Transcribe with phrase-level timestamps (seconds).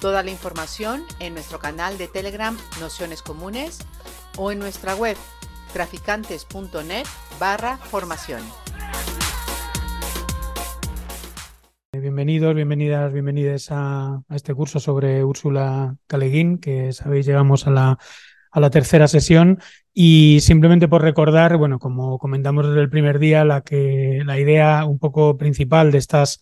[0.00, 3.80] Toda la información en nuestro canal de Telegram Nociones Comunes
[4.38, 5.14] o en nuestra web
[5.74, 7.04] traficantes.net
[7.38, 8.40] barra formación.
[11.92, 17.98] Bienvenidos, bienvenidas, a, a este curso sobre Úrsula Caleguín, que sabéis llegamos a la,
[18.50, 19.60] a la tercera sesión
[19.92, 24.86] y simplemente por recordar, bueno, como comentamos desde el primer día, la, que, la idea
[24.86, 26.40] un poco principal de estas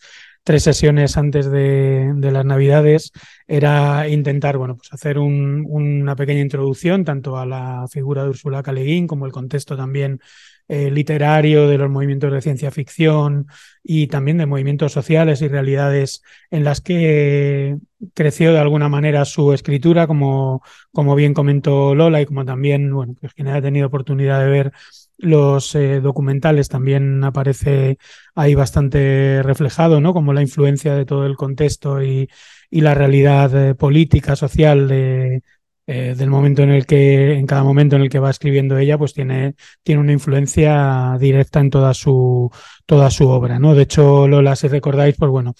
[0.49, 3.11] tres sesiones antes de, las Navidades
[3.45, 8.63] era intentar, bueno, pues hacer un, una pequeña introducción tanto a la figura de Úrsula
[8.63, 8.71] K.
[8.71, 10.19] Le Guin como el contexto también
[10.67, 13.45] eh, literario de los movimientos de ciencia ficción
[13.83, 17.77] y también de movimientos sociales y realidades en las que
[18.15, 23.13] creció de alguna manera su escritura, como, como bien comentó Lola y como también, bueno,
[23.21, 24.73] pues quien haya tenido oportunidad de ver
[25.19, 27.97] los eh, documentales también aparece
[28.35, 30.13] ahí bastante reflejado, ¿no?
[30.13, 32.29] Como la influencia de todo el contexto y,
[32.71, 35.41] la realidad eh, política, social eh,
[35.85, 39.13] del momento en el que, en cada momento en el que va escribiendo ella, pues
[39.13, 42.49] tiene, tiene una influencia directa en toda su,
[42.85, 43.73] toda su obra, ¿no?
[43.75, 45.55] De hecho, Lola, si recordáis, pues bueno,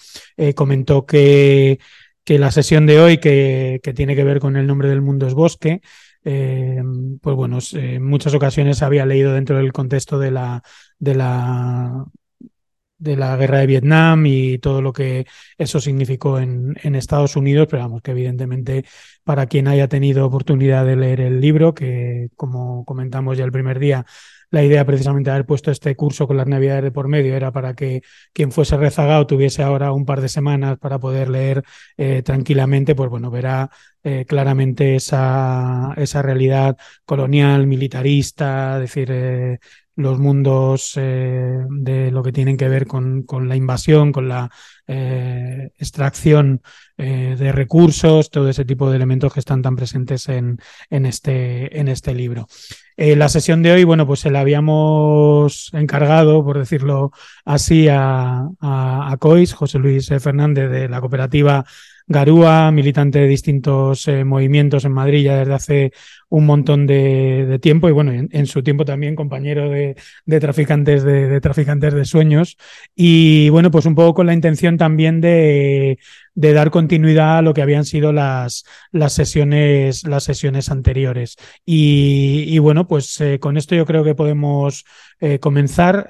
[0.54, 1.80] comentó que,
[2.24, 5.34] que la sesión de hoy, que tiene que ver con el nombre del mundo es
[5.34, 5.80] bosque,
[6.24, 6.82] eh,
[7.20, 10.62] pues bueno, en muchas ocasiones había leído dentro del contexto de la,
[10.98, 12.04] de la,
[12.98, 15.26] de la guerra de Vietnam y todo lo que
[15.56, 18.84] eso significó en, en, Estados Unidos, pero vamos, que evidentemente
[19.24, 23.78] para quien haya tenido oportunidad de leer el libro, que como comentamos ya el primer
[23.78, 24.04] día,
[24.50, 27.52] la idea precisamente de haber puesto este curso con las navidades de por medio era
[27.52, 28.02] para que
[28.32, 31.62] quien fuese rezagado tuviese ahora un par de semanas para poder leer
[31.96, 33.70] eh, tranquilamente, pues bueno, verá
[34.02, 39.58] eh, claramente esa, esa realidad colonial, militarista, es decir, eh,
[39.96, 44.50] los mundos eh, de lo que tienen que ver con, con la invasión, con la
[44.86, 46.62] eh, extracción
[46.96, 50.58] eh, de recursos, todo ese tipo de elementos que están tan presentes en,
[50.90, 52.46] en, este, en este libro.
[52.96, 57.12] la sesión de hoy, bueno, pues se la habíamos encargado, por decirlo
[57.44, 61.64] así, a, a, a COIS, José Luis Fernández de la cooperativa
[62.10, 65.92] Garúa, militante de distintos eh, movimientos en Madrid ya desde hace
[66.28, 69.94] un montón de, tiempo y bueno, en, su tiempo también compañero de,
[70.40, 72.56] traficantes de, de, traficantes de sueños
[72.96, 75.98] y bueno, pues un poco con la intención también de,
[76.34, 82.88] dar continuidad a lo que habían sido las, las sesiones las sesiones anteriores y, bueno,
[82.88, 84.84] pues eh, con esto yo creo que podemos
[85.20, 86.08] eh, comenzar.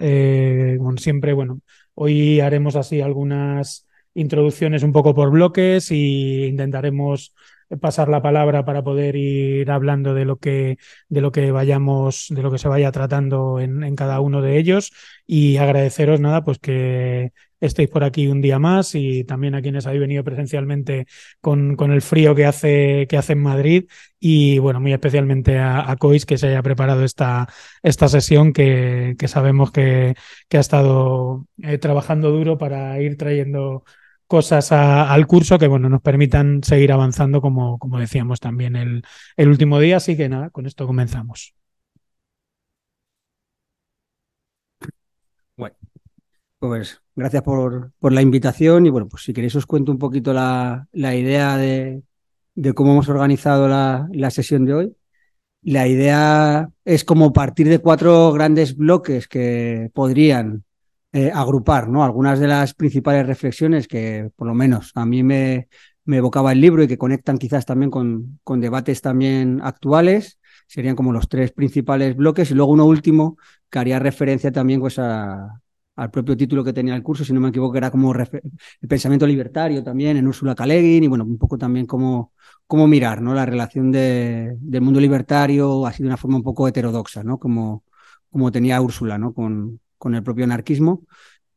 [0.96, 1.60] siempre, bueno,
[1.94, 3.86] hoy haremos así algunas
[4.20, 7.34] introducciones un poco por bloques y intentaremos
[7.78, 12.42] pasar la palabra para poder ir hablando de lo que de lo que vayamos de
[12.42, 14.92] lo que se vaya tratando en, cada uno de ellos.
[15.26, 19.86] Y agradeceros nada pues que estéis por aquí un día más y también a quienes
[19.86, 21.06] habéis venido presencialmente
[21.40, 23.84] con, con el frío que hace que hace en Madrid.
[24.18, 27.48] Y bueno muy especialmente a, a Cois que se haya preparado esta
[27.82, 30.14] esta sesión que, que sabemos que,
[30.48, 33.84] que ha estado eh, trabajando duro para ir trayendo
[34.30, 39.02] cosas a, al curso que bueno nos permitan seguir avanzando como, como decíamos también el,
[39.36, 39.96] el, último día.
[39.96, 41.54] Así que nada, con esto comenzamos.
[45.56, 45.76] Bueno,
[46.60, 50.32] pues gracias por, por la invitación y bueno, pues si queréis os cuento un poquito
[50.32, 52.02] la, la idea de,
[52.54, 54.96] de, cómo hemos organizado la, la sesión de hoy.
[55.62, 60.64] La idea es como partir de cuatro grandes bloques que podrían
[61.12, 62.04] eh, agrupar ¿no?
[62.04, 65.68] algunas de las principales reflexiones que por lo menos a mí me,
[66.04, 70.38] me evocaba el libro y que conectan quizás también con, con debates también actuales.
[70.66, 74.98] Serían como los tres principales bloques y luego uno último que haría referencia también pues
[74.98, 75.60] a,
[75.96, 79.26] al propio título que tenía el curso, si no me equivoco, era como el pensamiento
[79.26, 82.32] libertario también en Úrsula Guin y bueno, un poco también cómo,
[82.66, 83.34] cómo mirar ¿no?
[83.34, 87.38] la relación de, del mundo libertario así de una forma un poco heterodoxa, ¿no?
[87.38, 87.84] como,
[88.30, 89.34] como tenía Úrsula ¿no?
[89.34, 91.04] con, con el propio anarquismo,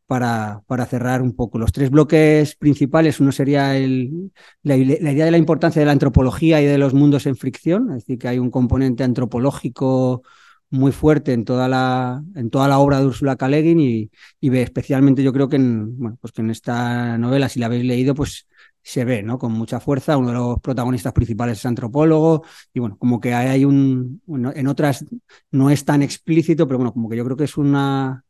[0.05, 1.57] para, para, cerrar un poco.
[1.57, 4.31] Los tres bloques principales, uno sería el,
[4.61, 8.05] la, idea de la importancia de la antropología y de los mundos en fricción, es
[8.05, 10.23] decir, que hay un componente antropológico
[10.69, 13.47] muy fuerte en toda la, en toda la obra de Ursula K.
[13.47, 14.11] Le y,
[14.41, 17.67] y ve especialmente yo creo que en, bueno, pues que en esta novela, si la
[17.67, 18.47] habéis leído, pues
[18.83, 19.39] se ve, ¿no?
[19.39, 20.17] Con mucha fuerza.
[20.17, 22.43] Uno de los protagonistas principales es antropólogo
[22.73, 25.05] y bueno, como que hay un, en otras
[25.51, 28.23] no es tan explícito, pero bueno, como que yo creo que es una,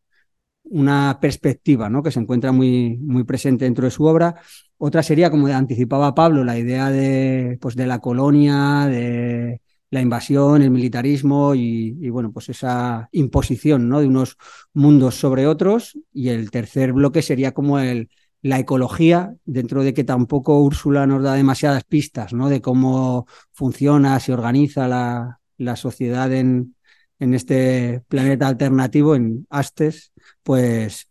[0.63, 2.03] una perspectiva, ¿no?
[2.03, 4.35] Que se encuentra muy, muy presente dentro de su obra.
[4.77, 10.61] Otra sería, como anticipaba Pablo, la idea de, pues, de la colonia, de la invasión,
[10.63, 13.99] el militarismo y, bueno, pues esa imposición, ¿no?
[14.01, 14.37] De unos
[14.73, 15.97] mundos sobre otros.
[16.11, 18.09] Y el tercer bloque sería como el,
[18.43, 22.49] la ecología, dentro de que tampoco Úrsula nos da demasiadas pistas ¿no?
[22.49, 26.75] de cómo funciona, se organiza la, la sociedad en,
[27.19, 30.11] en, este planeta alternativo, en Astes,
[30.43, 31.09] pues,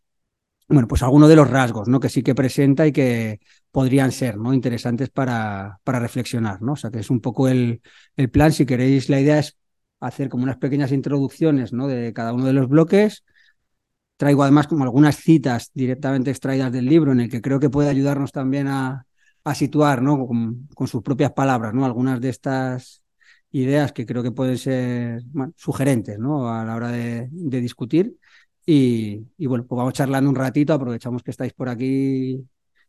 [0.69, 2.01] bueno, pues algunos de los rasgos ¿no?
[2.01, 3.41] que sí que presenta y que
[3.71, 4.55] podrían ser ¿no?
[4.55, 6.63] interesantes para, para reflexionar.
[6.63, 6.73] ¿no?
[6.73, 7.83] O sea, que es un poco el,
[8.17, 8.53] el plan.
[8.53, 9.57] Si queréis, la idea es
[10.01, 11.89] hacer como unas pequeñas introducciones ¿no?
[11.89, 13.25] de cada uno de los bloques
[14.23, 17.91] Traigo además como algunas citas directamente extraídas del libro en el que creo que puede
[17.91, 19.05] ayudarnos también a,
[19.53, 20.29] situar ¿no?
[20.29, 21.85] Con, sus propias palabras ¿no?
[21.85, 23.03] algunas de estas
[23.51, 25.25] ideas que creo que pueden ser
[25.57, 26.49] sugerentes ¿no?
[26.49, 28.17] a la hora de, discutir.
[28.65, 32.47] Y, bueno, pues vamos charlando un ratito, aprovechamos que estáis por aquí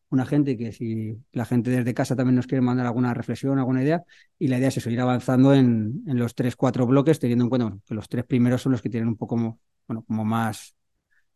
[0.10, 3.58] una gente y que si la gente desde casa también nos quiere mandar alguna reflexión,
[3.58, 4.04] alguna idea,
[4.38, 7.50] y la idea es eso, ir avanzando en, en los tres, cuatro bloques, teniendo en
[7.50, 10.76] cuenta que los tres primeros son los que tienen un poco bueno, como más,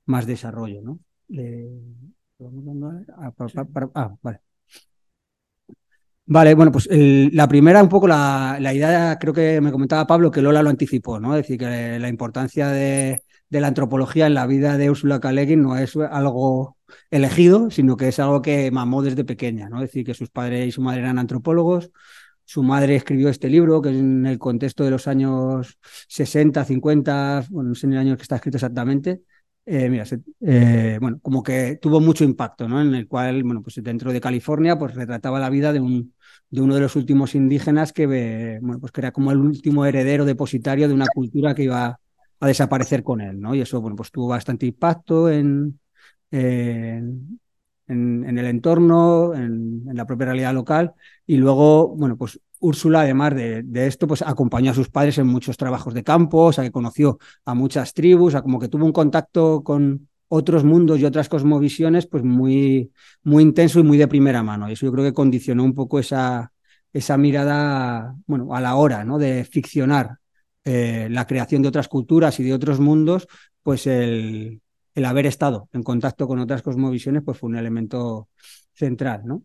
[0.06, 1.00] más desarrollo, ¿no?
[3.18, 3.34] Ah,
[3.96, 4.40] ah, vale.
[6.30, 10.30] Vale, bueno, pues la primera, un poco la, la, idea, creo que me comentaba Pablo,
[10.30, 11.36] que Lola lo anticipó, ¿no?
[11.36, 15.32] Es decir, que la importancia de, de la antropología en la vida de Úrsula K.
[15.56, 16.78] no es algo
[17.10, 19.78] elegido, sino que es algo que mamó desde pequeña, ¿no?
[19.78, 21.92] Es decir, que sus padres y su madre eran antropólogos,
[22.46, 25.78] su madre escribió este libro, que en el contexto de los años
[26.08, 29.22] 60, 50, bueno, no sé en el año que está escrito exactamente,
[29.66, 30.06] eh, mira,
[30.42, 32.82] eh, bueno, como que tuvo mucho impacto, ¿no?
[32.82, 36.14] En el cual, bueno, pues dentro de California, pues retrataba la vida de, un,
[36.50, 40.24] de uno de los últimos indígenas que, bueno, pues que era como el último heredero
[40.24, 42.00] depositario de una cultura que iba
[42.40, 43.56] a desaparecer con él, ¿no?
[43.56, 45.80] Y eso, bueno, pues tuvo bastante impacto en,
[46.32, 47.40] en,
[47.88, 50.94] en, el entorno, en, en, la propia realidad local.
[51.26, 55.58] Y luego, bueno, pues Úrsula, además de, esto, pues acompañó a sus padres en muchos
[55.58, 58.92] trabajos de campo, o sea, que conoció a muchas tribus, o como que tuvo un
[58.94, 62.92] contacto con otros mundos y otras cosmovisiones, pues muy,
[63.24, 64.70] muy intenso y muy de primera mano.
[64.70, 66.52] Y eso yo creo que condicionó un poco esa,
[66.92, 69.18] esa mirada, bueno, a la hora, ¿no?
[69.20, 70.18] De ficcionar
[70.68, 73.28] eh, la creación de otras culturas y de otros mundos,
[73.64, 74.62] pues el,
[74.96, 78.28] el haber estado en contacto con otras cosmovisiones, pues fue un elemento
[78.74, 79.44] central, ¿no?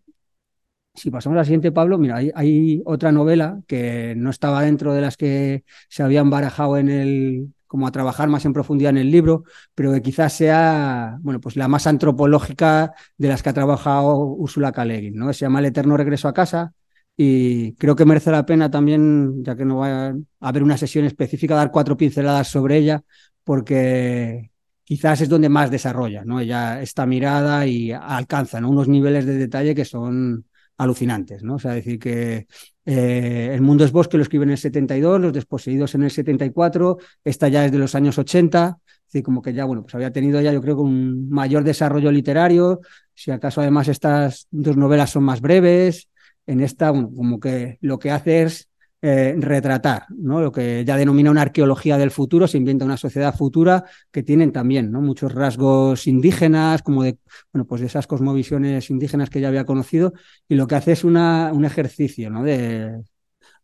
[0.95, 5.01] Si pasamos a la siguiente, Pablo, mira, hay, otra novela que no estaba dentro de
[5.01, 9.11] las que se habían barajado en el, como a trabajar más en profundidad en el
[9.11, 9.45] libro,
[9.77, 14.73] pero que quizás sea, bueno, pues la más antropológica de las que ha trabajado Úrsula
[14.73, 14.85] K.
[15.13, 15.33] ¿no?
[15.33, 16.75] Se llama El eterno regreso a casa
[17.17, 21.05] y creo que merece la pena también, ya que no va a haber una sesión
[21.05, 23.03] específica, dar cuatro pinceladas sobre ella,
[23.44, 24.50] porque
[24.85, 26.41] quizás es donde más desarrolla, ¿no?
[26.41, 30.47] Ella esta mirada y alcanza unos niveles de detalle que son
[30.79, 31.56] alucinantes, ¿no?
[31.56, 32.47] O sea, decir que
[32.85, 36.99] eh, El mundo es bosque lo escribe en el 72, Los desposeídos en el 74,
[37.25, 38.79] esta ya es de los años 80,
[39.12, 42.81] es como que ya, bueno, pues había tenido ya yo creo un mayor desarrollo literario,
[43.15, 46.08] si acaso además estas dos novelas son más breves,
[46.47, 48.69] en esta, como que lo que hace es
[49.05, 50.41] eh, retratar, ¿no?
[50.41, 54.53] Lo que ya denomina una arqueología del futuro, se inventa una sociedad futura que tienen
[54.53, 55.01] también, ¿no?
[55.01, 57.19] Muchos rasgos indígenas, como de,
[57.53, 60.13] bueno, pues de esas cosmovisiones indígenas que ya había conocido,
[60.49, 62.44] y lo que hace es una, un ejercicio, ¿no?
[62.44, 63.03] De,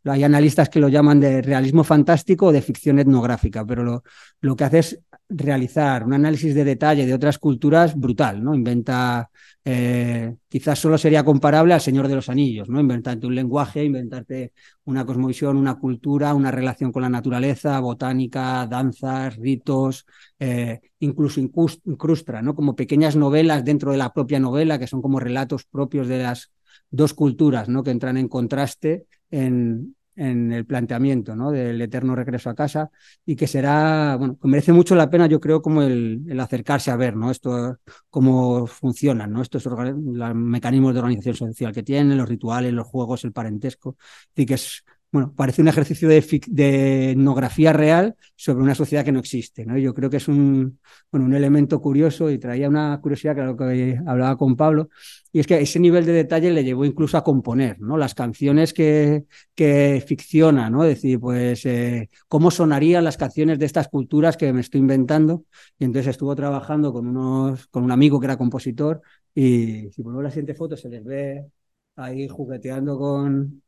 [0.04, 4.02] hay analistas que lo llaman de realismo fantástico o de ficción etnográfica, pero lo,
[4.40, 8.54] lo que hace es realizar un análisis de detalle de otras culturas brutal, ¿no?
[8.54, 9.30] Inventa,
[9.64, 12.80] eh, quizás solo sería comparable al Señor de los Anillos, ¿no?
[12.80, 14.52] Inventarte un lenguaje, inventarte
[14.84, 20.06] una cosmovisión, una cultura, una relación con la naturaleza, botánica, danzas, ritos,
[20.38, 22.54] eh, incluso incrustra, ¿no?
[22.54, 26.52] Como pequeñas novelas dentro de la propia novela, que son como relatos propios de las
[26.90, 27.82] dos culturas, ¿no?
[27.82, 31.50] Que entran en contraste en, en el planteamiento ¿no?
[31.52, 32.90] del eterno regreso a casa
[33.24, 36.96] y que será, bueno, que merece mucho la pena, yo creo, como el, acercarse a
[36.96, 37.30] ver ¿no?
[37.30, 37.78] Esto,
[38.10, 39.42] cómo funcionan ¿no?
[39.42, 43.96] estos los mecanismos de organización social que tienen, los rituales, los juegos, el parentesco.
[44.34, 49.12] Y que es bueno, parece un ejercicio de, de, etnografía real sobre una sociedad que
[49.12, 49.64] no existe.
[49.64, 49.78] ¿no?
[49.78, 50.78] Yo creo que es un,
[51.10, 54.90] bueno, un elemento curioso y traía una curiosidad que, lo que hablaba con Pablo,
[55.32, 57.96] y es que ese nivel de detalle le llevó incluso a componer ¿no?
[57.96, 59.24] las canciones que,
[59.54, 60.84] que ficciona, ¿no?
[60.84, 65.44] es decir, pues eh, cómo sonarían las canciones de estas culturas que me estoy inventando.
[65.78, 69.00] Y entonces estuvo trabajando con, unos, con un amigo que era compositor
[69.34, 71.46] y si ponemos la siguiente foto se les ve
[71.96, 73.62] ahí jugueteando con,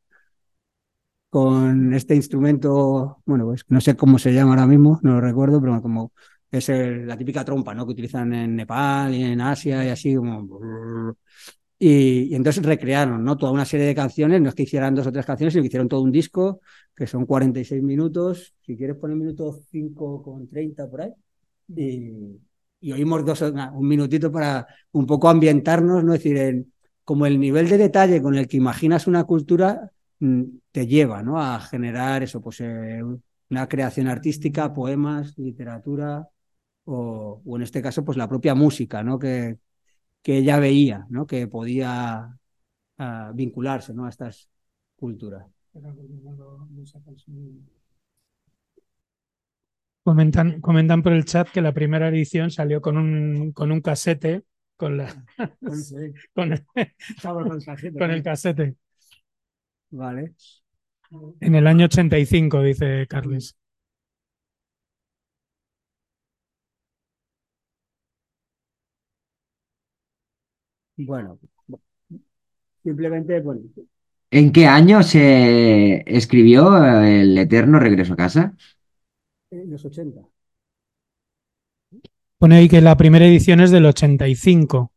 [1.30, 5.60] con este instrumento, bueno, pues no sé cómo se llama ahora mismo, no lo recuerdo,
[5.60, 6.12] pero como
[6.50, 7.86] es la típica trompa, ¿no?
[7.86, 11.16] Que utilizan en Nepal y en Asia y así como...
[11.78, 13.38] Y, entonces recrearon, ¿no?
[13.38, 15.68] Toda una serie de canciones, no es que hicieran dos o tres canciones, sino que
[15.68, 16.60] hicieron todo un disco,
[16.94, 21.12] que son 46 minutos, si quieres poner minutos 5 con 30 por ahí,
[21.74, 22.38] y,
[22.80, 26.12] y oímos dos, un minutito para un poco ambientarnos, ¿no?
[26.12, 26.72] Es decir, en,
[27.04, 29.90] como el nivel de detalle con el que imaginas una cultura
[30.72, 31.40] te lleva, ¿no?
[31.40, 33.02] A generar eso, pues eh,
[33.48, 36.28] una creación artística, poemas, literatura,
[36.84, 39.18] o, en este caso, pues la propia música, ¿no?
[39.18, 39.58] Que,
[40.22, 41.26] que ella veía, ¿no?
[41.26, 42.36] Que podía
[42.98, 44.06] ah, vincularse, ¿no?
[44.06, 44.48] A estas
[44.96, 45.46] culturas.
[50.02, 54.44] Comentan, comentan por el chat que la primera edición salió con un, con un casete,
[54.76, 55.24] con, la,
[56.34, 56.66] con, el,
[57.98, 58.76] con el casete.
[59.90, 60.34] Vale.
[61.40, 63.56] En el año 85, dice Carles.
[70.96, 71.38] Bueno,
[72.82, 73.62] simplemente, bueno.
[74.30, 78.54] ¿En qué año se escribió el eterno regreso a casa?
[79.50, 80.20] En los 80.
[82.38, 84.92] Pone ahí que la primera edición es del 85.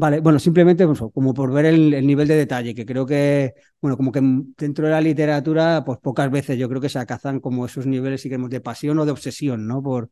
[0.00, 3.96] Vale, bueno, simplemente pues, como por ver el, nivel de detalle, que creo que, bueno,
[3.96, 4.20] como que
[4.56, 8.22] dentro de la literatura, pues pocas veces yo creo que se acazan como esos niveles,
[8.22, 9.82] digamos, de pasión o de obsesión, ¿no?
[9.82, 10.10] Por,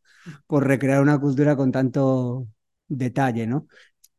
[0.48, 2.48] por recrear una cultura con tanto
[2.88, 3.68] detalle, ¿no?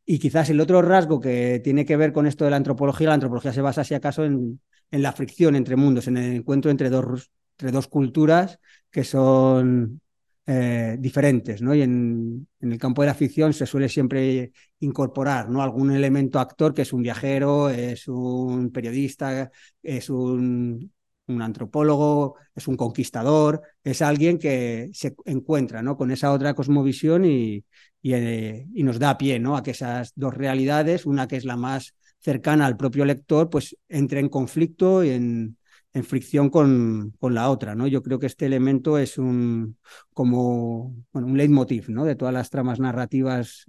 [0.06, 3.14] Y quizás el otro rasgo que tiene que ver con esto de la antropología, la
[3.14, 4.60] antropología se basa, si acaso, en,
[4.90, 8.58] en la fricción entre mundos, en el encuentro entre dos, entre dos culturas
[8.90, 10.00] que son
[10.50, 11.74] eh, diferentes, ¿no?
[11.74, 14.50] Y en, el campo de la ficción se suele siempre
[14.80, 15.60] incorporar, ¿no?
[15.62, 19.50] Algún elemento actor que es un viajero, es un periodista,
[19.82, 20.90] es un,
[21.26, 25.98] antropólogo, es un conquistador, es alguien que se encuentra, ¿no?
[25.98, 27.62] Con esa otra cosmovisión y,
[28.04, 29.54] eh, y nos da pie, ¿no?
[29.54, 33.76] A que esas dos realidades, una que es la más cercana al propio lector, pues
[33.90, 35.58] entre en conflicto y en,
[35.94, 37.86] en fricción con, con, la otra, ¿no?
[37.86, 39.78] Yo creo que este elemento es un
[40.12, 42.04] como un leitmotiv, ¿no?
[42.04, 43.66] De todas las tramas narrativas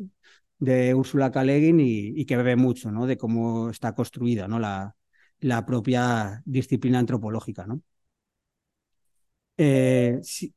[0.60, 1.44] de Úrsula K.
[1.46, 3.06] y, que bebe mucho, ¿no?
[3.08, 4.60] De cómo está construida, ¿no?
[4.60, 4.96] La,
[5.40, 7.82] la propia disciplina antropológica, ¿no?
[9.58, 10.54] Eh, si,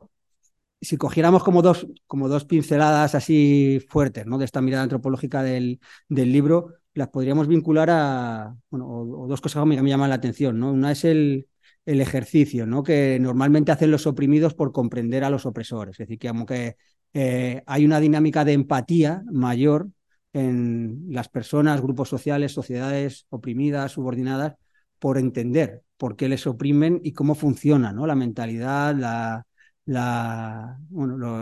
[0.80, 4.38] si, cogiéramos como dos, como dos pinceladas así fuertes, ¿no?
[4.38, 9.62] De esta mirada antropológica del, del libro, las podríamos vincular a, bueno, o, dos cosas
[9.62, 10.72] que me, me, llaman la atención, ¿no?
[10.72, 11.48] Una es el,
[11.84, 12.82] el ejercicio, ¿no?
[12.82, 15.94] Que normalmente hacen los oprimidos por comprender a los opresores.
[15.94, 16.76] Es decir, que
[17.14, 19.88] eh, hay una dinámica de empatía mayor
[20.32, 24.54] en las personas, grupos sociales, sociedades oprimidas, subordinadas,
[24.98, 28.06] por entender por qué les oprimen y cómo funciona ¿no?
[28.06, 29.44] la mentalidad, la,
[29.84, 30.78] la,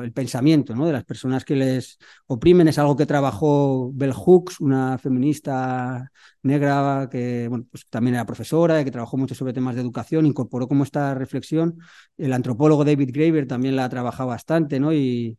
[0.03, 0.87] el pensamiento ¿no?
[0.87, 2.69] de las personas que les oprimen.
[2.69, 6.11] Es algo que trabajó Bell Hooks, una feminista
[6.43, 10.69] negra que pues también era profesora, y que trabajó mucho sobre temas de educación, incorporó
[10.69, 11.79] como esta reflexión.
[12.17, 14.93] El antropólogo David Graeber también la ha trabajado bastante, ¿no?
[14.93, 15.39] Y,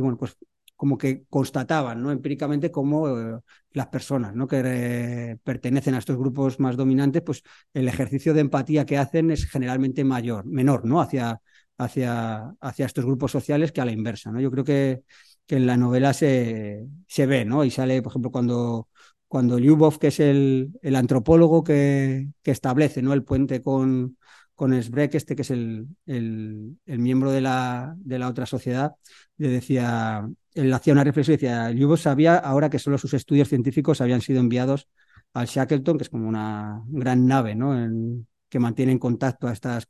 [0.00, 0.36] bueno, pues
[0.76, 2.10] como que constataban ¿no?
[2.10, 3.38] empíricamente cómo eh,
[3.72, 4.46] las personas ¿no?
[4.48, 7.42] que pertenecen a estos grupos más dominantes, pues
[7.74, 11.00] el ejercicio de empatía que hacen es generalmente mayor, menor, ¿no?
[11.02, 11.40] Hacia,
[11.80, 14.30] hacia, hacia estos grupos sociales que a la inversa.
[14.30, 14.40] ¿no?
[14.40, 15.02] Yo creo que,
[15.46, 17.64] que en la novela se, se ve, ¿no?
[17.64, 18.88] Y sale, por ejemplo, cuando,
[19.26, 23.12] cuando Lyubov, que es el, el antropólogo que, que, establece ¿no?
[23.12, 24.18] el puente con,
[24.54, 28.92] con Sbrek, este que es el, el, miembro de la, de la otra sociedad,
[29.38, 34.00] le decía, él hacía una reflexión decía, Lyubov sabía ahora que solo sus estudios científicos
[34.00, 34.88] habían sido enviados
[35.32, 37.78] al Shackleton, que es como una gran nave, ¿no?
[37.78, 39.88] En, que mantiene en contacto a estas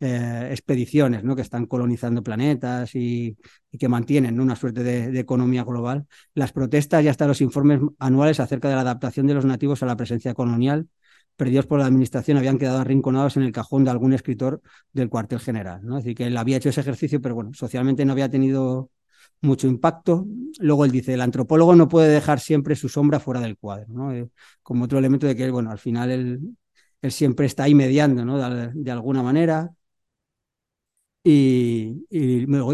[0.00, 1.34] eh, expediciones ¿no?
[1.34, 3.36] que están colonizando planetas y,
[3.78, 6.06] que mantienen una suerte de, economía global.
[6.34, 9.86] Las protestas y hasta los informes anuales acerca de la adaptación de los nativos a
[9.86, 10.88] la presencia colonial
[11.36, 14.60] perdidos por la administración habían quedado arrinconados en el cajón de algún escritor
[14.92, 15.80] del cuartel general.
[15.84, 15.96] ¿no?
[15.96, 18.90] Decir, que él había hecho ese ejercicio, pero bueno, socialmente no había tenido
[19.40, 20.26] mucho impacto.
[20.58, 24.12] Luego él dice, el antropólogo no puede dejar siempre su sombra fuera del cuadro, ¿no?
[24.12, 24.28] Eh,
[24.62, 26.40] como otro elemento de que, bueno, al final él,
[27.02, 28.38] él siempre está ahí mediando, ¿no?
[28.38, 29.70] de alguna manera.
[31.30, 32.06] Y,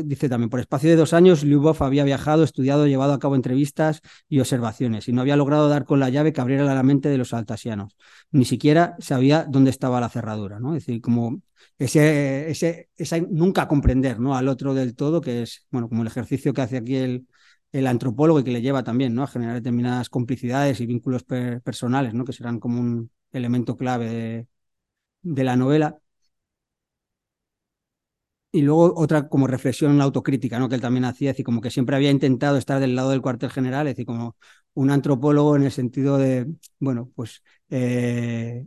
[0.04, 4.00] dice también, por espacio de dos años, Lyubov había viajado, estudiado, llevado a cabo entrevistas
[4.28, 7.18] y observaciones y no había logrado dar con la llave que abriera la mente de
[7.18, 7.96] los altasianos.
[8.30, 10.76] Ni siquiera sabía dónde estaba la cerradura, ¿no?
[10.76, 11.42] Es decir, como
[11.78, 12.88] ese, ese,
[13.28, 14.36] nunca comprender, ¿no?
[14.36, 17.26] Al otro del todo, que es, bueno, como el ejercicio que hace aquí el,
[17.72, 19.24] el antropólogo y que le lleva también ¿no?
[19.24, 22.24] a generar determinadas complicidades y vínculos personales, ¿no?
[22.24, 24.46] que serán como un elemento clave
[25.22, 25.98] de la novela.
[28.54, 30.68] Y luego otra como reflexión autocrítica, ¿no?
[30.68, 33.20] Que él también hacía, es decir, como que siempre había intentado estar del lado del
[33.20, 34.36] cuartel general, es decir, como
[34.74, 36.46] un antropólogo en el sentido de,
[36.78, 38.64] bueno, pues eh,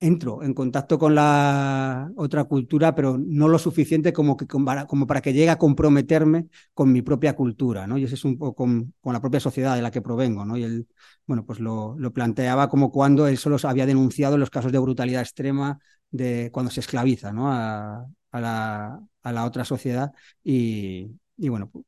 [0.00, 5.20] entro en contacto con la otra cultura, pero no lo suficiente como, que, como para
[5.22, 7.96] que llegue a comprometerme con mi propia cultura, ¿no?
[7.98, 10.56] Y eso es un poco con, la propia sociedad de la que provengo, ¿no?
[10.56, 10.88] Y él,
[11.26, 15.22] bueno, pues lo, lo, planteaba como cuando él solo había denunciado los casos de brutalidad
[15.22, 15.78] extrema
[16.10, 17.52] de cuando se esclaviza, ¿no?
[17.52, 20.12] A, a, la, a la, otra sociedad
[20.44, 21.70] y, y bueno.
[21.70, 21.84] Pues,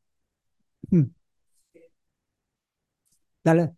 [0.90, 1.04] mm.
[3.44, 3.76] Dale.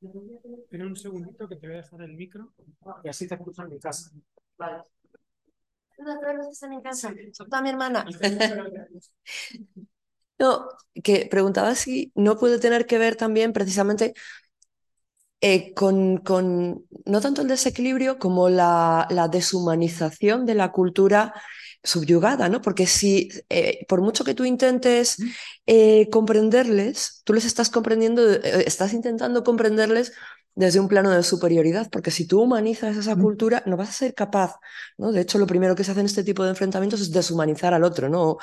[0.00, 2.52] Espera un segundito que te voy a dejar el micro
[3.02, 4.10] y así te escucho en mi casa.
[4.56, 4.84] Vale.
[6.50, 7.12] están en casa.
[7.36, 8.06] Toda mi hermana.
[10.38, 10.68] No,
[11.02, 14.14] que preguntaba si no puede tener que ver también precisamente
[15.40, 21.34] eh, con, con, no tanto el desequilibrio como la, la deshumanización de la cultura
[21.82, 22.60] subyugada, ¿no?
[22.60, 25.16] Porque si, eh, por mucho que tú intentes
[25.66, 30.12] eh, comprenderles, tú les estás comprendiendo, estás intentando comprenderles
[30.54, 34.14] desde un plano de superioridad, porque si tú humanizas esa cultura, no vas a ser
[34.14, 34.56] capaz,
[34.96, 35.12] ¿no?
[35.12, 37.84] De hecho, lo primero que se hace en este tipo de enfrentamientos es deshumanizar al
[37.84, 38.38] otro, ¿no?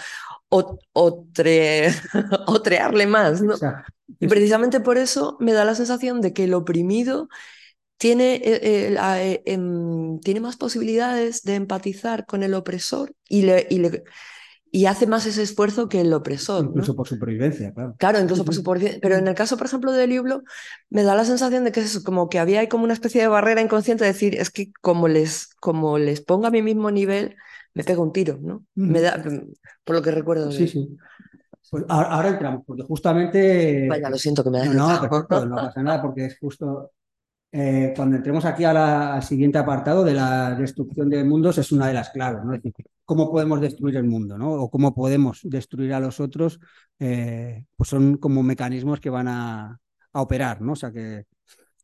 [0.49, 3.55] O, o, trearle más, ¿no?
[4.19, 7.27] Y precisamente por eso me da la sensación de que el oprimido
[7.97, 13.79] tiene, eh, eh, em, tiene más posibilidades de empatizar con el opresor y, le, y,
[13.79, 14.03] le,
[14.71, 16.65] y hace más ese esfuerzo que el opresor.
[16.65, 17.95] Incluso por supervivencia, claro.
[17.97, 18.99] Claro, incluso por supervivencia.
[19.01, 20.43] Pero en el caso, por ejemplo, de Liblo,
[20.89, 23.61] me da la sensación de que es como que había como una especie de barrera
[23.61, 27.37] inconsciente de decir, es que como les, como les ponga a mi mismo nivel,
[27.75, 28.65] me pego un tiro, ¿no?
[28.73, 29.23] Me da,
[29.83, 30.51] por lo que recuerdo.
[30.51, 30.97] Sí, sí.
[31.69, 33.87] Pues ahora, entramos, porque justamente...
[33.87, 34.65] Vaya, lo siento que me da...
[34.65, 36.91] No, no, no pasa nada, porque es justo
[37.57, 41.93] eh, cuando entremos aquí al siguiente apartado de la destrucción de mundos es una de
[41.93, 42.53] las claves, ¿no?
[42.53, 44.51] Es decir, cómo podemos destruir el mundo, ¿no?
[44.51, 46.59] O cómo podemos destruir a los otros,
[46.99, 49.79] eh, pues son como mecanismos que van a,
[50.11, 50.73] operar, ¿no?
[50.73, 51.25] O sea que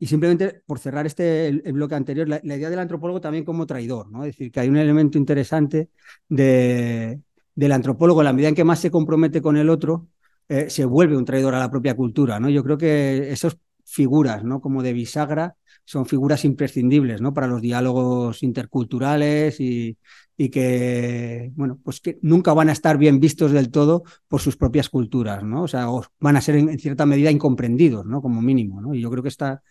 [0.02, 4.10] y simplemente por cerrar este el, bloque anterior, la, idea del antropólogo también como traidor,
[4.10, 4.24] ¿no?
[4.26, 5.90] Es decir, que hay un elemento interesante
[6.28, 7.20] de,
[7.54, 10.08] del antropólogo, en la medida en que más se compromete con el otro,
[10.50, 12.50] eh, se vuelve un traidor a la propia cultura, ¿no?
[12.50, 14.60] Yo creo que esos figuras, ¿no?
[14.60, 17.32] Como de bisagra, son figuras imprescindibles, ¿no?
[17.32, 19.98] Para los diálogos interculturales y,
[20.36, 24.58] y, que, bueno, pues que nunca van a estar bien vistos del todo por sus
[24.58, 25.62] propias culturas, ¿no?
[25.64, 25.88] O sea,
[26.20, 28.20] van a ser en, cierta medida incomprendidos, ¿no?
[28.20, 28.96] Como mínimo, ¿no?
[28.96, 29.62] Y yo creo que, esta,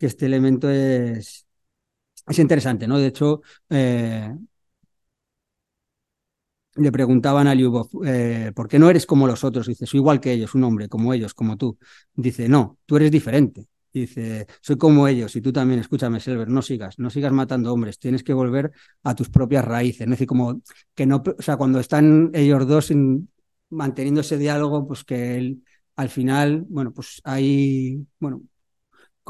[0.00, 1.46] que este elemento es,
[2.28, 2.98] es interesante, ¿no?
[2.98, 4.34] De hecho, eh,
[6.76, 9.66] le preguntaban a Lyubov, eh, ¿por qué no eres como los otros?
[9.66, 11.78] Dice, soy igual que ellos, un hombre, como ellos, como tú.
[12.14, 13.66] Dice, no, tú eres diferente.
[13.92, 17.98] Dice, soy como ellos y tú también, escúchame, Selver, no sigas, no sigas matando hombres,
[17.98, 18.70] tienes que volver
[19.02, 20.02] a tus propias raíces.
[20.02, 20.62] Es decir, como
[20.94, 22.92] que no, o sea, cuando están ellos dos
[23.70, 25.64] manteniendo ese diálogo, pues que él,
[25.96, 28.42] al final, bueno, pues hay, bueno,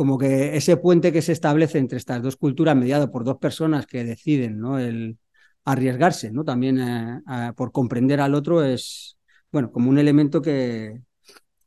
[0.00, 3.84] como que ese puente que se establece entre estas dos culturas, mediado por dos personas
[3.84, 4.78] que deciden, ¿no?
[4.78, 5.18] El,
[5.66, 6.42] arriesgarse, ¿no?
[6.42, 9.18] También eh, por comprender al otro es,
[9.52, 11.02] bueno, como un elemento que,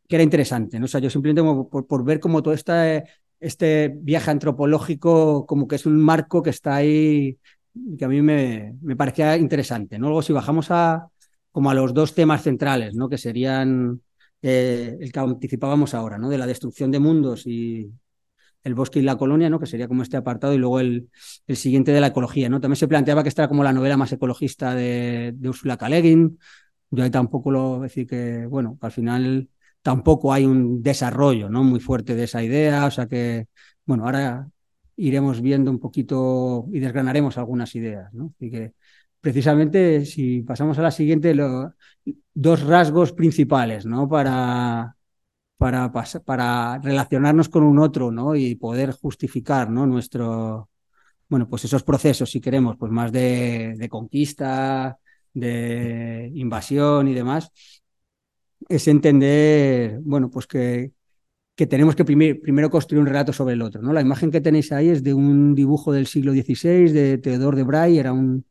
[0.07, 0.85] que era interesante, ¿no?
[0.85, 1.43] O sea, yo simplemente
[1.87, 3.03] por, ver como todo este,
[3.39, 7.37] este viaje antropológico, como que es un marco que está ahí,
[7.99, 10.07] que a mí me, me parecía interesante, ¿no?
[10.07, 11.07] Luego si bajamos a
[11.51, 13.09] como a los dos temas centrales, ¿no?
[13.09, 14.01] Que serían
[14.41, 16.29] eh, el que anticipábamos ahora, ¿no?
[16.29, 17.91] De la destrucción de mundos y,
[18.63, 19.60] el bosque y la colonia, ¿no?
[19.60, 21.10] que sería como este apartado, y luego el,
[21.47, 22.49] el siguiente de la ecología.
[22.49, 22.62] ¿no?
[22.62, 25.89] También se planteaba que esta era como la novela más ecologista de, de Ursula K.
[26.91, 29.49] Yo ahí tampoco lo decir que, bueno, al final
[29.82, 31.63] tampoco hay un desarrollo ¿no?
[31.63, 33.47] muy fuerte de esa idea, o sea que,
[33.86, 34.47] bueno, ahora
[34.95, 38.13] iremos viendo un poquito y desgranaremos algunas ideas.
[38.13, 38.34] ¿no?
[38.36, 38.73] Así que,
[39.19, 41.36] precisamente, si pasamos a la siguiente,
[42.34, 44.08] dos rasgos principales ¿no?
[44.08, 44.95] para,
[46.26, 48.36] para, relacionarnos con un otro, ¿no?
[48.36, 49.86] Y poder justificar, ¿no?
[49.88, 50.69] Nuestro,
[51.30, 54.97] bueno, pues esos procesos, si queremos, pues más de, conquista,
[55.34, 57.52] de invasión y demás,
[58.69, 60.91] es entender, bueno, pues que,
[61.56, 63.93] tenemos que primero construir un relato sobre el otro, ¿no?
[63.93, 67.63] La imagen que tenéis ahí es de un dibujo del siglo XVI de Theodore de
[67.63, 68.45] Bray, era un,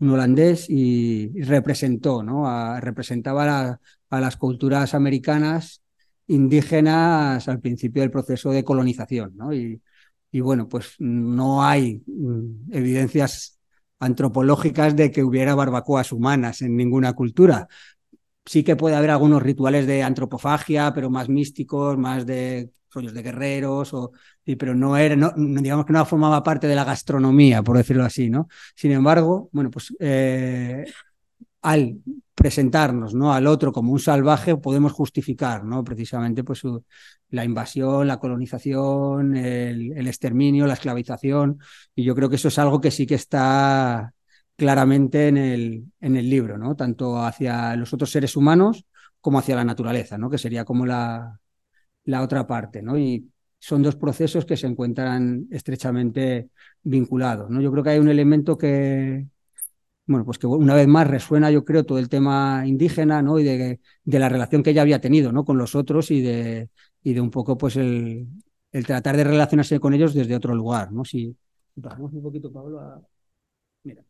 [0.00, 2.46] holandés y, representó, ¿no?
[2.80, 5.82] representaba a las culturas americanas
[6.28, 9.52] indígenas al principio del proceso de colonización, ¿no?
[9.52, 9.80] Y,
[10.40, 13.58] bueno, pues no hay mm, evidencias
[13.98, 17.66] antropológicas de que hubiera barbacoas humanas en ninguna cultura.
[18.44, 23.22] Sí que puede haber algunos rituales de antropofagia, pero más místicos, más de rollos de
[23.22, 24.12] guerreros, o,
[24.58, 28.30] pero no era, no, digamos que no formaba parte de la gastronomía, por decirlo así,
[28.30, 28.48] ¿no?
[28.74, 30.86] Sin embargo, bueno, pues eh,
[31.62, 32.00] al
[32.34, 33.32] presentarnos ¿no?
[33.32, 35.82] al otro como un salvaje, podemos justificar ¿no?
[35.84, 36.62] precisamente pues,
[37.30, 41.58] la invasión, la colonización, el, el, exterminio, la esclavización.
[41.94, 44.14] Y yo creo que eso es algo que sí que está
[44.56, 46.76] claramente en el, en el libro, ¿no?
[46.76, 48.86] tanto hacia los otros seres humanos
[49.20, 50.30] como hacia la naturaleza, ¿no?
[50.30, 51.40] que sería como la,
[52.04, 52.82] la otra parte.
[52.82, 52.96] ¿no?
[52.98, 56.50] Y son dos procesos que se encuentran estrechamente
[56.82, 57.50] vinculados.
[57.50, 57.60] ¿no?
[57.60, 59.26] Yo creo que hay un elemento que,
[60.08, 63.38] bueno, pues que una vez más resuena, yo creo, todo el tema indígena, ¿no?
[63.38, 65.44] Y de, la relación que ella había tenido, ¿no?
[65.44, 66.70] Con los otros y de,
[67.02, 68.26] y de un poco, pues, el,
[68.72, 71.04] el, tratar de relacionarse con ellos desde otro lugar, ¿no?
[71.04, 71.36] Si
[71.76, 73.02] bajamos un poquito, Pablo, a...
[73.84, 74.02] Mira.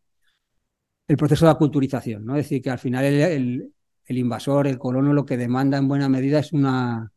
[1.09, 2.37] El proceso de aculturización, ¿no?
[2.37, 3.73] Es decir, que al final el,
[4.07, 7.11] invasor, el colono, lo que demanda en buena medida es una...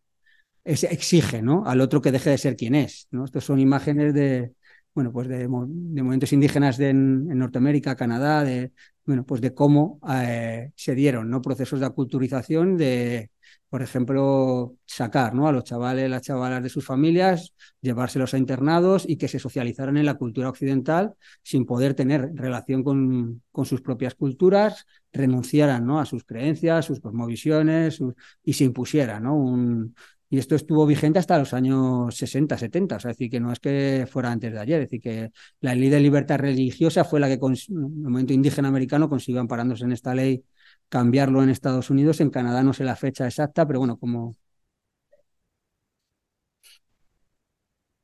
[0.64, 1.66] Exige, ¿no?
[1.68, 3.26] Al otro que deje de ser quien es, ¿no?
[3.26, 4.54] Estos son imágenes de,
[4.94, 8.72] bueno, pues de, de movimientos indígenas de, en, Norteamérica, Canadá, de,
[9.06, 11.42] bueno, pues de cómo eh, se dieron ¿no?
[11.42, 13.32] procesos de aculturización, de,
[13.70, 15.48] por ejemplo, sacar ¿no?
[15.48, 19.96] a los chavales, las chavalas de sus familias, llevárselos a internados y que se socializaran
[19.96, 26.02] en la cultura occidental sin poder tener relación con, con sus propias culturas, renunciaran ¿no?
[26.02, 29.36] a sus creencias, sus cosmovisiones sus, y se impusiera ¿no?
[29.36, 29.96] un,
[30.32, 33.52] y esto estuvo vigente hasta los años 60, 70, o sea, es decir, que no
[33.52, 37.20] es que fuera antes de ayer, es decir, que la ley de libertad religiosa fue
[37.20, 40.46] la que en el movimiento indígena americano consiguió amparándose en esta ley
[40.90, 44.36] cambiarlo en Estados Unidos, en Canadá no sé la fecha exacta, pero bueno, como...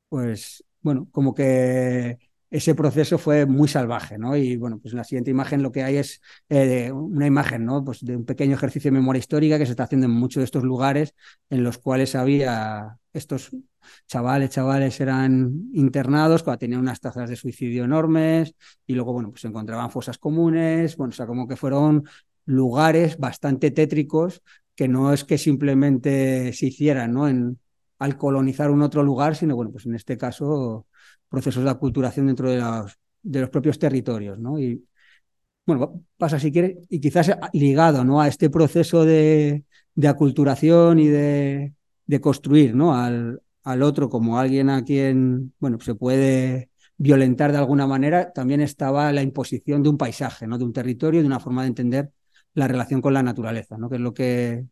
[0.10, 2.18] Pues, bueno, como que
[2.50, 4.36] ese proceso fue muy salvaje, ¿no?
[4.38, 7.84] Y bueno, pues en la siguiente imagen lo que hay es eh, una imagen, ¿no?
[7.84, 10.46] Pues de un pequeño ejercicio de memoria histórica que se está haciendo en muchos de
[10.46, 11.14] estos lugares
[11.50, 13.52] en los cuales había estos
[14.06, 18.56] chavales, chavales eran internados, cuando tenían unas tasas de suicidio enormes
[18.86, 22.04] y luego, bueno, pues se encontraban fosas comunes, bueno, o sea, como que fueron
[22.46, 24.42] lugares bastante tétricos
[24.76, 27.28] que no es que simplemente se hicieran, ¿no?
[28.00, 30.87] Al colonizar un otro lugar, sino, bueno, pues en este caso
[31.30, 34.60] procesos de aculturación dentro de los, de los propios territorios, ¿no?
[34.60, 34.84] Y
[35.68, 38.22] bueno, pasa si quiere, y quizás ligado ¿no?
[38.22, 41.74] a este proceso de, de aculturación y de,
[42.06, 42.96] de construir ¿no?
[42.96, 48.62] al, al, otro como alguien a quien bueno, se puede violentar de alguna manera, también
[48.62, 50.58] estaba la imposición de un paisaje, ¿no?
[50.58, 52.12] de un territorio, de una forma de entender
[52.54, 53.90] la relación con la naturaleza, ¿no?
[53.90, 54.66] que es lo que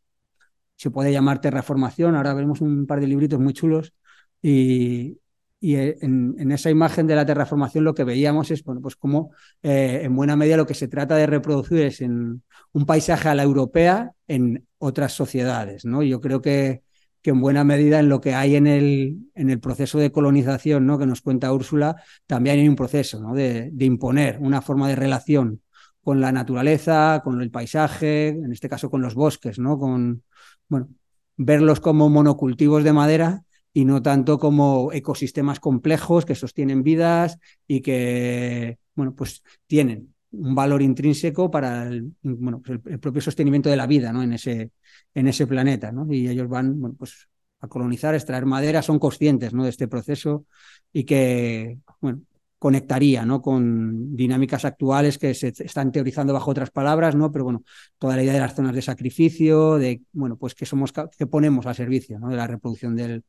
[0.78, 2.16] se puede llamar terraformación.
[2.16, 3.94] Ahora veremos un par de libritos muy chulos
[4.42, 5.18] y,
[5.66, 9.32] y en, en, esa imagen de la terraformación lo que veíamos es, bueno, pues como
[9.64, 13.34] eh, en buena medida lo que se trata de reproducir es en un paisaje a
[13.34, 16.04] la europea en otras sociedades, ¿no?
[16.04, 16.84] yo creo que,
[17.24, 20.86] que en buena medida en lo que hay en el, en el proceso de colonización,
[20.86, 21.00] ¿no?
[21.00, 21.96] Que nos cuenta Úrsula,
[22.28, 23.34] también hay un proceso, ¿no?
[23.34, 25.64] De, de imponer una forma de relación
[26.04, 29.80] con la naturaleza, con el paisaje, en este caso con los bosques, ¿no?
[29.80, 30.22] Con,
[30.70, 30.90] bueno,
[31.38, 33.45] verlos como monocultivos de madera
[33.76, 40.56] y no tanto como ecosistemas complejos que sostienen vidas y que, bueno, pues tienen un
[40.56, 44.24] valor intrínseco para el, bueno, pues el, el propio sostenimiento de la vida ¿no?
[44.24, 44.72] en, ese,
[45.14, 45.92] en ese planeta.
[45.92, 46.08] ¿no?
[46.10, 47.28] Y ellos van bueno, pues
[47.60, 49.66] a colonizar, extraer madera, son conscientes ¿no?
[49.66, 50.46] de este proceso
[50.94, 52.22] y que bueno,
[52.58, 53.42] conectaría ¿no?
[53.42, 57.30] con dinámicas actuales que se están teorizando bajo otras palabras, ¿no?
[57.30, 57.66] pero bueno,
[57.98, 61.66] toda la idea de las zonas de sacrificio, de bueno, pues que somos que ponemos
[61.66, 62.30] al servicio ¿no?
[62.30, 63.22] de la reproducción del,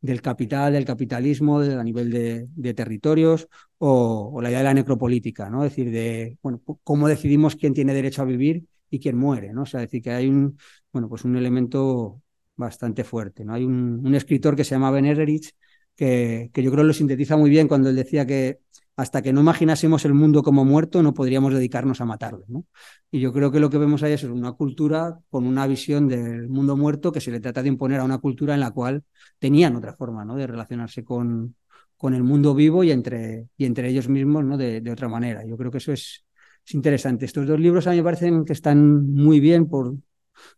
[0.00, 5.64] del capital, del capitalismo a nivel de, territorios o, la idea de la necropolítica, ¿no?
[5.64, 9.62] Es decir, de bueno, cómo decidimos quién tiene derecho a vivir y quién muere, ¿no?
[9.62, 10.58] O sea, decir que hay un,
[10.92, 12.22] bueno, pues un elemento
[12.56, 13.54] bastante fuerte, ¿no?
[13.54, 15.52] Hay un, escritor que se llama Ben Ehrenreich
[15.96, 18.60] que, que yo creo lo sintetiza muy bien cuando él decía que
[18.98, 22.44] hasta que no imaginásemos el mundo como muerto, no podríamos dedicarnos a matarlo.
[22.48, 22.64] ¿no?
[23.12, 26.48] Y yo creo que lo que vemos ahí es una cultura con una visión del
[26.48, 29.04] mundo muerto que se le trata de imponer a una cultura en la cual
[29.38, 30.34] tenían otra forma ¿no?
[30.34, 31.54] de relacionarse con,
[31.96, 34.56] con el mundo vivo y entre, y entre ellos mismos ¿no?
[34.56, 35.46] de, otra manera.
[35.46, 36.24] Yo creo que eso es,
[36.66, 37.24] es interesante.
[37.24, 39.94] Estos dos libros a mí me parecen que están muy bien por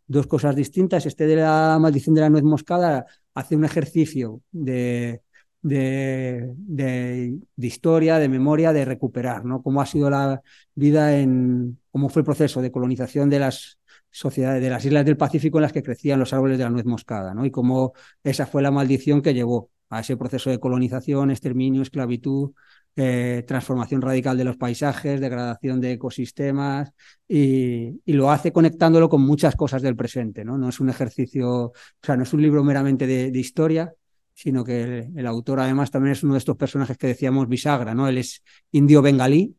[0.06, 1.04] dos cosas distintas.
[1.04, 5.20] Este de la maldición de la nuez moscada hace un ejercicio de
[5.62, 9.62] de, de, de, historia, de memoria, de recuperar, ¿no?
[9.62, 10.40] Cómo ha sido la
[10.74, 13.78] vida en, cómo fue el proceso de colonización de las
[14.10, 16.86] sociedades, de las islas del Pacífico en las que crecían los árboles de la nuez
[16.86, 17.44] moscada, ¿no?
[17.44, 17.92] Y cómo
[18.24, 22.52] esa fue la maldición que llevó a ese proceso de colonización, exterminio, esclavitud,
[22.96, 26.92] eh, transformación radical de los paisajes, degradación de ecosistemas,
[27.28, 30.44] y, lo hace conectándolo con muchas cosas del presente.
[30.44, 33.92] No, no es un ejercicio, o sea, no es un libro meramente de, historia,
[34.40, 38.08] sino que el, autor además también es uno de estos personajes que decíamos bisagra, ¿no?
[38.08, 39.54] Él es indio bengalí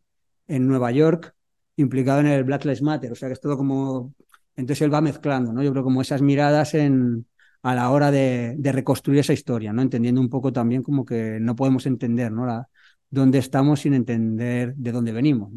[0.47, 1.35] en Nueva York,
[1.75, 4.15] implicado en el Black Lives Matter, o sea que es todo como...
[4.55, 5.61] Entonces él va mezclando, ¿no?
[5.61, 7.27] Yo creo como esas miradas en,
[7.61, 9.83] a la hora de, reconstruir esa historia, ¿no?
[9.83, 12.47] Entendiendo un poco también como que no podemos entender, ¿no?
[12.47, 12.67] La,
[13.07, 15.51] dónde estamos sin entender de dónde venimos,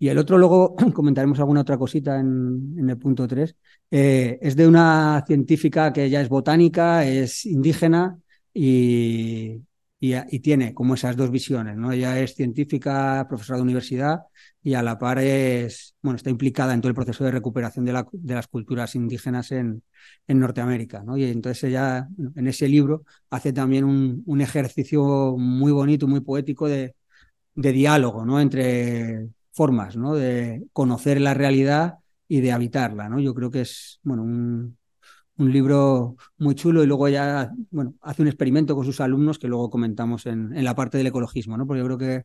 [0.00, 3.54] Y el otro, luego comentaremos alguna otra cosita en, el punto 3,
[3.90, 8.18] eh, es de una científica que ya es botánica, es indígena
[8.54, 9.60] y,
[10.00, 11.92] y, tiene como esas dos visiones, ¿no?
[11.92, 14.20] Ella es científica, profesora de universidad
[14.62, 17.92] y a la par es, bueno, está implicada en todo el proceso de recuperación de,
[17.92, 19.82] las culturas indígenas en,
[20.26, 21.18] en Norteamérica, ¿no?
[21.18, 26.94] Y entonces ella, en ese libro, hace también un, ejercicio muy bonito, muy poético de,
[27.54, 28.40] de diálogo, ¿no?
[28.40, 29.28] Entre
[29.60, 30.14] formas, ¿no?
[30.14, 33.20] De conocer la realidad y de habitarla, ¿no?
[33.20, 34.78] Yo creo que es, bueno, un,
[35.36, 39.68] libro muy chulo y luego ya, bueno, hace un experimento con sus alumnos que luego
[39.68, 41.66] comentamos en, la parte del ecologismo, ¿no?
[41.66, 42.24] Porque yo creo que,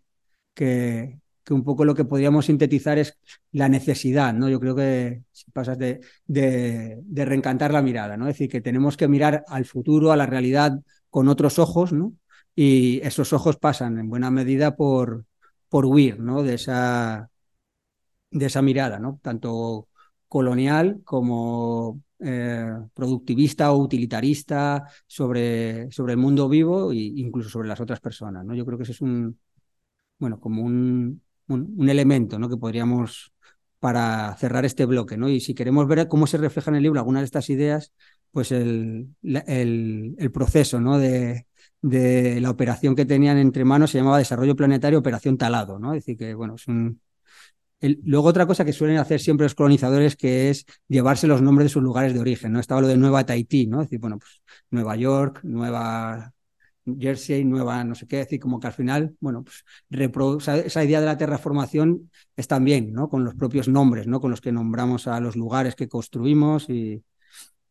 [1.44, 3.18] que, un poco lo que podríamos sintetizar es
[3.52, 4.48] la necesidad, ¿no?
[4.48, 6.00] Yo creo que si pasas de,
[7.12, 8.30] reencantar la mirada, ¿no?
[8.30, 11.92] Es decir, que tenemos que mirar al futuro, a la realidad con otros ojos.
[12.56, 15.26] Y esos ojos pasan en buena medida por,
[15.70, 16.44] por huir, ¿no?
[16.44, 17.30] De esa,
[18.32, 19.20] de esa mirada, ¿no?
[19.22, 19.88] Tanto
[20.28, 27.80] colonial como eh, productivista o utilitarista sobre, sobre el mundo vivo e incluso sobre las
[27.82, 28.46] otras personas.
[28.46, 28.56] ¿no?
[28.56, 29.40] Yo creo que ese es un,
[30.20, 32.50] bueno, como un, un, elemento ¿no?
[32.50, 33.34] que podríamos
[33.80, 35.18] para cerrar este bloque.
[35.18, 35.30] ¿no?
[35.30, 37.94] Y si queremos ver cómo se refleja en el libro algunas de estas ideas,
[38.32, 40.98] pues el, el, el proceso ¿no?
[40.98, 41.48] de,
[41.86, 45.94] de la operación que tenían entre manos se llamaba Desarrollo Planetario Operación Talado, ¿no?
[45.94, 47.00] Es decir, que bueno, es un,
[47.80, 51.70] luego otra cosa que suelen hacer siempre los colonizadores que es llevarse los nombres de
[51.70, 52.60] sus lugares de origen, ¿no?
[52.60, 53.82] Estaba lo de Nueva Tahití, ¿no?
[53.82, 56.34] Es decir, bueno, pues Nueva York, Nueva
[57.00, 59.64] Jersey, Nueva no sé qué, es decir, como que al final, bueno, pues
[60.66, 63.10] esa idea de la terraformación es también, ¿no?
[63.10, 64.20] Con los propios nombres, ¿no?
[64.20, 67.04] Con los que nombramos a los lugares que construimos y,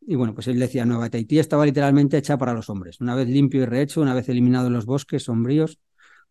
[0.06, 3.28] y bueno, pues él decía, Nueva Tahití estaba literalmente hecha para los hombres, una vez
[3.28, 5.78] limpio y rehecho, una vez eliminado los bosques sombríos,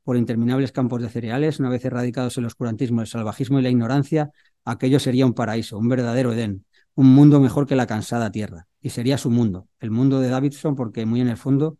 [0.03, 4.31] por interminables campos de cereales, una vez erradicados el oscurantismo, el salvajismo y la ignorancia,
[4.65, 8.67] aquello sería un paraíso, un verdadero Edén, un mundo mejor que la cansada tierra.
[8.81, 11.77] Y sería su mundo, el mundo de Davidson, porque muy en el fondo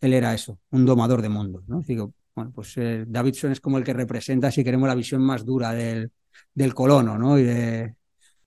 [0.00, 1.64] él era eso, un domador de mundos.
[1.66, 1.80] ¿no?
[1.80, 5.44] Digo, bueno, pues eh, Davidson es como el que representa, si queremos, la visión más
[5.44, 6.12] dura del,
[6.54, 7.38] del colono, ¿no?
[7.38, 7.94] Y de,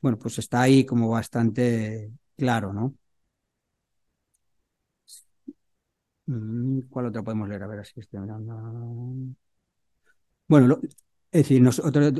[0.01, 2.95] bueno, pues está ahí como bastante claro, ¿no?
[6.25, 7.63] Mm, ¿Cuál otra podemos leer?
[7.63, 9.35] A ver, si estoy mirando.
[10.47, 10.79] Bueno,
[11.31, 12.13] es decir, nosotros,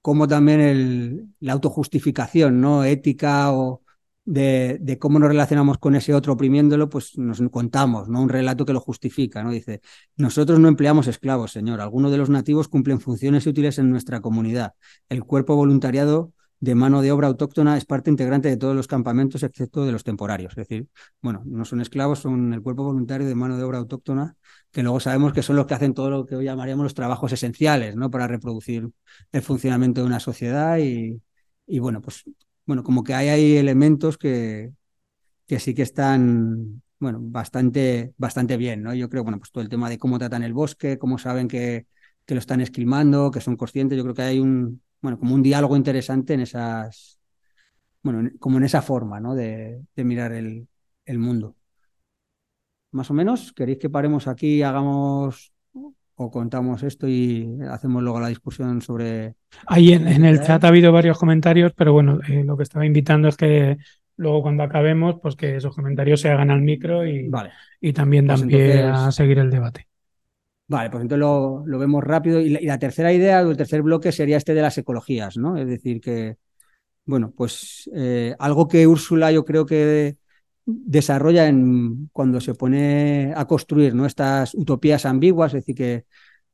[0.00, 2.84] como también el, la autojustificación, ¿no?
[2.84, 3.82] Ética o
[4.24, 8.22] de, de, cómo nos relacionamos con ese otro oprimiéndolo, pues nos contamos, ¿no?
[8.22, 9.50] Un relato que lo justifica, ¿no?
[9.50, 9.80] Dice,
[10.16, 11.80] nosotros no empleamos esclavos, señor.
[11.80, 14.74] Algunos de los nativos cumplen funciones útiles en nuestra comunidad.
[15.08, 16.32] El cuerpo voluntariado
[16.64, 20.02] de mano de obra autóctona es parte integrante de todos los campamentos, excepto de los
[20.02, 20.52] temporarios.
[20.52, 20.88] Es decir,
[21.20, 24.36] bueno, no son esclavos, son el cuerpo voluntario de mano de obra autóctona,
[24.72, 27.32] que luego sabemos que son los que hacen todo lo que hoy llamaríamos los trabajos
[27.32, 28.10] esenciales, ¿no?
[28.10, 28.88] Para reproducir
[29.32, 31.20] el funcionamiento de una sociedad y,
[31.66, 32.24] y bueno, pues,
[32.66, 34.72] bueno, como que hay elementos que,
[35.46, 38.94] que sí que están, bueno, bastante, bastante bien, ¿no?
[38.94, 41.86] Yo creo, bueno, pues todo el tema de cómo tratan el bosque, cómo saben que,
[42.24, 45.42] que lo están esquilmando, que son conscientes, yo creo que hay un, bueno, como un
[45.42, 47.20] diálogo interesante en esas,
[48.02, 49.34] bueno, como en esa forma, ¿no?
[49.34, 50.66] De, mirar el,
[51.04, 51.56] el, mundo.
[52.90, 55.52] Más o menos, ¿queréis que paremos aquí, hagamos
[56.14, 59.34] o contamos esto y hacemos luego la discusión sobre...
[59.66, 63.28] Ahí en, el chat ha habido varios comentarios, pero bueno, eh, lo que estaba invitando
[63.28, 63.76] es que
[64.16, 67.50] luego cuando acabemos, pues que esos comentarios se hagan al micro y, vale.
[67.78, 69.86] y también dan pues pie a seguir el debate.
[70.66, 72.40] Vale, pues entonces lo, lo vemos rápido.
[72.40, 75.56] Y la, tercera idea o el tercer bloque sería este de las ecologías, ¿no?
[75.56, 76.36] Es decir, que,
[77.04, 80.16] bueno, pues eh, algo que Úrsula yo creo que
[80.66, 84.06] desarrolla en, cuando se pone a construir ¿no?
[84.06, 86.06] estas utopías ambiguas, es decir, que,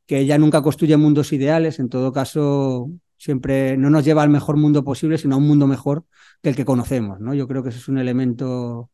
[0.06, 4.56] que ella nunca construye mundos ideales, en todo caso siempre no nos lleva al mejor
[4.56, 6.04] mundo posible, sino a un mundo mejor
[6.42, 7.34] que el que conocemos, ¿no?
[7.34, 8.90] Yo creo que ese es un elemento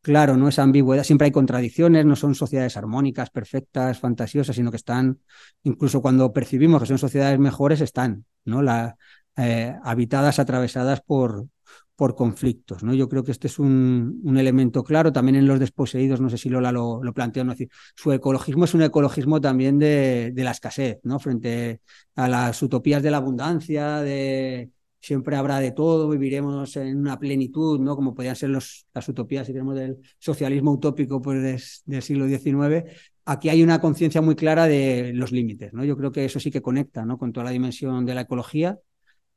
[0.00, 4.76] claro, no es ambigüedad, siempre hay contradicciones, no son sociedades armónicas, perfectas, fantasiosas, sino que
[4.76, 5.20] están,
[5.62, 8.62] incluso cuando percibimos que son sociedades mejores, están, ¿no?
[8.62, 8.96] La,
[9.36, 11.48] eh, habitadas, atravesadas por,
[11.96, 12.82] por conflictos.
[12.82, 12.94] ¿no?
[12.94, 15.12] Yo creo que este es un, un, elemento claro.
[15.12, 17.52] También en los desposeídos, no sé si Lola lo, lo planteó, ¿no?
[17.52, 21.18] decir, su ecologismo es un ecologismo también de, de, la escasez, ¿no?
[21.18, 21.80] frente
[22.14, 27.80] a las utopías de la abundancia, de siempre habrá de todo, viviremos en una plenitud,
[27.80, 27.96] ¿no?
[27.96, 32.84] como podían ser los, las utopías, tenemos del socialismo utópico pues, del siglo XIX.
[33.24, 35.72] Aquí hay una conciencia muy clara de los límites.
[35.72, 35.84] ¿no?
[35.84, 37.18] Yo creo que eso sí que conecta ¿no?
[37.18, 38.78] con toda la dimensión de la ecología.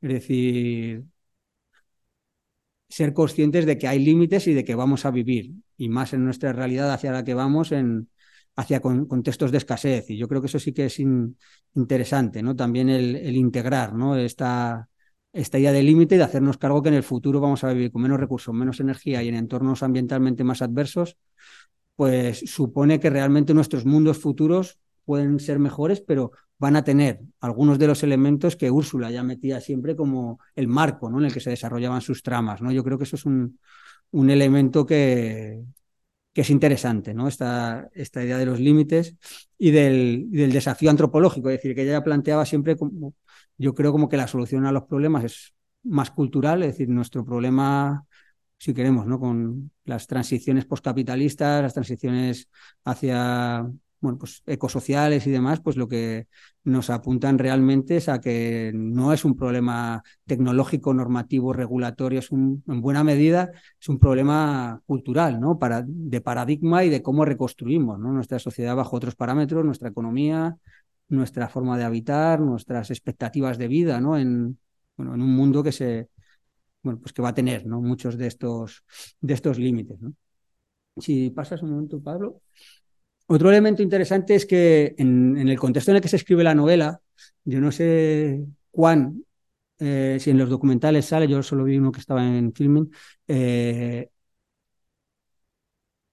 [0.01, 1.03] Es decir,
[2.89, 6.25] ser conscientes de que hay límites y de que vamos a vivir, y más en
[6.25, 8.09] nuestra realidad hacia la que vamos, en,
[8.55, 10.09] hacia con, contextos de escasez.
[10.09, 11.37] Y yo creo que eso sí que es in,
[11.75, 12.55] interesante, ¿no?
[12.55, 14.17] También el, el, integrar, ¿no?
[14.17, 14.89] Esta,
[15.33, 18.01] esta idea de límite de hacernos cargo que en el futuro vamos a vivir con
[18.01, 21.17] menos recursos, menos energía y en entornos ambientalmente más adversos,
[21.95, 27.79] pues supone que realmente nuestros mundos futuros pueden ser mejores, pero van a tener algunos
[27.79, 31.19] de los elementos que Úrsula ya metía siempre como el marco ¿no?
[31.19, 32.61] en el que se desarrollaban sus tramas.
[32.61, 32.71] ¿no?
[32.71, 33.59] Yo creo que eso es un,
[34.11, 35.61] un elemento que,
[36.33, 37.27] que, es interesante, ¿no?
[37.27, 39.15] esta, esta idea de los límites
[39.57, 43.13] y del, del, desafío antropológico, es decir, que ella planteaba siempre como,
[43.59, 47.23] yo creo como que la solución a los problemas es más cultural, es decir, nuestro
[47.23, 48.05] problema
[48.57, 49.19] si queremos, ¿no?
[49.19, 52.49] Con las transiciones postcapitalistas, las transiciones
[52.83, 53.65] hacia
[54.01, 56.27] bueno, pues ecosociales y demás, pues lo que
[56.63, 62.63] nos apuntan realmente es a que no es un problema tecnológico, normativo, regulatorio, es un,
[62.67, 65.59] en buena medida es un problema cultural, ¿no?
[65.59, 68.11] Para, de paradigma y de cómo reconstruimos ¿no?
[68.13, 70.57] nuestra sociedad bajo otros parámetros, nuestra economía,
[71.09, 74.17] nuestra forma de habitar, nuestras expectativas de vida, ¿no?
[74.17, 74.57] En,
[74.95, 76.09] bueno, en un mundo que se
[76.81, 77.81] bueno, pues que va a tener ¿no?
[77.81, 78.83] muchos de estos,
[79.19, 79.99] de estos límites.
[80.01, 80.13] ¿no?
[80.97, 82.41] Si pasas un momento, Pablo.
[83.27, 86.55] Otro elemento interesante es que en, en, el contexto en el que se escribe la
[86.55, 86.99] novela,
[87.43, 89.23] yo no sé cuán,
[89.77, 92.91] eh, si en los documentales sale, yo solo vi uno que estaba en filming,
[93.27, 94.09] eh,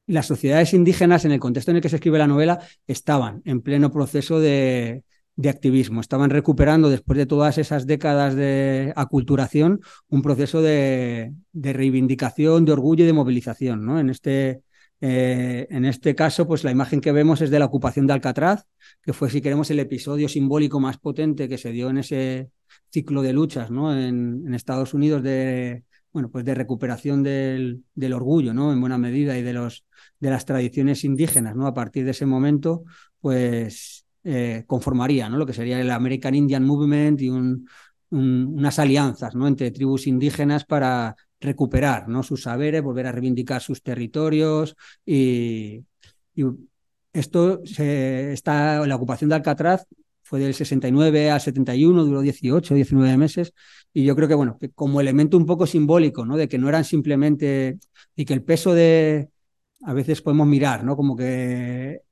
[0.07, 3.61] las sociedades indígenas en el contexto en el que se escribe la novela estaban en
[3.61, 5.05] pleno proceso de,
[5.37, 6.01] de activismo.
[6.01, 12.73] Estaban recuperando, después de todas esas décadas de aculturación, un proceso de, de reivindicación, de
[12.73, 13.85] orgullo y de movilización.
[13.85, 13.99] ¿no?
[13.99, 14.63] En este
[15.01, 18.65] eh, en este caso, pues la imagen que vemos es de la ocupación de Alcatraz,
[19.03, 22.51] que fue, si queremos, el episodio simbólico más potente que se dio en ese
[22.91, 23.93] ciclo de luchas ¿no?
[23.93, 25.85] en, en Estados Unidos de,
[26.17, 28.73] bueno, pues de recuperación del, del, orgullo, ¿no?
[28.73, 29.85] En buena medida, y de, los,
[30.19, 31.67] de las tradiciones indígenas, ¿no?
[31.67, 32.85] A partir de ese momento,
[33.21, 35.37] pues eh, conformaría, ¿no?
[35.37, 37.69] Lo que sería el American Indian Movement y un,
[38.09, 39.47] un, unas alianzas, ¿no?
[39.47, 42.23] Entre tribus indígenas para recuperar ¿no?
[42.23, 44.75] sus saberes, volver a reivindicar sus territorios
[45.05, 45.85] y,
[47.13, 49.87] esto está, la ocupación de Alcatraz
[50.27, 53.53] fue del 69 al 71, duró 18, 19 meses,
[53.97, 56.37] y yo creo que, bueno, que como elemento un poco simbólico, ¿no?
[56.37, 57.79] De que no eran simplemente,
[58.15, 59.31] y que el peso de,
[59.85, 60.97] a veces podemos mirar, ¿no?
[60.97, 62.03] Como que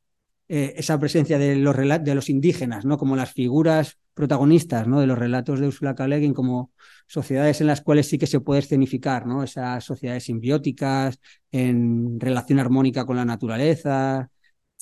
[0.48, 2.96] eh, esa presencia de los, de los indígenas, ¿no?
[2.96, 4.98] Como las figuras protagonistas, ¿no?
[4.98, 6.08] De los relatos de Ursula K.
[6.08, 6.72] Le Guin como
[7.06, 9.42] sociedades en las cuales sí que se puede escenificar, ¿no?
[9.42, 11.20] Esas sociedades simbióticas,
[11.52, 14.30] en relación armónica con la naturaleza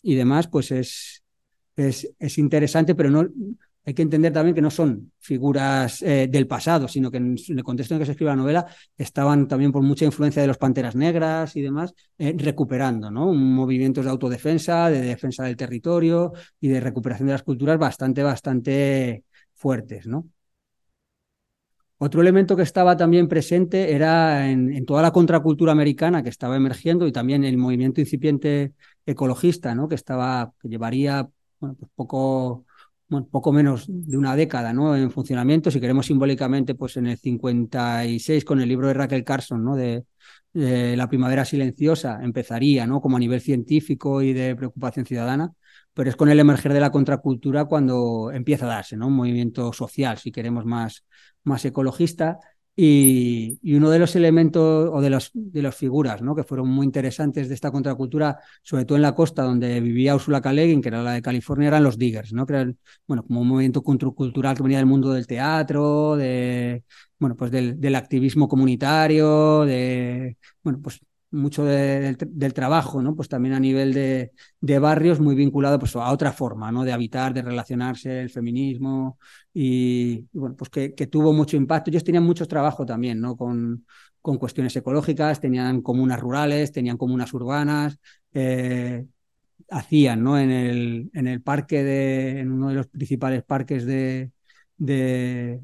[0.05, 1.25] y demás, pues es,
[1.75, 3.29] es, es interesante, pero no,
[3.85, 7.65] hay que entender también que no son figuras eh, del pasado, sino que en, el
[7.65, 8.67] contexto en que se escribe la novela
[8.97, 13.33] estaban también por mucha influencia de los Panteras Negras y demás, eh, recuperando ¿no?
[13.33, 19.25] movimientos de autodefensa, de defensa del territorio y de recuperación de las culturas bastante, bastante
[19.55, 20.07] fuertes.
[20.07, 20.29] ¿no?
[21.99, 26.57] Otro elemento que estaba también presente era en, en, toda la contracultura americana que estaba
[26.57, 28.75] emergiendo y también el movimiento incipiente
[29.07, 29.89] ecologista, ¿no?
[29.89, 31.29] que estaba, que llevaría
[31.63, 32.67] bueno, pues poco,
[33.31, 34.97] poco menos de una década ¿no?
[34.97, 39.65] en funcionamiento, si queremos simbólicamente, pues en el 56 con el libro de Raquel Carson,
[39.65, 39.77] ¿no?
[39.77, 40.05] de,
[40.53, 43.01] de La primavera silenciosa, empezaría ¿no?
[43.01, 45.53] como a nivel científico y de preocupación ciudadana,
[45.95, 49.09] pero es con el emerger de la contracultura cuando empieza a darse ¿no?
[49.09, 51.05] un movimiento social, si queremos más,
[51.45, 52.39] más ecologista.
[52.75, 56.35] Y, uno de los elementos o de, los, de las figuras ¿no?
[56.35, 60.41] que fueron muy interesantes de esta contracultura, sobre todo en la costa donde vivía Ursula
[60.41, 60.53] K.
[60.53, 62.47] Que era la de California, eran los diggers, ¿no?
[63.07, 66.85] bueno, como un movimiento contracultural que venía del mundo del teatro, de,
[67.19, 71.01] bueno, pues del, del activismo comunitario, de bueno, pues
[71.33, 73.17] mucho de, del, trabajo, ¿no?
[73.17, 76.85] Pues también a nivel de, barrios muy vinculado pues, a otra forma, ¿no?
[76.85, 79.19] De habitar, de relacionarse, el feminismo
[79.53, 81.91] y, bueno, pues que, que, tuvo mucho impacto.
[81.91, 83.37] Ellos tenían mucho trabajo también, ¿no?
[83.37, 83.85] Con,
[84.23, 87.99] con cuestiones ecológicas, tenían comunas rurales, tenían comunas urbanas,
[88.33, 89.05] eh,
[89.71, 90.39] hacían, ¿no?
[90.39, 94.31] En el, en el parque de, en uno de los principales parques de,
[94.77, 95.61] de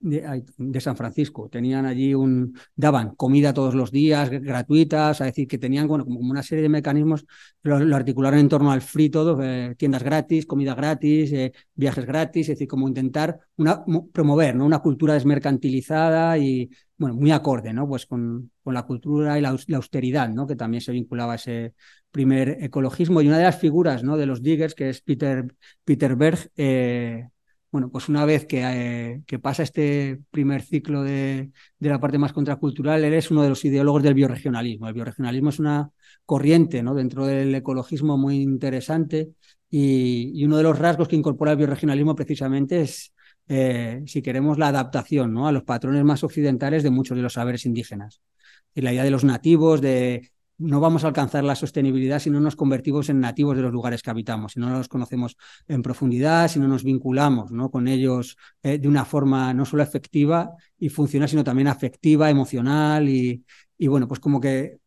[0.00, 1.48] de, San Francisco.
[1.48, 6.20] Tenían allí un, daban comida todos los días, gratuitas, es decir, que tenían bueno, como
[6.20, 7.26] una serie de mecanismos,
[7.62, 12.06] lo, lo articularon en torno al free todo, eh, tiendas gratis, comida gratis, eh, viajes
[12.06, 14.66] gratis, es decir, como intentar una, promover ¿no?
[14.66, 17.86] una cultura desmercantilizada y bueno, muy acorde, ¿no?
[17.86, 20.46] Pues con, con la cultura y la, la, austeridad, ¿no?
[20.46, 21.74] Que también se vinculaba a ese
[22.10, 23.20] primer ecologismo.
[23.20, 24.16] Y una de las figuras, ¿no?
[24.16, 27.28] De los diggers, que es Peter, Peter Berg, eh,
[27.76, 33.04] bueno, pues una vez que, eh, pasa este primer ciclo de, la parte más contracultural,
[33.04, 34.88] él es uno de los ideólogos del bioregionalismo.
[34.88, 35.90] El bioregionalismo es una
[36.24, 36.94] corriente ¿no?
[36.94, 39.28] dentro del ecologismo muy interesante
[39.68, 43.12] y, y, uno de los rasgos que incorpora el bioregionalismo precisamente es,
[43.46, 45.46] eh, si queremos, la adaptación ¿no?
[45.46, 48.22] a los patrones más occidentales de muchos de los saberes indígenas.
[48.74, 52.40] Y la idea de los nativos, de no vamos a alcanzar la sostenibilidad si no
[52.40, 55.36] nos convertimos en nativos de los lugares que habitamos, si no los conocemos
[55.68, 57.70] en profundidad, si no nos vinculamos ¿no?
[57.70, 63.08] con ellos eh, de una forma no solo efectiva y funcional, sino también afectiva, emocional
[63.08, 63.44] y,
[63.78, 64.78] y bueno, pues como que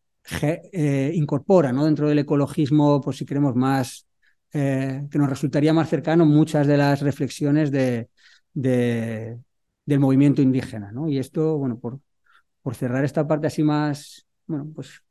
[0.42, 1.84] eh, incorpora ¿no?
[1.84, 4.06] dentro del ecologismo, pues si queremos más,
[4.52, 8.08] eh, que nos resultaría más cercano muchas de las reflexiones de,
[8.52, 9.38] de
[9.86, 10.92] del movimiento indígena.
[10.92, 11.08] ¿no?
[11.08, 12.00] Y esto, bueno, por,
[12.62, 15.02] por cerrar esta parte así más, bueno, pues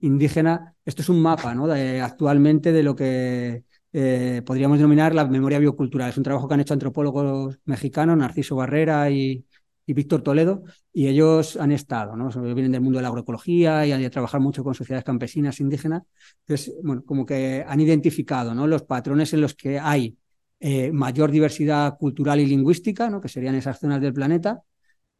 [0.00, 0.74] indígena.
[0.84, 1.54] Esto es un mapa
[2.02, 6.10] actualmente de lo que eh, podríamos denominar la memoria biocultural.
[6.10, 9.44] Es un trabajo que han hecho antropólogos mexicanos, Narciso Barrera y,
[9.86, 12.28] Víctor Toledo, y ellos han estado, ¿no?
[12.42, 16.02] vienen del mundo de la agroecología y han de trabajar mucho con sociedades campesinas indígenas.
[16.40, 18.66] Entonces, bueno, como que han identificado ¿no?
[18.66, 20.18] los patrones en los que hay
[20.58, 23.20] eh, mayor diversidad cultural y lingüística, ¿no?
[23.20, 24.62] que serían esas zonas del planeta,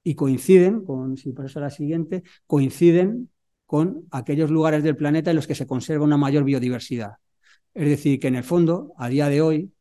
[0.03, 3.31] y coinciden, con, si por eso la siguiente, coinciden
[3.67, 7.15] con aquellos lugares del planeta en los que se conserva una mayor biodiversidad.
[7.75, 9.73] Es decir, que en el fondo, a día de hoy,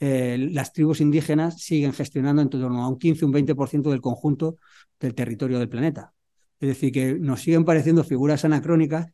[0.00, 4.56] eh, las tribus indígenas siguen gestionando en torno a un 15, un 20% del conjunto
[4.98, 6.12] del territorio del planeta.
[6.58, 9.06] Es decir, que nos siguen pareciendo figuras anacrónicas,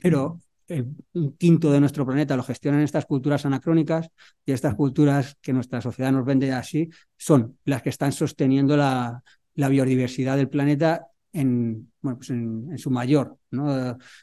[0.00, 4.08] pero el, un quinto de nuestro planeta lo gestionan estas culturas anacrónicas
[4.44, 9.22] y estas culturas que nuestra sociedad nos vende así son las que están sosteniendo la,
[9.54, 11.06] la biodiversidad del planeta
[11.36, 13.38] en, bueno, pues en, su mayor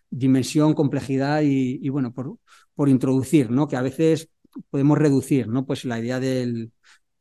[0.09, 2.37] dimensión, complejidad y, bueno, por,
[2.75, 3.67] por introducir, ¿no?
[3.67, 4.29] que a veces
[4.69, 5.65] podemos reducir ¿no?
[5.65, 6.71] pues la idea del,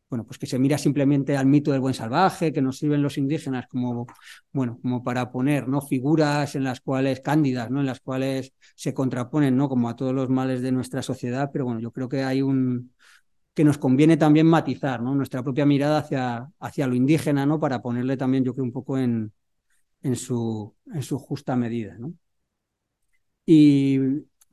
[0.08, 3.18] bueno, pues que se mira simplemente al mito del buen salvaje, que nos sirven los
[3.18, 4.06] indígenas como,
[4.52, 5.80] bueno, como para poner, ¿no?
[5.80, 7.80] Figuras en las cuales, cándidas, ¿no?
[7.80, 9.70] En las cuales se contraponen, ¿no?
[9.70, 12.92] Como a todos los males de nuestra sociedad, pero bueno, yo creo que hay un,
[13.54, 15.00] que nos conviene también matizar.
[15.02, 17.58] Nuestra propia mirada hacia, hacia lo indígena, ¿no?
[17.60, 19.32] Para ponerle también, yo creo, un poco en,
[20.02, 21.96] en su, en su justa medida.
[21.98, 22.14] ¿no?
[23.46, 23.98] Y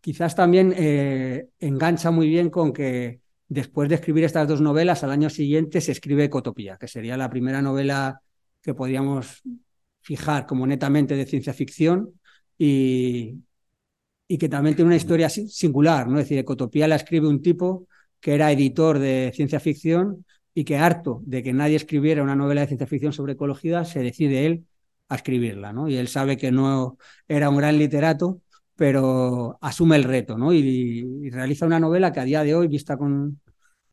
[0.01, 5.11] quizás también eh, engancha muy bien con que después de escribir estas dos novelas, al
[5.11, 8.21] año siguiente se escribe Ecotopía, que sería la primera novela
[8.61, 9.41] que podríamos
[10.01, 12.19] fijar como netamente de ciencia ficción
[12.57, 13.35] y,
[14.27, 16.19] y que también tiene una historia singular, ¿no?
[16.19, 17.87] Es decir, Ecotopía la escribe un tipo
[18.19, 22.61] que era editor de ciencia ficción y que harto de que nadie escribiera una novela
[22.61, 24.65] de ciencia ficción sobre ecología, se decide él
[25.09, 25.89] a escribirla, ¿no?
[25.89, 26.97] Y él sabe que no
[27.27, 28.41] era un gran literato,
[28.75, 30.53] pero asume el reto, ¿no?
[30.53, 33.41] Y, realiza una novela que a día de hoy, vista con,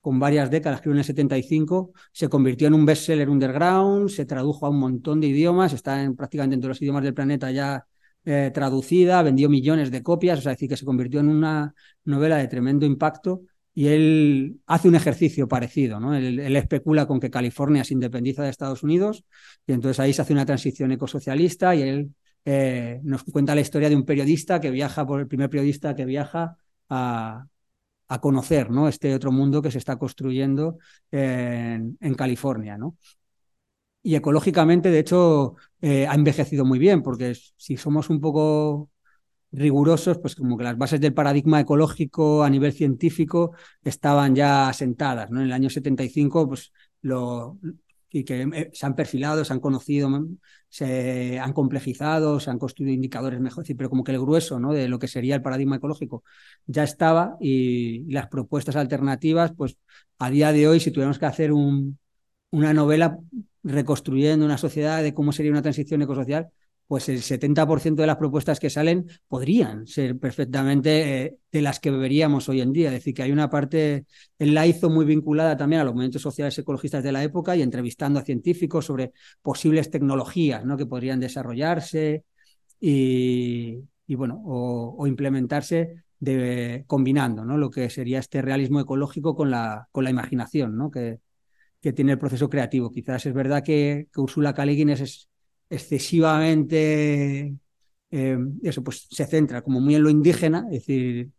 [0.01, 4.67] con varias décadas, escribió en el 75, se convirtió en un bestseller underground, se tradujo
[4.67, 7.87] a un montón de idiomas, está en prácticamente en todos los idiomas del planeta ya
[8.25, 12.49] eh, traducida, vendió millones de copias, sea, decir, que se convirtió en una novela de
[12.49, 13.43] tremendo impacto
[13.77, 16.15] y él hace un ejercicio parecido, ¿no?
[16.15, 19.27] Él, especula con que California se independiza de Estados Unidos
[19.67, 22.15] y entonces ahí se hace una transición ecosocialista y él
[22.47, 26.07] eh, nos cuenta la historia de un periodista que viaja, por el primer periodista que
[26.07, 26.57] viaja
[26.89, 27.47] a,
[28.09, 28.89] a conocer, ¿no?
[28.89, 30.79] Este otro mundo que se está construyendo
[31.11, 32.97] en, en California, ¿no?
[34.03, 38.89] Y ecológicamente, de hecho, eh, ha envejecido muy bien, porque si somos un poco
[39.53, 45.31] rigurosos, pues como que las bases del paradigma ecológico a nivel científico estaban ya asentadas.
[45.31, 45.41] ¿no?
[45.41, 46.73] En el año 75, pues
[47.03, 47.59] lo,
[48.11, 50.09] y que eh, se han perfilado, se han conocido,
[50.69, 54.73] se han complejizado, se han construido indicadores mejores, pero como que el grueso ¿no?
[54.73, 56.25] de lo que sería el paradigma ecológico
[56.67, 59.77] ya estaba y las propuestas alternativas, pues
[60.19, 61.99] a día de hoy, si tuviéramos que hacer un,
[62.51, 63.19] una novela
[63.63, 66.49] reconstruyendo una sociedad de cómo sería una transición ecosocial,
[66.87, 71.91] pues el 70% de las propuestas que salen podrían ser perfectamente eh, de las que
[71.91, 72.89] veríamos hoy en día.
[72.89, 74.07] Es decir, que hay una parte,
[74.39, 77.63] él la hizo muy vinculada también a los movimientos sociales ecologistas de la época y
[77.63, 79.13] entrevistando a científicos sobre
[79.43, 80.77] posibles tecnologías ¿no?
[80.77, 82.25] que podrían desarrollarse
[82.79, 87.57] y, bueno, o, implementarse de, combinando ¿no?
[87.59, 90.91] lo que sería este realismo ecológico con la, con la imaginación, ¿no?
[90.91, 91.19] que,
[91.81, 92.91] que tiene el proceso creativo.
[92.91, 94.65] Quizás es verdad que, Úrsula K.
[94.65, 95.29] Es
[95.69, 97.55] excesivamente,
[98.11, 101.31] eh, eso, pues se centra como muy en lo indígena, es decir,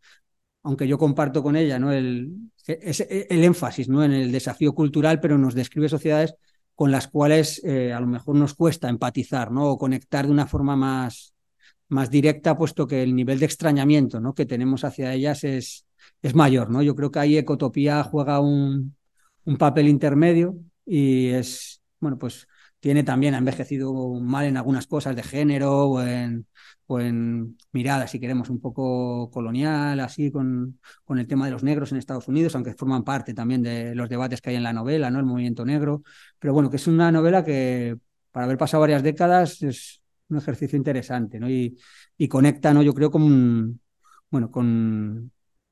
[0.63, 1.91] aunque yo comparto con ella ¿no?
[1.91, 2.33] el,
[2.67, 4.03] el énfasis ¿no?
[4.03, 6.35] en el desafío cultural, pero nos describe sociedades
[6.75, 9.65] con las cuales eh, a lo mejor nos cuesta empatizar ¿no?
[9.69, 11.33] o conectar de una forma más,
[11.87, 14.33] más directa, puesto que el nivel de extrañamiento ¿no?
[14.33, 15.87] que tenemos hacia ellas es,
[16.21, 16.69] es mayor.
[16.69, 16.81] ¿no?
[16.83, 18.95] Yo creo que ahí Ecotopía juega un,
[19.45, 22.47] un papel intermedio y es, bueno, pues
[22.79, 26.45] tiene también, envejecido mal en algunas cosas de género o en,
[26.85, 31.63] o en mirada, si queremos, un poco colonial, así, con, con el tema de los
[31.63, 34.73] negros en Estados Unidos, aunque forman parte también de los debates que hay en la
[34.73, 35.19] novela, ¿no?
[35.19, 36.03] El movimiento negro.
[36.39, 37.97] Pero bueno, que es una novela que,
[38.31, 41.49] para haber pasado varias décadas, es un ejercicio interesante, ¿no?
[41.49, 41.77] Y,
[42.17, 42.83] y conecta, ¿no?
[42.83, 43.79] Yo creo con,
[44.29, 45.31] bueno, con,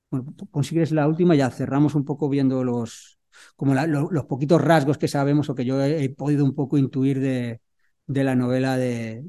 [0.09, 3.19] bueno, consigues la última, ya cerramos un poco viendo los,
[3.55, 7.61] como los poquitos rasgos que sabemos o que yo he, podido un poco intuir de,
[8.07, 9.23] de la novela de,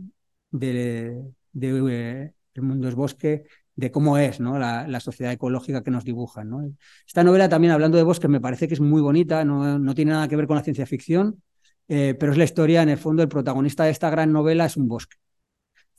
[0.51, 1.23] de,
[1.63, 3.45] eh, El mundo es bosque,
[3.75, 4.59] de cómo es ¿no?
[4.59, 6.49] la, la, sociedad ecológica que nos dibujan.
[6.49, 6.73] ¿no?
[7.07, 10.13] Esta novela también, hablando de bosque, me parece que es muy bonita, no, no tiene
[10.13, 11.43] nada que ver con la ciencia ficción,
[11.89, 14.77] eh, pero es la historia, en el fondo, el protagonista de esta gran novela es
[14.77, 15.17] un bosque.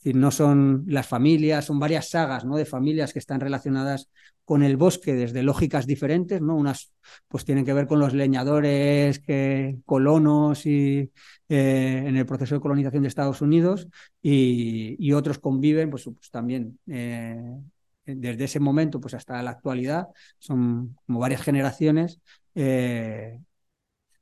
[0.04, 2.56] No son las familias, son varias sagas ¿no?
[2.56, 4.08] de familias que están relacionadas
[4.48, 6.56] con el bosque desde lógicas diferentes, ¿no?
[6.56, 6.90] Unas
[7.28, 11.12] pues tienen que ver con los leñadores, que, colonos y
[11.50, 13.88] eh, en el proceso de colonización de Estados Unidos
[14.22, 17.58] y, otros conviven, pues, pues también eh,
[18.06, 22.18] desde ese momento pues hasta la actualidad, son como varias generaciones.
[22.54, 23.38] Eh,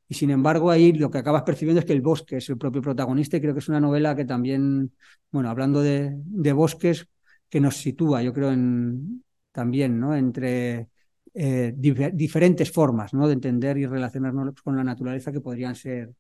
[0.09, 2.83] y sin embargo, ahí lo que acabas percibiendo es que el bosque es el propio
[2.83, 4.93] protagonista y creo que es una novela que también,
[5.31, 7.07] bueno, hablando de, de bosques,
[7.49, 9.23] que nos sitúa, yo creo, en,
[9.57, 10.15] también, ¿no?
[10.15, 10.89] Entre
[11.35, 13.27] eh, diferentes formas, ¿no?
[13.27, 16.15] De entender y relacionarnos con la naturaleza que podrían ser,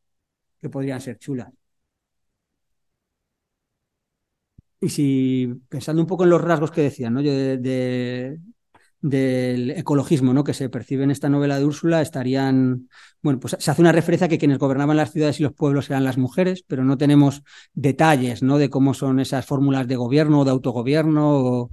[0.60, 1.52] que podrían ser chulas.
[4.80, 7.22] Y si pensando un poco en los rasgos que decía, ¿no?
[7.22, 8.38] De,
[9.00, 10.42] del ecologismo ¿no?
[10.42, 12.88] que se percibe en esta novela de Úrsula estarían,
[13.22, 15.90] bueno, pues se hace una referencia a que quienes gobernaban las ciudades y los pueblos
[15.90, 17.42] eran las mujeres, pero no tenemos
[17.74, 18.58] detalles ¿no?
[18.58, 21.70] de cómo son esas fórmulas de gobierno o de autogobierno o,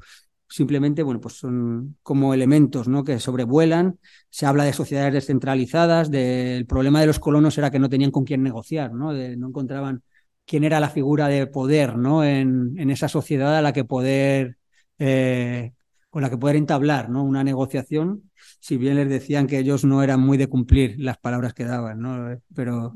[0.53, 3.03] simplemente, bueno, pues son como elementos ¿no?
[3.03, 3.97] que sobrevuelan.
[4.29, 8.23] Se habla de sociedades descentralizadas, del problema de los colonos era que no tenían con
[8.23, 9.11] quién negociar, ¿no?
[9.13, 10.03] no encontraban
[10.45, 12.23] quién era la figura de poder ¿no?
[12.23, 14.57] en, en esa sociedad a la que poder,
[14.99, 15.73] eh,
[16.11, 17.23] con la que poder entablar ¿no?
[17.23, 18.29] una negociación,
[18.59, 21.99] si bien les decían que ellos no eran muy de cumplir las palabras que daban,
[21.99, 22.39] ¿no?
[22.53, 22.93] pero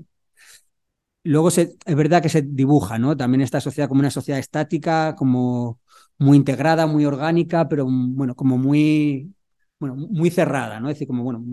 [1.23, 3.17] luego se, es verdad que se dibuja ¿no?
[3.17, 5.79] también esta sociedad como una sociedad estática, como
[6.19, 9.33] muy integrada, muy orgánica, pero bueno, como muy,
[9.79, 10.89] bueno, muy cerrada, ¿no?
[10.89, 11.43] Es decir, como, bueno,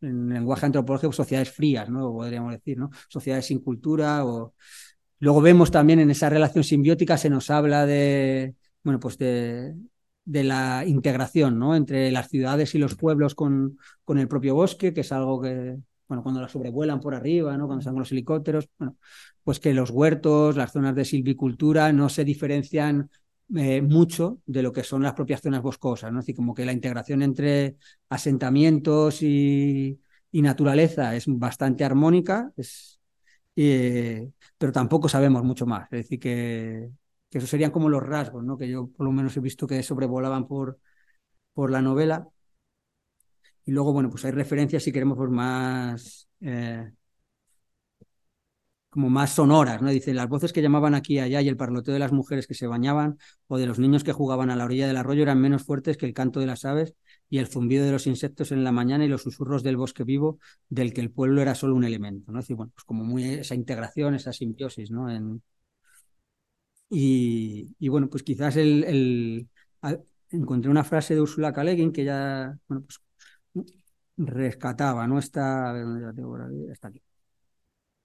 [0.00, 2.12] en lenguaje antropológico, sociedades frías, ¿no?
[2.12, 2.90] Podríamos decir, ¿no?
[3.08, 4.54] Sociedades sin cultura o...
[5.18, 9.74] Luego vemos también en esa relación simbiótica se nos habla de, bueno, pues de,
[10.24, 11.76] de la integración, ¿no?
[11.76, 15.78] Entre las ciudades y los pueblos con, con el propio bosque, que es algo que,
[16.08, 17.66] bueno, cuando la sobrevuelan por arriba, ¿no?
[17.66, 18.96] Cuando están con los helicópteros, bueno,
[19.44, 23.08] pues que los huertos, las zonas de silvicultura no se diferencian
[23.56, 26.20] eh, mucho de lo que son las propias zonas boscosas, ¿no?
[26.20, 27.76] Así como que la integración entre
[28.08, 29.98] asentamientos y,
[30.32, 33.00] naturaleza es bastante armónica, es,
[33.56, 35.84] eh, pero tampoco sabemos mucho más.
[35.92, 36.90] Es decir, que,
[37.30, 38.56] que esos serían como los rasgos, ¿no?
[38.58, 40.78] Que yo por lo menos he visto que sobrevolaban por,
[41.54, 42.28] por la novela.
[43.64, 46.90] Y luego, bueno, pues hay referencias, si queremos, pues más eh,
[48.92, 49.90] como más sonoras, ¿no?
[49.90, 52.52] Dice, las voces que llamaban aquí y allá y el parloteo de las mujeres que
[52.52, 53.16] se bañaban
[53.46, 56.04] o de los niños que jugaban a la orilla del arroyo eran menos fuertes que
[56.04, 56.94] el canto de las aves
[57.30, 60.40] y el zumbido de los insectos en la mañana y los susurros del bosque vivo
[60.68, 62.40] del que el pueblo era solo un elemento, ¿no?
[62.40, 65.10] Es decir, bueno, pues como muy esa integración, esa simbiosis, ¿no?
[65.10, 65.42] En...
[66.90, 69.48] Y, bueno, pues quizás el,
[70.30, 71.64] encontré una frase de Ursula K.
[71.94, 73.00] que ya, bueno, pues
[74.18, 75.18] rescataba, ¿no?
[75.18, 75.74] Está,
[76.70, 77.02] está aquí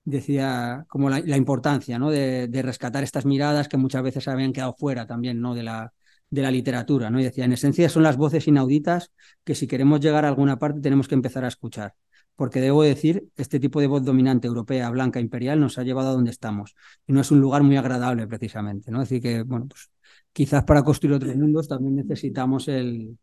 [0.08, 2.10] decía como la, importancia ¿no?
[2.10, 5.54] de, rescatar estas miradas que muchas veces habían quedado fuera también ¿no?
[5.54, 5.94] de, la,
[6.30, 7.10] de la literatura.
[7.10, 7.20] ¿no?
[7.20, 9.12] Y decía, en esencia son las voces inauditas
[9.44, 11.94] que si queremos llegar a alguna parte tenemos que empezar a escuchar.
[12.38, 16.14] Porque debo decir, este tipo de voz dominante europea, blanca, imperial, nos ha llevado a
[16.14, 16.76] donde estamos.
[17.06, 18.92] Y no es un lugar muy agradable, precisamente.
[18.92, 19.00] ¿no?
[19.00, 19.90] Decir, que, bueno, pues
[20.32, 23.18] quizás para construir otros mundos también necesitamos el,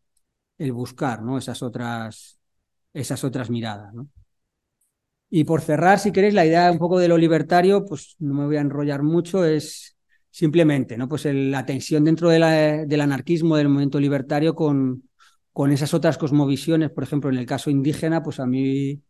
[0.58, 1.38] el buscar ¿no?
[1.38, 2.38] esas, otras,
[2.92, 3.94] esas otras miradas.
[5.30, 8.46] Y por cerrar, si queréis, la idea un poco de lo libertario, pues no me
[8.46, 9.96] voy a enrollar mucho, es
[10.30, 11.08] simplemente ¿no?
[11.08, 15.08] pues la tensión dentro del anarquismo, del movimiento libertario, con,
[15.52, 19.02] con esas otras cosmovisiones, por ejemplo, en el caso indígena, pues a mí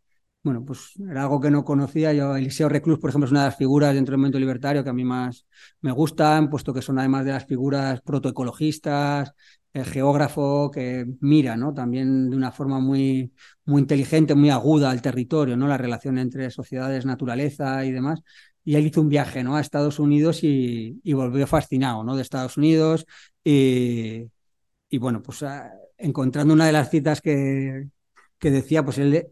[0.45, 2.13] bueno, pues era algo que no conocía.
[2.13, 4.91] Yo, Eliseo Reclus, por ejemplo, es una de las figuras dentro del movimiento libertario que
[4.91, 5.47] a mí más
[5.81, 9.33] me gustan, puesto que son además de las figuras protoecologistas,
[9.75, 11.73] el geógrafo que mira, ¿no?
[11.73, 13.33] También de una forma muy,
[13.65, 15.67] muy inteligente, muy aguda al territorio, ¿no?
[15.67, 18.21] La relación entre sociedades, naturaleza y demás.
[18.63, 19.57] Y él hizo un viaje, ¿no?
[19.57, 22.15] A Estados Unidos y, volvió fascinado, ¿no?
[22.15, 23.05] De Estados Unidos
[23.43, 24.29] y,
[24.97, 27.89] bueno, pues ah, encontrando una de las citas que,
[28.39, 29.27] que decía, pues él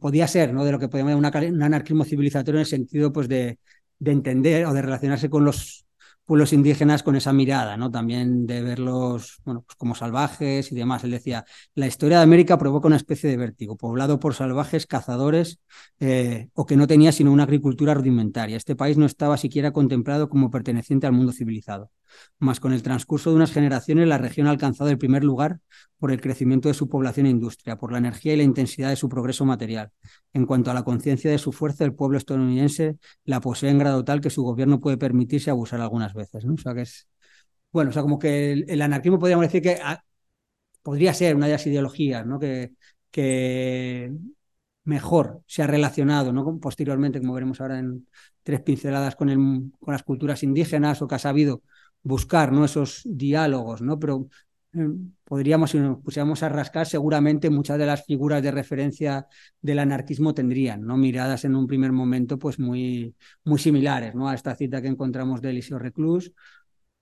[0.00, 0.64] podía ser, ¿no?
[0.64, 3.58] De lo que podemos llamar un anarquismo civilizatorio en el sentido, pues, de
[4.04, 5.84] entender o de relacionarse con los
[6.24, 7.90] pueblos indígenas con esa mirada, ¿no?
[7.90, 11.04] También de verlos, bueno, pues como salvajes y demás.
[11.04, 11.44] Él decía,
[11.74, 15.60] la historia de América provoca una especie de vértigo, poblado por salvajes, cazadores,
[16.00, 18.56] eh, o que no tenía sino una agricultura rudimentaria.
[18.56, 21.90] Este país no estaba siquiera contemplado como perteneciente al mundo civilizado.
[22.38, 25.60] Mas con el transcurso de unas generaciones, la región ha alcanzado el primer lugar
[25.98, 28.96] por el crecimiento de su población e industria, por la energía y la intensidad de
[28.96, 29.90] su progreso material.
[30.32, 34.04] En cuanto a la conciencia de su fuerza, el pueblo estadounidense la posee en grado
[34.04, 36.44] tal que su gobierno puede permitirse abusar algunas veces.
[36.44, 36.54] ¿no?
[36.54, 37.08] O sea que es.
[37.72, 39.78] Bueno, o sea, como que el, anarquismo podríamos decir que
[40.82, 42.38] podría ser una de las ideologías ¿no?
[42.38, 42.72] que,
[43.10, 44.12] que
[44.84, 46.58] mejor se ha relacionado, ¿no?
[46.58, 48.08] posteriormente, como veremos ahora en
[48.42, 49.38] tres pinceladas, con, el,
[49.80, 51.62] con las culturas indígenas o que ha sabido
[52.02, 53.98] buscar esos diálogos, ¿no?
[53.98, 54.28] Pero
[54.74, 54.88] eh,
[55.24, 59.26] podríamos, si nos pusiéramos a rascar, seguramente muchas de las figuras de referencia
[59.60, 60.96] del anarquismo tendrían, ¿no?
[60.96, 64.28] Miradas en un primer momento, pues muy, muy similares, ¿no?
[64.28, 66.32] A esta cita que encontramos de Eliseo Reclus.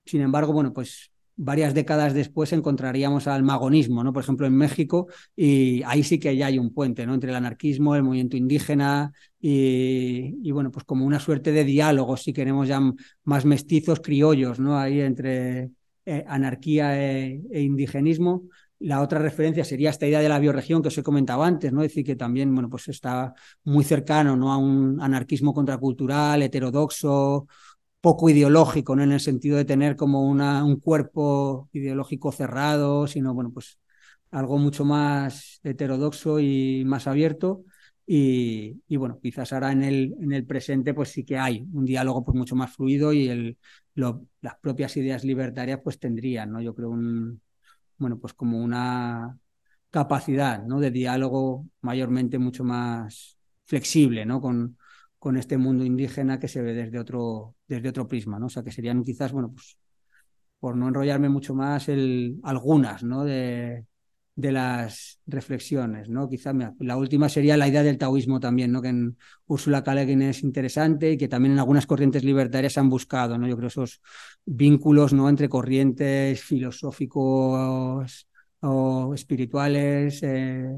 [0.05, 1.13] Sin embargo, bueno, pues
[1.43, 4.13] varias décadas después encontraríamos al magonismo, ¿no?
[4.13, 7.15] Por ejemplo, en México, y ahí sí que ya hay un puente, ¿no?
[7.15, 12.35] Entre el anarquismo, el movimiento indígena y, bueno, pues como una suerte de diálogo, si
[12.35, 12.81] queremos ya
[13.25, 14.79] más mestizos, criollos, ¿no?
[14.79, 15.71] Ahí entre
[16.05, 18.43] eh, anarquía e, e, indigenismo.
[18.79, 21.83] La otra referencia sería esta idea de la bioregión que os he comentado antes, ¿no?
[21.83, 23.33] Es decir, que también, bueno, pues está
[23.65, 24.53] muy cercano, ¿no?
[24.53, 27.47] A un anarquismo contracultural, heterodoxo,
[28.01, 29.03] poco ideológico, ¿no?
[29.03, 33.79] En el sentido de tener como una, un cuerpo ideológico cerrado, sino, bueno, pues
[34.31, 37.65] algo mucho más heterodoxo y más abierto.
[38.07, 41.85] Y, y, bueno, quizás ahora en el, en el presente pues sí que hay un
[41.85, 43.59] diálogo pues mucho más fluido y el,
[43.95, 46.61] las propias ideas libertarias pues tendrían, ¿no?
[46.61, 47.41] Yo creo un,
[47.99, 49.39] bueno, pues como una
[49.91, 50.81] capacidad, ¿no?
[50.81, 54.41] De diálogo mayormente mucho más flexible, ¿no?
[54.41, 54.77] Con,
[55.21, 58.47] con este mundo indígena que se ve desde otro, desde otro prisma, ¿no?
[58.47, 59.77] O sea, que serían quizás, bueno, pues
[60.59, 61.89] por no enrollarme mucho más,
[62.43, 63.25] algunas, ¿no?
[63.25, 63.85] De,
[64.35, 66.29] de las reflexiones, ¿no?
[66.29, 68.81] Quizá la última sería la idea del taoísmo también, ¿no?
[68.81, 70.03] Que en Úrsula K.
[70.03, 73.47] es interesante y que también en algunas corrientes libertarias han buscado, ¿no?
[73.47, 74.01] Yo creo esos
[74.47, 75.29] vínculos, ¿no?
[75.29, 78.27] Entre corrientes filosóficos
[78.61, 80.75] o espirituales, eh,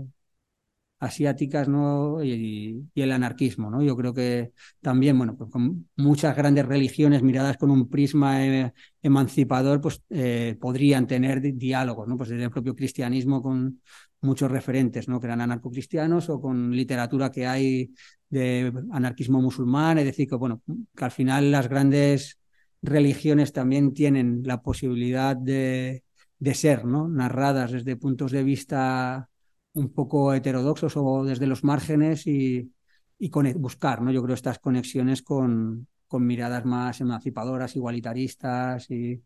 [1.03, 2.23] asiáticas ¿no?
[2.23, 3.71] Y, el anarquismo.
[3.71, 3.83] ¿no?
[3.83, 8.73] Yo creo que también, bueno, pues con muchas grandes religiones miradas con un prisma eh,
[9.03, 12.17] emancipador, pues eh, podrían tener diálogos, ¿no?
[12.17, 13.81] pues desde el propio cristianismo con
[14.21, 15.19] muchos referentes, ¿no?
[15.19, 17.91] que eran anarcocristianos o con literatura que hay
[18.31, 20.63] de anarquismo musulmán, es decir, que, bueno,
[20.97, 22.39] que al final las grandes
[22.81, 26.05] religiones también tienen la posibilidad de,
[26.39, 27.09] de ser ¿no?
[27.09, 29.29] narradas desde puntos de vista
[29.75, 32.73] un poco heterodoxos o desde los márgenes y,
[33.19, 34.11] y buscar, ¿no?
[34.13, 39.23] Yo creo, estas conexiones con, con miradas más emancipadoras, igualitaristas y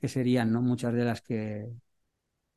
[0.00, 0.62] que serían, ¿no?
[0.62, 1.66] Muchas de las que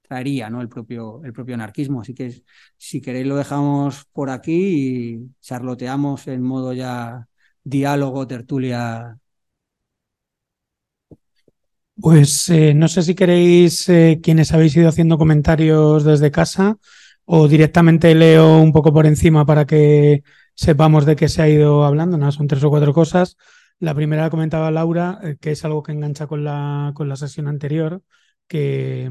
[0.01, 0.61] traería, ¿no?
[0.61, 2.01] El propio, el propio anarquismo.
[2.01, 2.43] Así que
[2.77, 7.27] si queréis lo dejamos por aquí y charloteamos en modo ya
[7.63, 9.17] diálogo, tertulia.
[12.01, 16.77] Pues eh, no sé si queréis, eh, quienes habéis ido haciendo comentarios desde casa,
[17.31, 20.23] o directamente leo un poco por encima para que
[20.55, 22.17] sepamos de qué se ha ido hablando.
[22.17, 23.37] Nada, son tres o cuatro cosas.
[23.79, 27.47] La primera comentaba Laura, eh, que es algo que engancha con la, con la sesión
[27.47, 28.01] anterior,
[28.47, 29.09] que,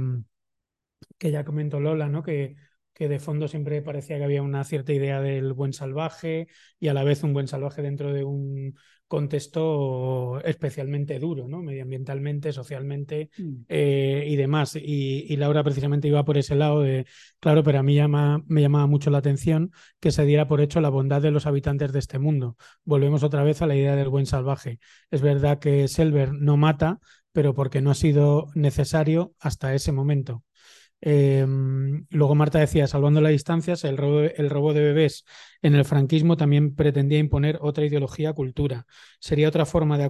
[1.19, 2.23] que ya comentó Lola, ¿no?
[2.23, 2.57] Que,
[2.95, 6.49] que de fondo siempre parecía que había una cierta idea del buen salvaje
[6.81, 8.75] y a la vez un buen salvaje dentro de un
[9.09, 11.63] contexto especialmente duro, ¿no?
[11.63, 13.53] Medioambientalmente, socialmente mm.
[13.69, 14.77] eh, y demás.
[14.77, 17.07] Y, Laura precisamente iba por ese lado de,
[17.41, 20.81] claro, pero a mí llama, me llamaba mucho la atención que se diera por hecho
[20.81, 22.57] la bondad de los habitantes de este mundo.
[22.85, 24.79] Volvemos otra vez a la idea del buen salvaje.
[25.11, 27.01] Es verdad que Selver no mata,
[27.33, 30.45] pero porque no ha sido necesario hasta ese momento.
[31.01, 35.25] Em, luego Marta decía, salvando las distancias, el robo, de bebés
[35.63, 38.87] en el franquismo también pretendía imponer otra ideología cultura.
[39.21, 40.05] Sería otra forma de,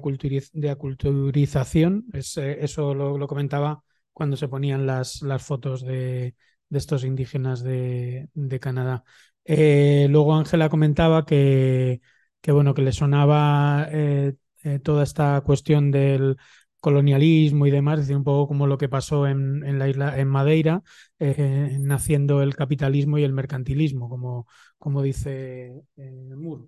[0.70, 2.06] aculturización.
[2.14, 3.82] Eh, eso lo, comentaba
[4.12, 6.34] cuando se ponían las, fotos de,
[6.70, 8.28] estos indígenas de,
[8.60, 9.04] Canadá.
[9.44, 12.00] Eh, luego Ángela comentaba que,
[12.40, 14.34] que, bueno, que le sonaba eh,
[14.82, 16.36] toda esta cuestión del
[16.80, 20.28] colonialismo y demás, es decir, un poco como lo que pasó en, la isla, en
[20.28, 20.82] Madeira,
[21.18, 24.46] eh, naciendo el capitalismo y el mercantilismo, como,
[24.78, 26.64] como dice eh, Moore.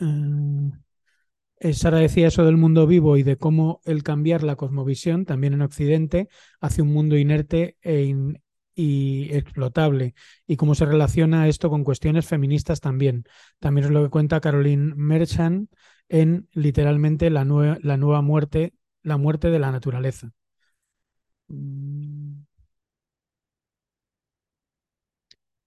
[0.00, 0.70] Mm.
[1.60, 5.52] Eh, Sara decía eso del mundo vivo y de cómo el cambiar la cosmovisión, también
[5.54, 6.28] en Occidente,
[6.60, 8.42] hace un mundo inerte e in-
[8.80, 10.14] y explotable,
[10.46, 13.24] y cómo se relaciona esto con cuestiones feministas también.
[13.58, 15.70] También es lo que cuenta Caroline Merchant
[16.08, 20.32] en literalmente la, nue- la nueva muerte, la muerte de la naturaleza.
[21.50, 22.44] Mm.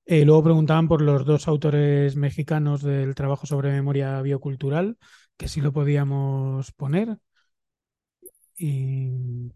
[0.06, 4.98] Eh, luego preguntaban por los dos autores mexicanos del trabajo sobre memoria biocultural,
[5.38, 7.18] que sí lo podíamos poner.
[8.58, 9.52] Y,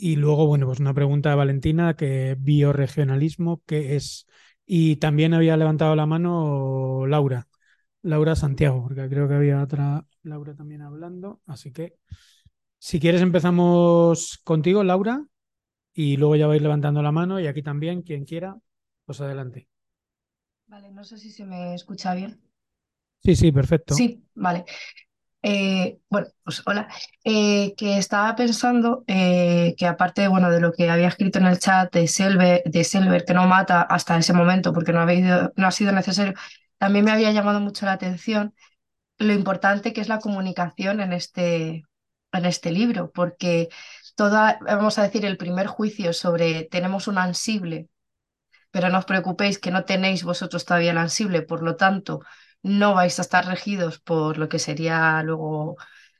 [0.00, 4.26] y luego, bueno, pues una pregunta de Valentina, que bioregionalismo, ¿qué es?
[4.66, 7.48] Y también había levantado la mano Laura,
[8.02, 11.42] Laura Santiago, porque creo que había otra Laura también hablando.
[11.46, 11.96] Así que,
[12.78, 15.24] si quieres, empezamos contigo, Laura,
[15.94, 18.56] y luego ya vais levantando la mano, y aquí también, quien quiera,
[19.06, 19.68] pues adelante.
[20.68, 22.40] Vale, no sé si se me escucha bien.
[23.24, 24.06] Sí, sí, perfecto.
[24.06, 24.64] Sí, vale.
[25.42, 26.88] Eh, bueno, pues hola.
[27.24, 31.58] Eh, que estaba pensando eh, que aparte bueno, de lo que había escrito en el
[31.58, 35.00] chat de Selver, de que no mata hasta ese momento porque no
[35.66, 36.34] ha sido necesario,
[36.78, 38.54] también me había llamado mucho la atención
[39.18, 41.84] lo importante que es la comunicación en este,
[42.32, 43.68] en este libro, porque
[44.16, 47.88] toda, vamos a decir, el primer juicio sobre tenemos un ansible
[48.70, 52.20] pero no os preocupéis que no tenéis vosotros todavía el ansible, por lo tanto,
[52.62, 55.76] no vais a estar regidos por lo que sería luego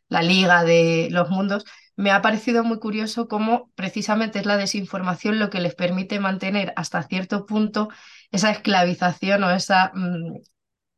[0.09, 1.64] la liga de los mundos.
[1.97, 6.72] Me ha parecido muy curioso cómo precisamente es la desinformación lo que les permite mantener
[6.76, 7.88] hasta cierto punto
[8.32, 10.38] esa esclavización o esa, mm,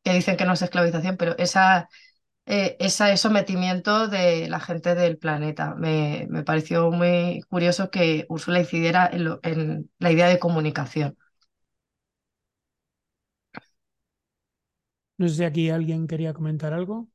[0.03, 1.89] que dicen que no es esclavización, pero esa,
[2.45, 5.75] eh, ese sometimiento de la gente del planeta.
[5.75, 11.17] Me, me pareció muy curioso que Úrsula incidiera en, lo- en la idea de comunicación.
[15.23, 17.07] No sé si aquí alguien quería comentar algo.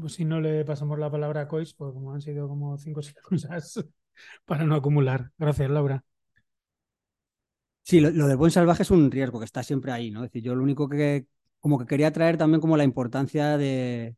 [0.00, 3.00] Pues si no le pasamos la palabra a Cois, pues como han sido como cinco
[3.00, 3.84] o seis cosas
[4.44, 5.30] para no acumular.
[5.38, 6.04] Gracias, Laura.
[7.82, 10.24] Sí, lo, lo del buen salvaje es un riesgo que está siempre ahí, ¿no?
[10.24, 11.26] Es decir, yo lo único que
[11.60, 14.16] como que quería traer también como la importancia de,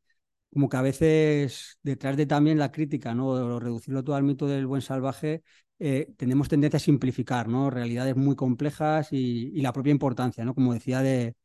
[0.53, 3.29] como que a veces detrás de también la crítica, ¿no?
[3.29, 5.43] O reducirlo todo al mito del buen salvaje,
[5.81, 7.71] eh, tenemos tendencia a simplificar, ¿no?
[7.71, 10.55] Realidades muy complejas y, y la propia importancia, ¿no?
[10.55, 11.37] Como decía, de,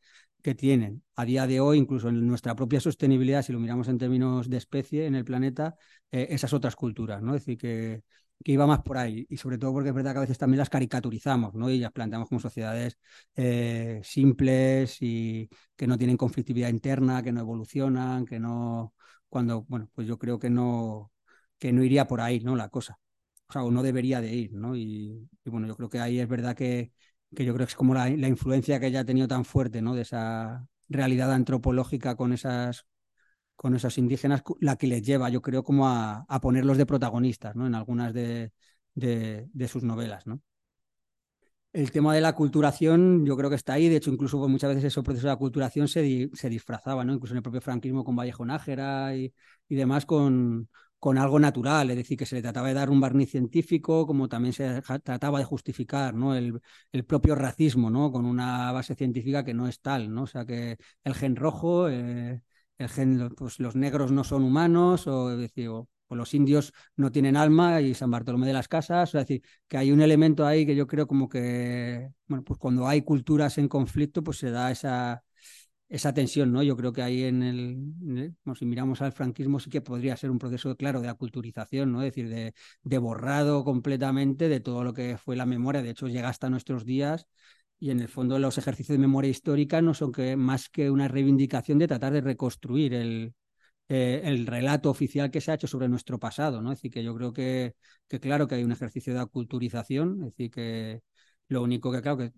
[0.41, 3.97] que tienen a día de hoy, incluso en nuestra propia sostenibilidad, si lo miramos en
[3.97, 5.75] términos de especie en el planeta,
[6.11, 7.35] eh, esas otras culturas, ¿no?
[7.35, 8.03] Es decir, que,
[8.43, 10.59] que iba más por ahí y sobre todo porque es verdad que a veces también
[10.59, 11.69] las caricaturizamos, ¿no?
[11.69, 12.97] Y las planteamos como sociedades
[13.35, 18.93] eh, simples y que no tienen conflictividad interna, que no evolucionan, que no,
[19.29, 21.11] cuando, bueno, pues yo creo que no,
[21.59, 22.55] que no iría por ahí, ¿no?
[22.55, 22.99] La cosa.
[23.47, 24.75] O sea, o no debería de ir, ¿no?
[24.75, 26.91] Y, y bueno, yo creo que ahí es verdad que,
[27.35, 29.81] que yo creo que es como la, la influencia que ella ha tenido tan fuerte,
[29.81, 29.95] ¿no?
[29.95, 32.85] De esa realidad antropológica con esas
[33.55, 37.55] con esos indígenas, la que les lleva, yo creo, como a, a ponerlos de protagonistas,
[37.55, 37.67] ¿no?
[37.67, 38.51] En algunas de,
[38.95, 40.41] de, sus novelas, ¿no?
[41.71, 44.69] El tema de la culturación yo creo que está ahí, de hecho incluso pues, muchas
[44.69, 47.13] veces ese proceso de aculturación se, se disfrazaba, ¿no?
[47.13, 49.31] incluso en el propio franquismo con Vallejo Nájera y,
[49.69, 50.67] y demás con,
[51.01, 54.29] con, algo natural, es decir, que se le trataba de dar un barniz científico, como
[54.29, 56.35] también se trataba de justificar ¿no?
[56.35, 58.11] el, el, propio racismo ¿no?
[58.11, 60.23] con una base científica que no es tal, ¿no?
[60.23, 62.41] o sea que el gen rojo, eh,
[62.77, 65.69] el gen, pues los negros no son humanos, o, es decir,
[66.15, 69.91] los indios no tienen alma y San Bartolomé de las Casas, es decir, que hay
[69.91, 74.23] un elemento ahí que yo creo como que, bueno, pues cuando hay culturas en conflicto,
[74.23, 75.23] pues se da esa,
[75.91, 76.63] esa tensión, ¿no?
[76.63, 77.57] Yo creo que ahí en el,
[78.01, 81.09] en el bueno, si miramos al franquismo sí que podría ser un proceso, claro, de
[81.09, 82.01] aculturización, ¿no?
[82.01, 86.07] Es decir, de, de borrado completamente de todo lo que fue la memoria, de hecho
[86.07, 87.27] llega hasta nuestros días
[87.79, 91.07] y en el fondo los ejercicios de memoria histórica no son que, más que una
[91.07, 93.33] reivindicación de tratar de reconstruir el,
[93.89, 96.71] eh, el relato oficial que se ha hecho sobre nuestro pasado, ¿no?
[96.71, 97.75] Es decir, que yo creo que,
[98.07, 101.01] que claro que hay un ejercicio de aculturización, es decir, que
[101.49, 102.31] lo único que claro que,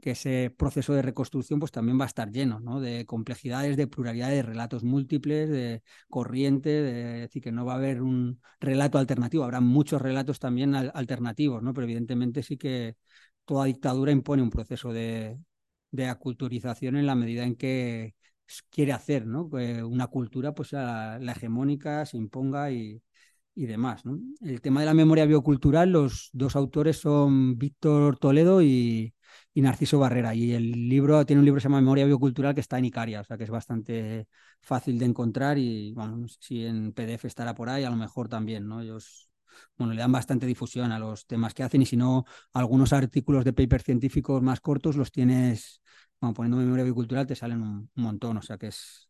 [0.00, 2.80] que ese proceso de reconstrucción pues también va a estar lleno, ¿no?
[2.80, 7.74] De complejidades, de pluralidad, de relatos múltiples, de corriente, de, es decir, que no va
[7.74, 11.74] a haber un relato alternativo, habrá muchos relatos también al, alternativos, ¿no?
[11.74, 12.96] Pero evidentemente sí que
[13.44, 15.38] toda dictadura impone un proceso de,
[15.90, 18.14] de aculturización en la medida en que
[18.70, 19.50] quiere hacer, ¿no?
[19.50, 23.02] Que una cultura, pues la, la, hegemónica se imponga y,
[23.54, 24.02] y demás.
[24.40, 29.14] El tema de la memoria biocultural, los dos autores son Víctor Toledo y,
[29.54, 30.34] y Narciso Barrera.
[30.34, 33.20] Y el libro tiene un libro que se llama Memoria Biocultural que está en Icaria,
[33.20, 34.26] o sea que es bastante
[34.60, 38.66] fácil de encontrar y bueno, si en PDF estará por ahí, a lo mejor también,
[38.68, 38.80] ¿no?
[38.80, 39.30] Ellos
[39.76, 43.44] bueno, le dan bastante difusión a los temas que hacen y si no, algunos artículos
[43.44, 45.82] de paper científicos más cortos los tienes,
[46.20, 49.08] bueno, poniendo memoria biocultural te salen un, un montón, o sea que es,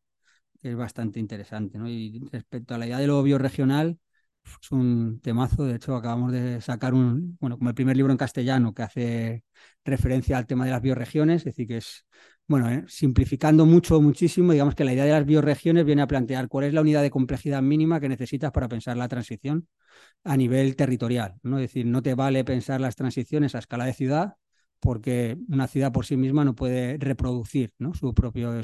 [0.63, 1.89] es bastante interesante, ¿no?
[1.89, 3.99] Y respecto a la idea de lo bioregional,
[4.45, 5.65] es un temazo.
[5.65, 9.45] De hecho, acabamos de sacar un, bueno, como el primer libro en castellano que hace
[9.85, 12.07] referencia al tema de las bioregiones, es decir, que es,
[12.47, 16.49] bueno, eh, simplificando mucho, muchísimo, digamos que la idea de las bioregiones viene a plantear
[16.49, 19.69] cuál es la unidad de complejidad mínima que necesitas para pensar la transición
[20.25, 21.59] a nivel territorial, ¿no?
[21.59, 24.35] Es decir, no te vale pensar las transiciones a escala de ciudad,
[24.81, 27.95] porque una ciudad por sí misma no puede reproducir ¿no?
[27.95, 28.61] Su, propio,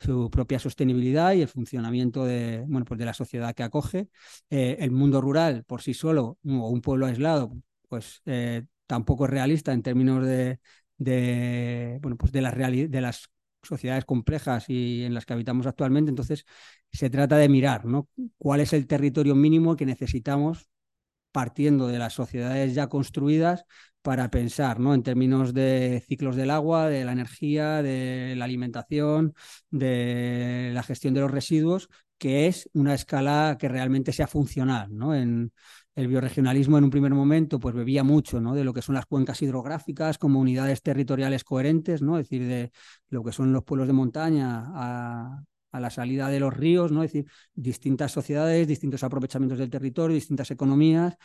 [0.00, 4.08] su propia sostenibilidad y el funcionamiento de, bueno, pues de la sociedad que acoge.
[4.50, 7.52] Eh, el mundo rural por sí solo o un pueblo aislado,
[7.88, 10.58] pues eh, tampoco es realista en términos de,
[10.98, 13.30] de, bueno, pues de, las de las
[13.62, 16.10] sociedades complejas y en las que habitamos actualmente.
[16.10, 16.44] Entonces,
[16.92, 18.08] se trata de mirar ¿no?
[18.38, 20.68] cuál es el territorio mínimo que necesitamos
[21.32, 23.64] partiendo de las sociedades ya construidas
[24.02, 24.94] para pensar ¿no?
[24.94, 29.34] en términos de ciclos del agua, de la energía, de la alimentación,
[29.70, 31.88] de la gestión de los residuos,
[32.18, 34.88] que es una escala que realmente sea funcional.
[34.96, 35.14] ¿no?
[35.14, 35.52] En,
[36.00, 38.54] el bioregionalismo en un primer momento pues bebía mucho ¿no?
[38.54, 42.18] de lo que son las cuencas hidrográficas como unidades territoriales coherentes, ¿no?
[42.18, 42.72] es decir, de
[43.08, 45.42] lo que son los pueblos de montaña a,
[45.72, 47.04] la salida de los ríos, ¿no?
[47.04, 51.16] Es decir, distintas sociedades, distintos aprovechamientos del territorio, distintas economías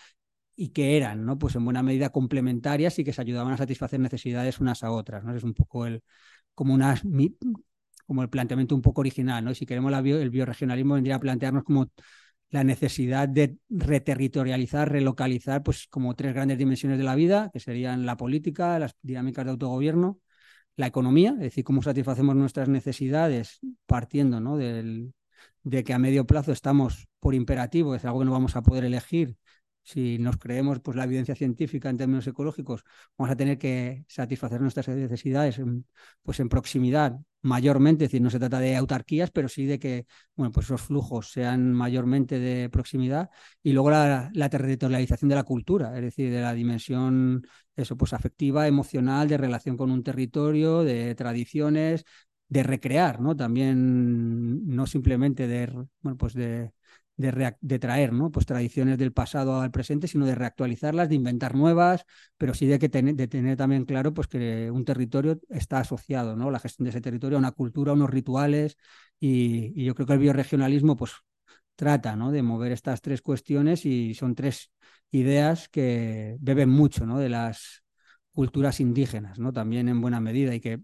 [0.56, 1.38] y que eran, ¿no?
[1.38, 5.24] Pues en buena medida complementarias y que se ayudaban a satisfacer necesidades unas a otras,
[5.24, 5.36] ¿no?
[5.36, 6.04] Es un poco el
[6.54, 6.96] como una
[8.08, 9.54] como el planteamiento un poco original, ¿no?
[9.56, 11.90] si queremos la el bioregionalismo vendría a plantearnos como
[12.50, 18.06] la necesidad de reterritorializar, relocalizar, pues como tres grandes dimensiones de la vida, que serían
[18.06, 20.20] la política, las dinámicas de autogobierno
[20.76, 24.58] la economía, es decir, cómo satisfacemos nuestras necesidades partiendo ¿no?
[24.58, 25.14] Del,
[25.64, 28.86] de que a medio plazo estamos por imperativo, es algo que no vamos a poder
[28.86, 29.38] elegir.
[29.86, 32.84] Si nos creemos pues, la evidencia científica en términos ecológicos,
[33.18, 35.86] vamos a tener que satisfacer nuestras necesidades en,
[36.24, 40.08] pues, en proximidad mayormente, es decir, no se trata de autarquías, pero sí de que
[40.36, 43.30] bueno, pues esos flujos sean mayormente de proximidad
[43.62, 48.14] y luego la, la, territorialización de la cultura, es decir, de la dimensión eso, pues
[48.14, 52.06] afectiva, emocional, de relación con un territorio, de tradiciones,
[52.48, 53.36] de recrear, ¿no?
[53.36, 55.68] También no simplemente de,
[56.02, 56.72] bueno, pues de,
[57.18, 58.32] de, traer ¿no?
[58.32, 62.06] pues tradiciones del pasado al presente, sino de reactualizarlas, de inventar nuevas,
[62.38, 66.52] pero sí de, que de tener también claro pues, que un territorio está asociado, ¿no?
[66.52, 68.78] la gestión de ese territorio, a una cultura, a unos rituales,
[69.20, 71.14] y, yo creo que el bioregionalismo pues,
[71.76, 72.32] trata ¿no?
[72.32, 74.72] de mover estas tres cuestiones y son tres
[75.12, 77.20] ideas que beben mucho ¿no?
[77.20, 77.84] de las
[78.34, 79.54] culturas indígenas, ¿no?
[79.54, 80.82] también en buena medida, y que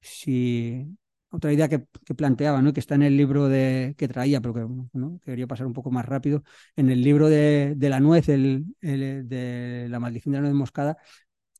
[0.00, 0.96] si
[1.30, 2.72] otra idea que, planteaba, ¿no?
[2.72, 4.66] que está en el libro de, que traía, pero que
[5.24, 6.42] quería pasar un poco más rápido,
[6.76, 10.98] en el libro de, la nuez, el, de la maldición de la nuez moscada,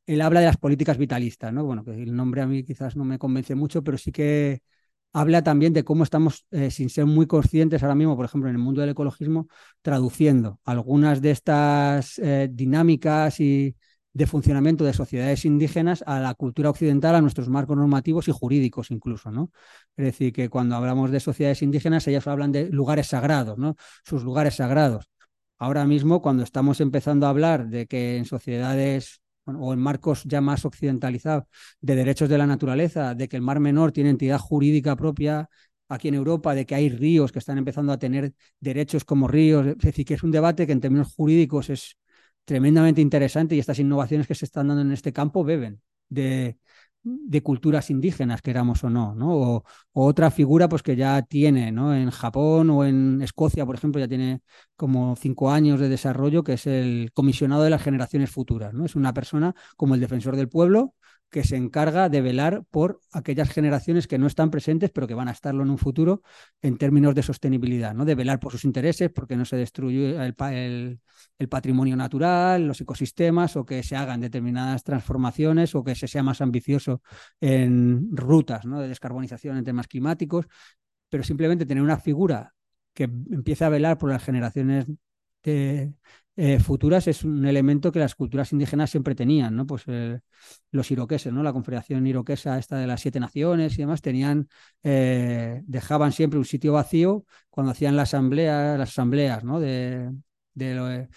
[0.05, 1.63] él habla de las políticas vitalistas, ¿no?
[1.63, 4.61] Bueno, que el nombre a mí quizás no me convence mucho, pero sí que
[5.13, 8.55] habla también de cómo estamos, eh, sin ser muy conscientes ahora mismo, por ejemplo, en
[8.55, 9.47] el mundo del ecologismo,
[9.81, 13.75] traduciendo algunas de estas eh, dinámicas y,
[14.13, 18.91] de funcionamiento de sociedades indígenas a la cultura occidental, a nuestros marcos normativos y jurídicos
[18.91, 19.51] incluso, ¿no?
[19.95, 23.75] Es decir, que cuando hablamos de sociedades indígenas, ellas hablan de lugares sagrados, ¿no?
[24.03, 25.09] Sus lugares sagrados.
[25.57, 30.41] Ahora mismo, cuando estamos empezando a hablar de que en sociedades o en marcos ya
[30.41, 31.45] más occidentalizados
[31.81, 35.49] de derechos de la naturaleza, de que el Mar Menor tiene entidad jurídica propia
[35.89, 39.67] aquí en Europa, de que hay ríos que están empezando a tener derechos como ríos,
[39.67, 41.97] es decir, que es un debate que en términos jurídicos es
[42.45, 46.57] tremendamente interesante y estas innovaciones que se están dando en este campo beben de,
[47.03, 49.33] de culturas indígenas, queramos o no, ¿no?
[49.33, 49.63] O,
[49.93, 51.95] otra figura pues que ya tiene, ¿no?
[51.95, 54.41] En Japón o en Escocia, por ejemplo, ya tiene
[54.75, 58.85] como cinco años de desarrollo, que es el comisionado de las generaciones futuras, ¿no?
[58.85, 60.93] Es una persona como el defensor del pueblo,
[61.31, 65.29] que se encarga de velar por aquellas generaciones que no están presentes, pero que van
[65.29, 66.21] a estarlo en un futuro
[66.61, 68.03] en términos de sostenibilidad, ¿no?
[68.03, 70.99] de velar por sus intereses, porque no se destruye el,
[71.49, 76.41] patrimonio natural, los ecosistemas, o que se hagan determinadas transformaciones, o que se sea más
[76.41, 77.01] ambicioso
[77.39, 78.81] en rutas ¿no?
[78.81, 80.47] de descarbonización en temas climáticos,
[81.09, 82.53] pero simplemente tener una figura
[82.93, 84.85] que empiece a velar por las generaciones
[85.43, 85.93] de,
[86.35, 89.65] eh, futuras es un elemento que las culturas indígenas siempre tenían, ¿no?
[89.67, 90.19] Pues eh,
[90.71, 91.43] los iroqueses, ¿no?
[91.43, 94.47] La confederación iroquesa esta de las siete naciones y demás tenían,
[94.83, 99.59] eh, dejaban siempre un sitio vacío cuando hacían la asamblea, las asambleas, ¿no?
[99.59, 100.11] De,
[100.53, 101.07] de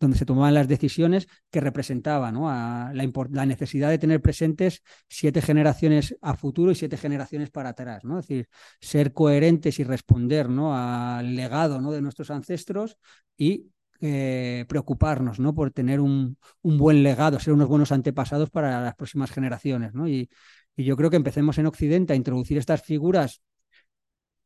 [0.00, 2.48] donde se tomaban las decisiones que representaba ¿no?
[2.48, 8.02] la, necesidad de tener presentes siete generaciones a futuro y siete generaciones para atrás.
[8.02, 8.18] ¿no?
[8.18, 8.48] Es decir,
[8.80, 10.74] ser coherentes y responder ¿no?
[10.74, 11.92] al legado ¿no?
[11.92, 12.96] de nuestros ancestros
[13.36, 13.66] y
[14.00, 15.54] eh, preocuparnos ¿no?
[15.54, 19.92] por tener un, buen legado, ser unos buenos antepasados para las próximas generaciones.
[19.92, 20.08] ¿no?
[20.08, 20.30] Y
[20.76, 23.42] yo creo que empecemos en Occidente a introducir estas figuras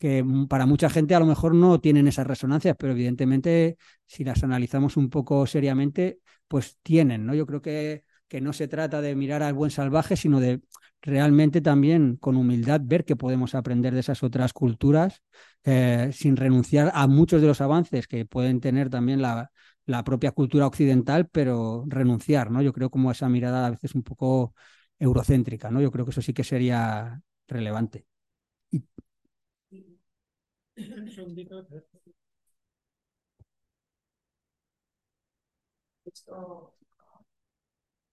[0.05, 4.45] que para mucha gente a lo mejor no tienen esas resonancias, pero evidentemente si las
[4.45, 7.35] analizamos un poco seriamente, pues tienen, ¿no?
[7.35, 10.61] Yo creo que, que no se trata de mirar al buen salvaje, sino de
[11.01, 15.23] realmente también con humildad ver que podemos aprender de esas otras culturas
[15.65, 19.53] eh, sin renunciar a muchos de los avances que pueden tener también la,
[19.87, 22.61] la propia cultura occidental, pero renunciar, ¿no?
[22.61, 24.55] Yo creo como esa mirada a veces un poco
[24.99, 25.81] eurocéntrica, ¿no?
[25.81, 28.05] Yo creo que eso sí que sería relevante.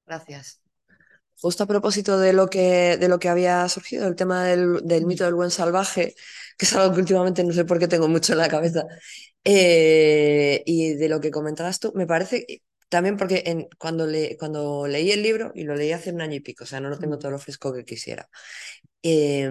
[0.06, 0.62] Gracias.
[1.42, 5.06] Justo a propósito de lo que, de lo que había surgido, el tema del, del
[5.08, 6.16] mito del buen salvaje,
[6.58, 8.86] que es algo que últimamente no sé por qué tengo mucho en la cabeza,
[9.46, 14.88] eh, y de lo que comentabas tú, me parece también porque en, cuando, le, cuando
[14.88, 17.00] leí el libro, y lo leí hace un año y pico, o sea, no lo
[17.00, 18.30] tengo todo lo fresco que quisiera,
[19.04, 19.50] eh,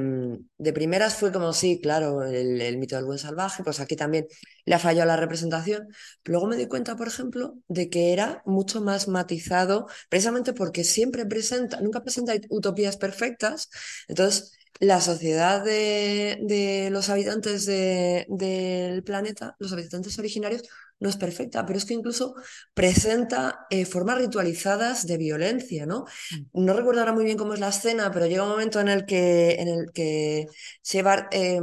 [0.59, 4.27] de primeras fue como, sí, claro, el, mito del buen salvaje, pues aquí también
[4.65, 5.89] le ha fallado la representación.
[6.25, 11.27] Luego me di cuenta, por ejemplo, de que era mucho más matizado, precisamente porque siempre
[11.27, 13.71] presenta, nunca presenta utopías perfectas.
[14.09, 20.63] Entonces, la sociedad de, de los habitantes de, del planeta, los habitantes originarios,
[21.01, 22.35] no es perfecta, pero es que incluso
[22.75, 26.05] presenta eh, formas ritualizadas de violencia, ¿no?
[26.53, 29.05] No recuerdo ahora muy bien cómo es la escena, pero llega un momento en el
[29.07, 30.47] que, en el que
[30.85, 31.61] Shepard eh,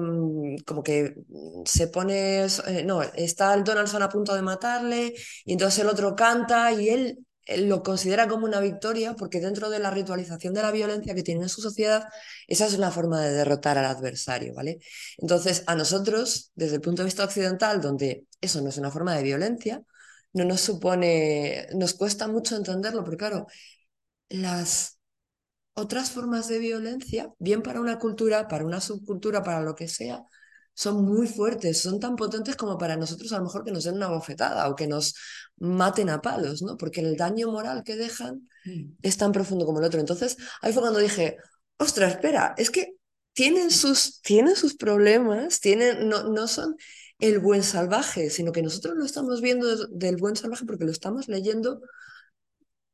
[0.66, 1.16] como que
[1.66, 5.14] se pone, eh, no, está el Donaldson a punto de matarle
[5.46, 7.27] y entonces el otro canta y él
[7.58, 11.44] lo considera como una victoria porque dentro de la ritualización de la violencia que tiene
[11.44, 12.06] en su sociedad,
[12.48, 14.80] esa es una forma de derrotar al adversario, ¿vale?
[15.18, 19.16] Entonces, a nosotros, desde el punto de vista occidental, donde eso no es una forma
[19.16, 19.82] de violencia,
[20.34, 23.48] no nos supone, nos cuesta mucho entenderlo, porque claro,
[24.30, 25.00] las
[25.74, 30.24] otras formas de violencia, bien para una cultura, para una subcultura, para lo que sea,
[30.78, 33.96] son muy fuertes, son tan potentes como para nosotros a lo mejor que nos den
[33.96, 35.16] una bofetada o que nos
[35.58, 36.78] maten a palos, ¿no?
[36.78, 38.48] Porque el daño moral que dejan
[39.02, 40.00] es tan profundo como el otro.
[40.00, 41.38] Entonces, ahí fue cuando dije,
[41.80, 42.94] ostras, espera, es que
[43.34, 46.76] tienen sus, tienen sus problemas, tienen, no, no son
[47.18, 51.28] el buen salvaje, sino que nosotros lo estamos viendo del buen salvaje porque lo estamos
[51.28, 51.82] leyendo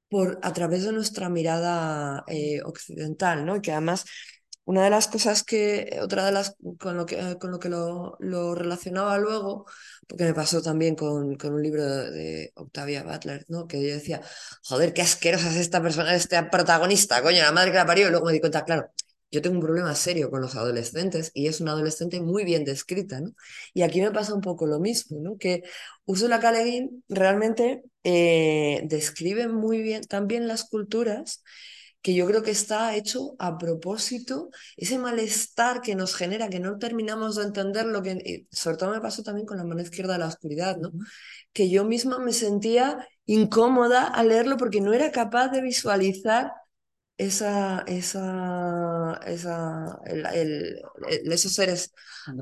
[0.07, 3.57] por, a través de nuestra mirada eh, occidental, ¿no?
[3.57, 4.05] Y que además
[4.65, 8.15] una de las cosas que, otra de las, con lo que, con lo, que lo,
[8.19, 9.65] lo relacionaba luego,
[10.07, 13.67] porque me pasó también con, con un libro de, Octavia Butler, ¿no?
[13.67, 14.21] Que yo decía,
[14.63, 18.11] joder, qué asquerosa es esta persona, este protagonista, coño, la madre que la parió, y
[18.11, 18.89] luego me di cuenta, claro,
[19.31, 23.19] yo tengo un problema serio con los adolescentes y es una adolescente muy bien descrita,
[23.19, 23.31] ¿no?
[23.73, 25.37] Y aquí me pasa un poco lo mismo, ¿no?
[25.37, 25.63] Que
[26.05, 26.53] Ursula K.
[27.09, 31.43] Realmente eh, describe muy bien también las culturas
[32.03, 36.77] que yo creo que está hecho a propósito, ese malestar que nos genera, que no
[36.79, 40.19] terminamos de entender lo que, sobre todo me pasó también con la mano izquierda de
[40.19, 40.91] la oscuridad, ¿no?
[41.53, 46.51] Que yo misma me sentía incómoda al leerlo porque no era capaz de visualizar
[47.17, 51.93] esa, esa, esa, el, el, el, esos seres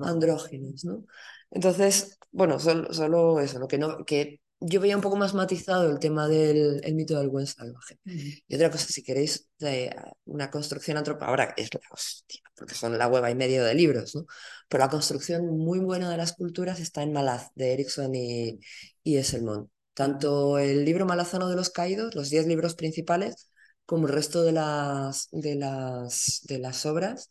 [0.04, 1.06] andrógenos, ¿no?
[1.52, 5.90] Entonces, bueno, solo, solo eso, lo que no, que yo veía un poco más matizado
[5.90, 8.00] el tema del el mito del buen salvaje.
[8.06, 8.30] Mm.
[8.48, 9.94] Y otra cosa, si queréis, de
[10.26, 14.16] una construcción antropológica, ahora es la hostia, porque son la hueva y medio de libros,
[14.16, 14.26] ¿no?
[14.70, 18.60] Pero la construcción muy buena de las culturas está en Malaz, de Erickson y,
[19.04, 19.70] y Esselmont.
[19.96, 23.50] Tanto el libro Malazano de los Caídos, los diez libros principales,
[23.86, 27.30] como el resto de las, de las, de las obras,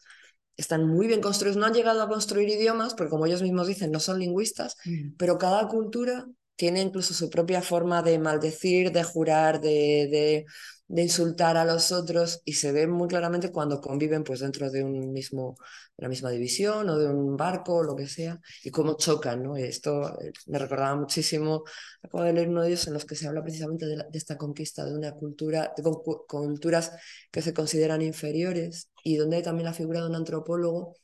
[0.57, 1.57] están muy bien construidos.
[1.57, 5.13] No han llegado a construir idiomas, porque como ellos mismos dicen, no son lingüistas, mm.
[5.17, 6.27] pero cada cultura
[6.61, 10.45] tiene incluso su propia forma de maldecir, de jurar, de,
[10.89, 14.85] de, insultar a los otros y se ve muy claramente cuando conviven pues dentro de
[14.85, 15.57] un mismo
[15.97, 19.43] de la misma división o de un barco o lo que sea y cómo chocan,
[19.43, 19.57] ¿no?
[19.57, 21.65] Esto me recordaba muchísimo,
[22.03, 24.85] acabo de leer uno de ellos en los que se habla precisamente de esta conquista
[24.85, 25.83] de una cultura, de
[26.29, 26.93] culturas
[27.31, 30.97] que se consideran inferiores y donde hay también la figura de un antropólogo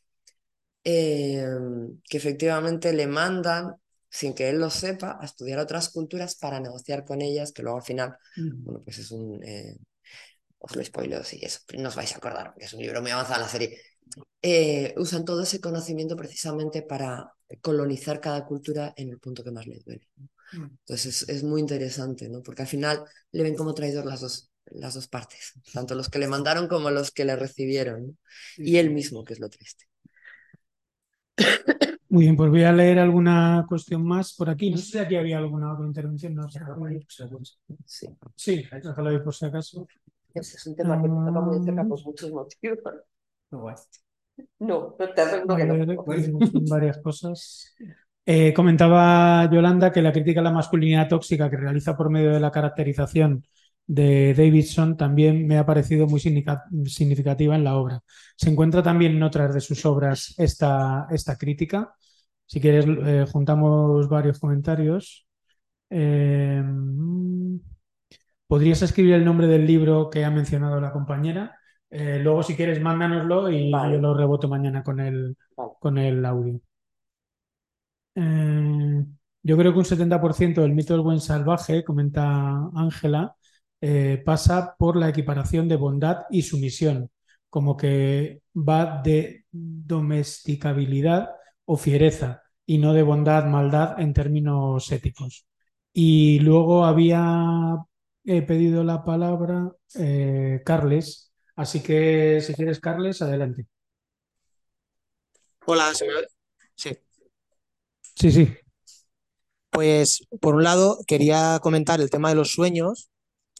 [0.84, 1.46] eh,
[2.08, 3.76] que efectivamente le mandan
[4.08, 7.78] sin que él lo sepa, a estudiar otras culturas para negociar con ellas, que luego
[7.78, 8.64] al final, mm.
[8.64, 9.42] bueno, pues es un...
[9.44, 9.76] Eh,
[10.58, 13.10] os lo spoilo si eso no os vais a acordar, porque es un libro muy
[13.10, 13.80] avanzado en la serie,
[14.42, 19.66] eh, usan todo ese conocimiento precisamente para colonizar cada cultura en el punto que más
[19.66, 20.08] les duele.
[20.16, 20.28] ¿no?
[20.52, 20.78] Mm.
[20.80, 22.42] Entonces es, es muy interesante, ¿no?
[22.42, 26.18] Porque al final le ven como traidor las dos, las dos partes, tanto los que
[26.18, 28.16] le mandaron como los que le recibieron, ¿no?
[28.56, 29.84] y él mismo, que es lo triste.
[32.08, 34.70] Muy bien, pues voy a leer alguna cuestión más por aquí.
[34.70, 36.34] No sé si aquí había alguna otra intervención.
[36.34, 36.60] No sé.
[37.84, 38.16] Sí.
[38.34, 39.86] Sí, déjalo ahí por si acaso.
[40.32, 42.78] Ese es un tema que me toca muy cerca por muchos motivos.
[44.58, 46.04] No, no te aseguro A que no.
[46.04, 47.74] que son varias cosas.
[48.24, 52.40] Eh, comentaba Yolanda que la crítica a la masculinidad tóxica que realiza por medio de
[52.40, 53.44] la caracterización
[53.86, 58.00] de Davidson también me ha parecido muy significa- significativa en la obra.
[58.36, 61.94] Se encuentra también en otras de sus obras esta, esta crítica.
[62.46, 65.26] Si quieres, eh, juntamos varios comentarios.
[65.90, 66.62] Eh,
[68.46, 71.56] ¿podrías escribir el nombre del libro que ha mencionado la compañera?
[71.90, 73.94] Eh, luego, si quieres, mándanoslo y Vale.
[73.94, 75.72] yo lo reboto mañana con el, Vale.
[75.80, 76.60] con el audio.
[79.42, 83.36] Yo creo que un 70% del mito del buen salvaje, comenta Ángela,
[83.80, 87.10] eh, pasa por la equiparación de bondad y sumisión,
[87.48, 91.30] como que va de domesticabilidad
[91.64, 95.46] o fiereza y no de bondad, maldad en términos éticos.
[95.92, 97.76] Y luego había
[98.24, 103.66] eh, pedido la palabra eh, Carles, así que si quieres, Carles, adelante.
[105.66, 106.26] Hola, ¿se me oye?
[106.74, 106.98] Sí.
[108.14, 108.56] Sí, sí.
[109.70, 113.10] Pues por un lado quería comentar el tema de los sueños,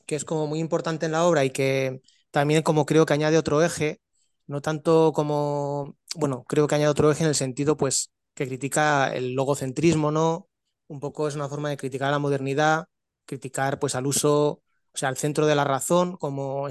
[0.07, 2.01] que es como muy importante en la obra y que
[2.31, 4.01] también como creo que añade otro eje,
[4.47, 9.13] no tanto como, bueno, creo que añade otro eje en el sentido pues que critica
[9.15, 10.49] el logocentrismo, ¿no?
[10.89, 12.87] Un poco es una forma de criticar la modernidad,
[13.27, 14.63] criticar pues al uso,
[14.95, 16.69] o sea, al centro de la razón como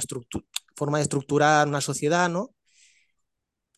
[0.76, 2.52] forma de estructurar una sociedad, ¿no?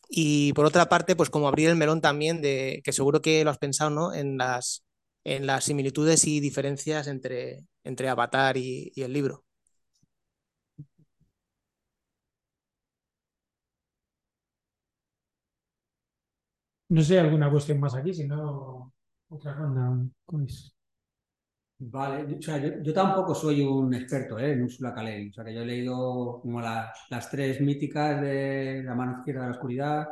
[0.08, 3.50] Y por otra parte, pues como abrir el melón también de, que seguro que lo
[3.50, 4.14] has pensado, ¿no?
[4.14, 4.84] En las,
[5.24, 9.44] en las similitudes y diferencias entre, entre Avatar y, y el libro.
[16.96, 18.92] No sé, alguna cuestión más aquí, si no,
[19.28, 19.84] otra ronda.
[21.80, 24.52] Vale, o sea, yo, tampoco soy un experto ¿eh?
[24.52, 25.30] en Úrsula Guin.
[25.30, 29.46] O sea, yo he leído como la- las tres míticas de La mano izquierda de
[29.46, 30.08] la oscuridad,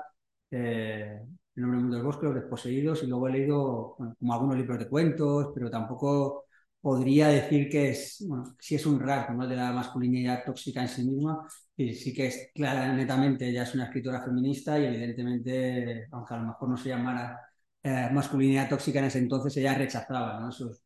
[0.50, 1.20] eh,
[1.56, 4.78] El nombre del mundo del bosque, Los desposeídos, y luego he leído como algunos libros
[4.78, 6.44] de cuentos, pero tampoco
[6.80, 9.48] podría decir que es, bueno, si es un rasgo ¿no?
[9.48, 13.74] de la masculinidad tóxica en sí misma, y sí que es clara, netamente, ella es
[13.74, 17.40] una escritora feminista y evidentemente, aunque a lo mejor no se llamara
[17.82, 20.48] eh, masculinidad tóxica en ese entonces, ella rechazaba ¿no?
[20.50, 20.82] esos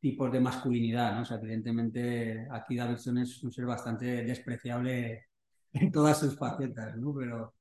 [0.00, 1.22] tipos de masculinidad, ¿no?
[1.22, 5.26] O sea, evidentemente aquí Davidson es un ser bastante despreciable
[5.72, 7.14] en todas sus facetas, ¿no?
[7.14, 7.54] Pero,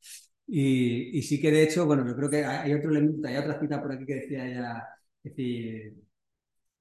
[0.48, 3.60] y, y sí que de hecho, bueno, yo creo que hay otro elemento, hay otra
[3.60, 4.88] cita por aquí que decía ella,
[5.24, 5.96] es decir,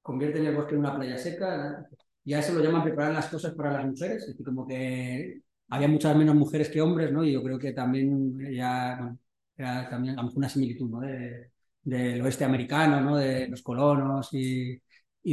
[0.03, 1.87] convierte el bosque en una playa seca,
[2.25, 5.43] y a eso lo llaman preparar las cosas para las mujeres, es decir, como que
[5.69, 7.25] había muchas menos mujeres que hombres, ¿no?
[7.25, 9.19] Y yo creo que también ella, bueno,
[9.57, 11.01] era también una similitud, ¿no?
[11.01, 11.51] De-
[11.83, 13.17] del oeste americano, ¿no?
[13.17, 14.81] De los colonos y,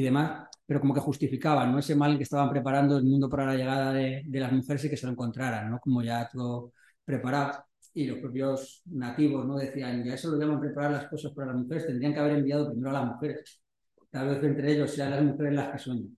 [0.01, 1.79] demás, pero como que justificaban, ¿no?
[1.79, 4.89] Ese mal que estaban preparando el mundo para la llegada de, de las mujeres y
[4.89, 5.79] que se lo encontraran, ¿no?
[5.79, 6.73] Como ya todo
[7.03, 7.65] preparado.
[7.93, 9.57] Y los propios nativos, ¿no?
[9.57, 12.69] Decían, ya eso lo llaman preparar las cosas para las mujeres, tendrían que haber enviado
[12.71, 13.61] primero a las mujeres.
[14.09, 16.17] Tal vez entre ellos sean las mujeres las que sueñan.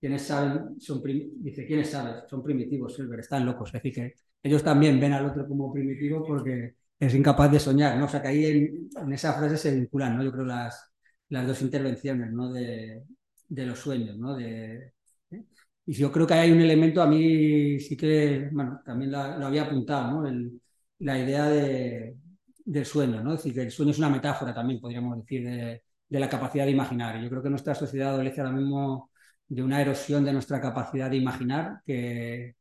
[0.00, 2.14] Quienes saben, son dice, ¿quiénes saben?
[2.28, 3.68] Son primitivos, Silver, están locos.
[3.68, 7.98] Es decir, que ellos también ven al otro como primitivo porque es incapaz de soñar,
[7.98, 8.06] ¿no?
[8.06, 10.24] O sea, que ahí en, esa frase se vinculan, ¿no?
[10.24, 10.90] Yo creo las,
[11.28, 12.50] las dos intervenciones, ¿no?
[12.52, 13.02] De,
[13.48, 14.36] los sueños, ¿no?
[14.36, 14.92] De,
[15.30, 15.44] ¿eh?
[15.86, 19.62] Y yo creo que hay un elemento, a mí sí que, bueno, también lo, había
[19.64, 20.28] apuntado, ¿no?
[20.28, 20.60] El-
[21.00, 22.16] la idea de,
[22.64, 23.32] del sueño, ¿no?
[23.34, 26.64] Es decir, que el sueño es una metáfora también, podríamos decir, de, de la capacidad
[26.66, 27.20] de imaginar.
[27.22, 29.09] Yo creo que nuestra sociedad adolece ahora mismo
[29.50, 32.56] de una erosión de nuestra capacidad de imaginar que,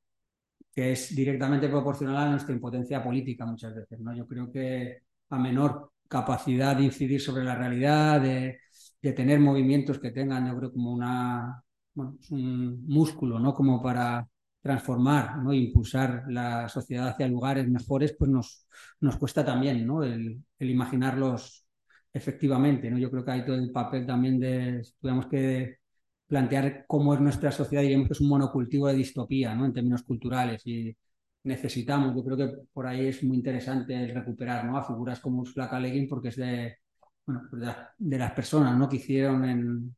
[0.73, 4.15] que es directamente proporcional a nuestra impotencia política muchas veces, ¿no?
[4.15, 4.99] Yo creo que
[5.29, 8.59] a menor capacidad de incidir sobre la realidad, de,
[9.01, 11.63] de tener movimientos que tengan, yo creo, como una,
[11.93, 13.53] bueno, un músculo, ¿no?
[13.53, 14.27] Como para
[14.61, 15.53] transformar, ¿no?
[15.53, 18.67] Impulsar la sociedad hacia lugares mejores, pues nos,
[19.01, 20.03] nos cuesta también, ¿no?
[20.03, 21.65] El, el imaginarlos
[22.13, 22.97] efectivamente, ¿no?
[22.97, 25.78] Yo creo que hay todo el papel también de, tuviéramos que
[26.29, 29.65] plantear cómo es nuestra sociedad, diríamos que es un monocultivo de distopía, ¿no?
[29.65, 30.95] En términos culturales y
[31.43, 34.77] necesitamos, yo creo que por ahí es muy interesante el recuperar, ¿no?
[34.77, 35.79] A figuras como Ursula K.
[36.09, 36.77] Porque es de,
[37.25, 38.87] bueno, pues de, la- de las personas, ¿no?
[38.89, 39.95] Que hicieron en,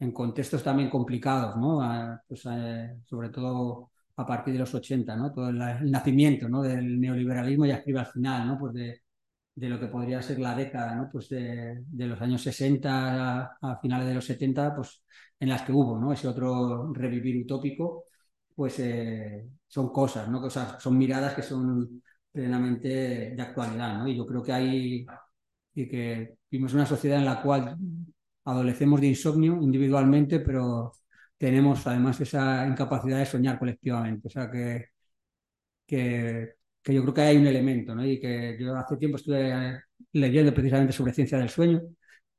[0.00, 1.80] en contextos también complicados, ¿no?
[2.28, 2.42] Pues,
[3.04, 5.32] sobre todo a partir de los 80, ¿no?
[5.32, 5.58] Todo el,
[5.90, 6.62] nacimiento, ¿no?
[6.62, 8.58] Del neoliberalismo ya escribe al final, ¿no?
[8.58, 9.02] Pues de,
[9.54, 11.08] de lo que podría ser la década, ¿no?
[11.10, 15.02] Pues de, de los años 60 a, a, finales de los 70, pues
[15.40, 16.12] en las que hubo, ¿no?
[16.12, 18.04] Ese otro revivir utópico,
[18.54, 20.40] pues eh, son cosas, ¿no?
[20.40, 22.02] Cosas, son miradas que son
[22.32, 22.88] plenamente
[23.34, 24.08] de actualidad, ¿no?
[24.08, 25.06] Y yo creo que hay
[25.74, 27.76] y que vivimos una sociedad en la cual
[28.44, 30.92] adolecemos de insomnio individualmente, pero
[31.38, 34.28] tenemos además esa incapacidad de soñar colectivamente.
[34.28, 34.86] O sea que,
[35.86, 38.04] que, que yo creo que hay un elemento, ¿no?
[38.06, 39.82] Y que yo hace tiempo estuve
[40.12, 41.82] leyendo precisamente sobre ciencia del sueño,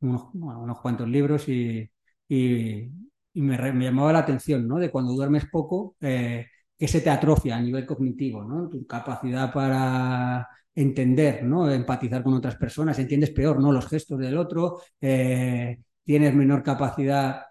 [0.02, 1.90] unos, bueno, unos cuantos libros y,
[2.28, 2.90] y,
[3.34, 4.78] me, llamaba la atención, ¿no?
[4.78, 6.48] De cuando duermes poco, eh,
[6.78, 8.70] que se te atrofia a nivel cognitivo, ¿no?
[8.70, 11.72] Tu capacidad para entender, ¿no?
[11.72, 13.72] Empatizar con otras personas, entiendes peor, ¿no?
[13.72, 17.44] Los gestos del otro, eh, tienes menor capacidad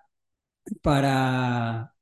[0.83, 1.93] para,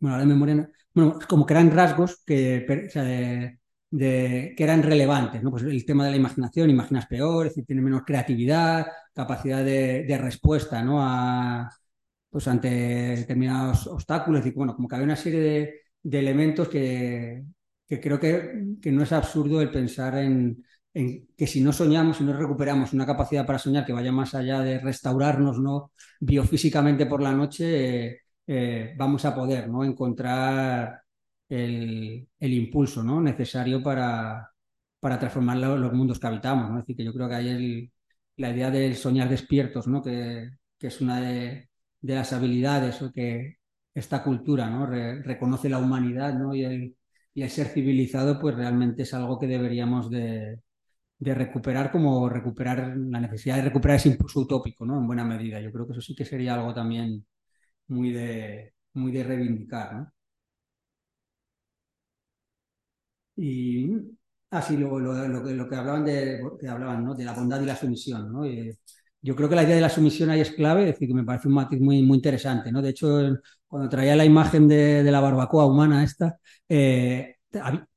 [0.00, 5.42] bueno, de memoria, bueno, como que eran rasgos que, o sea, de, que eran relevantes,
[5.42, 5.50] ¿no?
[5.50, 10.04] Pues el tema de la imaginación, imaginas peor, es decir, tienes menor creatividad, capacidad de,
[10.04, 11.02] de respuesta, ¿no?
[11.02, 11.70] A,
[12.30, 17.44] pues ante determinados obstáculos, y bueno, como que había una serie de, de elementos que,
[17.86, 20.64] que creo que, que, no es absurdo el pensar en,
[20.94, 24.34] en, que si no soñamos, si no recuperamos una capacidad para soñar que vaya más
[24.34, 25.92] allá de restaurarnos ¿no?
[26.20, 29.84] biofísicamente por la noche, eh, eh, vamos a poder ¿no?
[29.84, 31.02] encontrar
[31.48, 33.20] el, el impulso ¿no?
[33.20, 34.50] necesario para,
[35.00, 36.70] para transformar los mundos que habitamos.
[36.70, 36.78] ¿no?
[36.78, 37.92] Decir, que yo creo que hay el,
[38.36, 40.02] la idea del soñar despiertos, ¿no?
[40.02, 41.67] que, que es una de,
[42.00, 43.58] de las habilidades que
[43.94, 44.86] esta cultura ¿no?
[44.86, 46.54] Re, reconoce la humanidad ¿no?
[46.54, 46.96] y, el,
[47.34, 50.60] y, el, ser civilizado, pues realmente es algo que deberíamos de,
[51.18, 54.98] de, recuperar, como recuperar la necesidad de recuperar ese impulso utópico, ¿no?
[54.98, 55.60] en buena medida.
[55.60, 57.26] Yo creo que eso sí que sería algo también
[57.88, 59.94] muy de, muy de reivindicar.
[59.94, 60.12] ¿no?
[63.36, 63.90] Y
[64.50, 67.14] así ah, lo, lo, que, lo, que hablaban de, hablaban, ¿no?
[67.14, 68.32] de la bondad y la sumisión.
[68.32, 68.44] ¿no?
[69.22, 71.24] Yo creo que la idea de la sumisión ahí es clave, es decir, que me
[71.24, 72.82] parece un matiz muy, muy interesante, ¿no?
[72.82, 73.20] De hecho,
[73.66, 76.38] cuando traía la imagen de, de la barbacoa humana esta,
[76.68, 77.36] eh,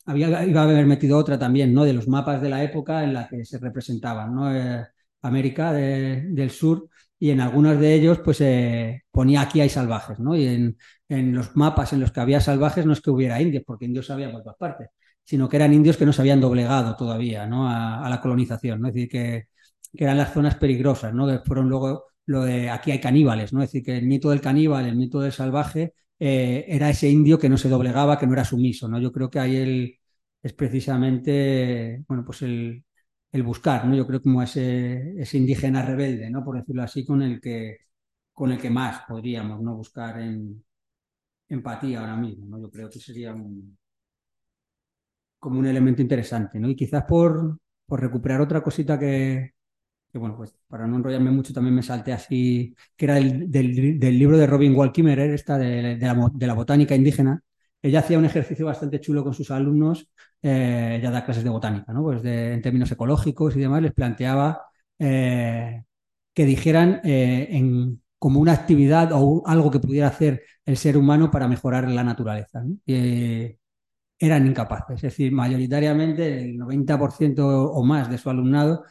[0.05, 1.83] había, iba a haber metido otra también, ¿no?
[1.83, 4.53] De los mapas de la época en la que se representaban, ¿no?
[4.55, 4.85] Eh,
[5.21, 6.89] América de, del Sur
[7.19, 10.35] y en algunos de ellos, pues eh, ponía aquí hay salvajes, ¿no?
[10.35, 10.77] Y en,
[11.07, 14.09] en, los mapas en los que había salvajes no es que hubiera indios, porque indios
[14.09, 14.89] había por todas partes,
[15.23, 17.67] sino que eran indios que no se habían doblegado todavía, ¿no?
[17.69, 18.87] A, a la colonización, ¿no?
[18.87, 19.47] Es decir, que
[19.95, 21.27] que eran las zonas peligrosas, ¿no?
[21.27, 23.61] Que fueron luego lo de aquí hay caníbales, ¿no?
[23.61, 27.39] Es decir, que el mito del caníbal, el mito del salvaje, eh, era ese indio
[27.39, 28.99] que no se doblegaba, que no era sumiso, ¿no?
[28.99, 29.99] Yo creo que ahí el,
[30.41, 32.83] es precisamente, bueno, pues el,
[33.31, 33.95] el buscar, ¿no?
[33.95, 36.43] Yo creo como ese, ese indígena rebelde, ¿no?
[36.43, 37.77] Por decirlo así, con el que,
[38.33, 39.75] con el que más podríamos, ¿no?
[39.75, 40.63] Buscar en
[41.49, 42.59] empatía ahora mismo, ¿no?
[42.61, 43.33] Yo creo que sería
[45.39, 46.69] como un elemento interesante, ¿no?
[46.69, 49.51] Y quizás por, por recuperar otra cosita que,
[50.11, 54.19] que bueno, pues para no enrollarme mucho también me salté así, que era el, del,
[54.19, 57.41] libro de Robin Wall Kimmerer, esta de, la, botánica indígena.
[57.81, 60.09] Ella hacía un ejercicio bastante chulo con sus alumnos,
[60.41, 62.03] eh, ya da clases de botánica, ¿no?
[62.03, 64.63] Pues en términos ecológicos y demás, les planteaba
[64.99, 65.83] eh,
[66.33, 67.61] que dijeran eh,
[68.19, 72.63] como una actividad o algo que pudiera hacer el ser humano para mejorar la naturaleza.
[74.19, 78.83] eran incapaces, es decir, mayoritariamente el 90% o más de su alumnado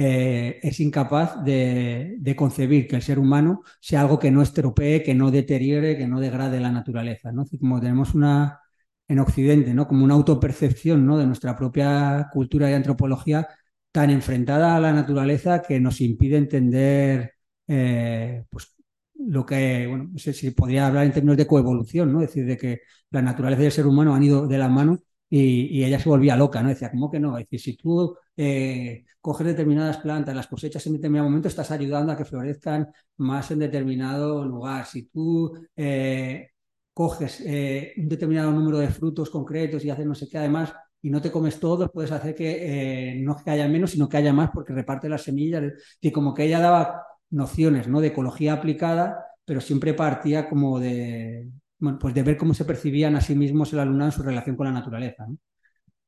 [0.00, 5.14] eh, es incapaz de, concebir que el ser humano sea algo que no estropee, que
[5.14, 7.32] no deteriore, que no degrade la naturaleza.
[7.32, 7.44] ¿no?
[7.58, 8.60] Como tenemos una
[9.08, 9.88] en Occidente, ¿no?
[9.88, 11.18] como una autopercepción ¿no?
[11.18, 13.48] de nuestra propia cultura y antropología
[13.90, 17.34] tan enfrentada a la naturaleza que nos impide entender
[17.66, 18.74] eh, pues,
[19.14, 22.22] lo que, bueno, no sé si podría hablar en términos de coevolución, ¿no?
[22.22, 22.80] es decir, de que
[23.10, 26.08] la naturaleza y el ser humano han ido de la mano y, y, ella se
[26.08, 26.70] volvía loca, ¿no?
[26.70, 27.36] Decía, ¿cómo que no?
[27.36, 32.12] Es decir, si tú eh, coges determinadas plantas, las cosechas en determinado momento, estás ayudando
[32.12, 34.86] a que florezcan más en determinado lugar.
[34.86, 36.50] Si tú eh,
[36.94, 41.10] coges eh, un determinado número de frutos concretos y haces no sé qué, además, y
[41.10, 44.50] no te comes todos, puedes hacer que no que haya menos, sino que haya más
[44.54, 45.64] porque reparte las semillas.
[46.00, 48.00] Y como que ella daba nociones ¿no?
[48.00, 53.16] de ecología aplicada, pero siempre partía como de, bueno, pues de ver cómo se percibían
[53.16, 55.26] a sí mismos el alumnado en su relación con la naturaleza.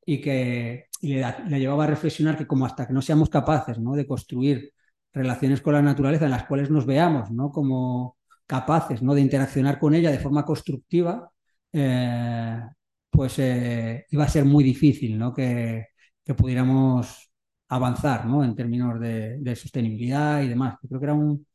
[0.05, 3.95] Y que le, le, llevaba a reflexionar que como hasta que no seamos capaces ¿no?
[3.95, 4.73] de construir
[5.13, 7.51] relaciones con la naturaleza en las cuales nos veamos ¿no?
[7.51, 9.13] como capaces ¿no?
[9.13, 11.31] de interaccionar con ella de forma constructiva,
[11.73, 12.59] eh,
[13.09, 15.33] pues eh, iba a ser muy difícil ¿no?
[15.33, 15.87] que,
[16.23, 17.31] que pudiéramos
[17.69, 18.43] avanzar ¿no?
[18.43, 20.75] en términos de, de, sostenibilidad y demás.
[20.81, 21.47] Yo creo que era un,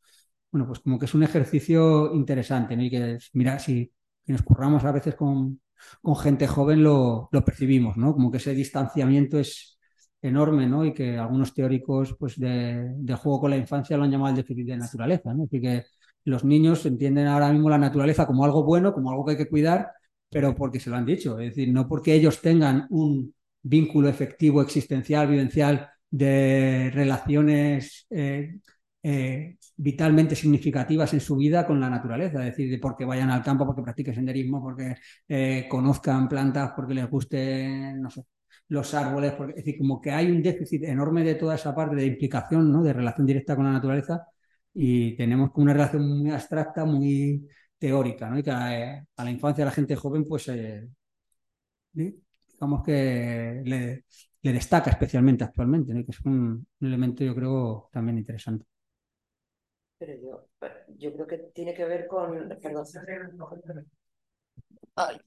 [0.51, 2.83] bueno, pues como que es un ejercicio interesante ¿no?
[2.85, 3.93] y que, mira, si,
[4.25, 5.61] si nos curramos a veces con,
[6.03, 8.13] con gente joven lo, lo percibimos, ¿no?
[8.13, 9.77] Como que ese distanciamiento es
[10.23, 10.85] enorme, ¿no?
[10.85, 14.67] Y que algunos teóricos pues, de, juego con la infancia lo han llamado el déficit
[14.67, 15.45] de naturaleza, ¿no?
[15.45, 15.85] Decir, que
[16.25, 19.49] los niños entienden ahora mismo la naturaleza como algo bueno, como algo que hay que
[19.49, 19.91] cuidar,
[20.29, 24.61] pero porque se lo han dicho, es decir, no porque ellos tengan un vínculo efectivo,
[24.61, 28.59] existencial, vivencial de relaciones eh,
[29.03, 33.43] eh, vitalmente significativas en su vida con la naturaleza, es decir, de porque vayan al
[33.43, 34.97] campo, porque practiquen senderismo, porque
[35.29, 38.25] eh, conozcan plantas, porque les guste, no sé,
[38.69, 41.97] los árboles, porque, es decir, como que hay un déficit enorme de toda esa parte
[41.97, 42.83] de implicación, ¿no?
[42.83, 44.27] de relación directa con la naturaleza
[44.75, 47.49] y tenemos una relación muy abstracta, muy
[47.79, 48.31] teórica.
[48.39, 50.89] Y que a, la infancia, a la gente joven, pues eh,
[51.93, 54.05] digamos que le,
[54.43, 58.67] destaca especialmente actualmente, que es un, elemento yo creo también interesante.
[59.99, 60.49] Pero yo,
[60.99, 62.49] yo creo que tiene que ver con...
[62.61, 62.87] Perdón.
[64.97, 65.19] Ay.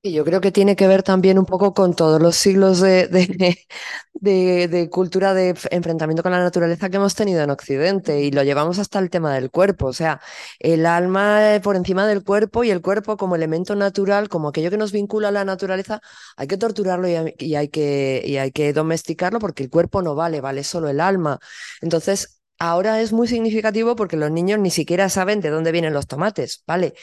[0.00, 3.08] Y yo creo que tiene que ver también un poco con todos los siglos de,
[3.08, 3.66] de,
[4.68, 8.78] de, cultura de enfrentamiento con la naturaleza que hemos tenido en Occidente y lo llevamos
[8.78, 10.20] hasta el tema del cuerpo, o sea,
[10.60, 14.76] el alma por encima del cuerpo y el cuerpo como elemento natural, como aquello que
[14.78, 16.00] nos vincula a la naturaleza,
[16.36, 20.40] hay que torturarlo y hay que, y hay que domesticarlo porque el cuerpo no vale,
[20.40, 21.40] vale solo el alma.
[21.80, 26.06] Entonces, Ahora es muy significativo porque los niños ni siquiera saben de dónde vienen los
[26.06, 26.94] tomates, ¿vale?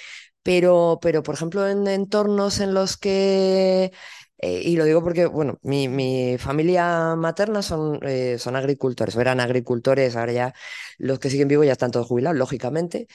[0.44, 3.92] Pero, pero por ejemplo, en entornos en los que
[4.38, 9.22] eh, y lo digo porque, bueno, mi, mi familia materna son, eh, son agricultores, o
[9.22, 10.54] eran agricultores, ahora ya
[10.98, 13.08] los que siguen vivos ya están todos jubilados, lógicamente,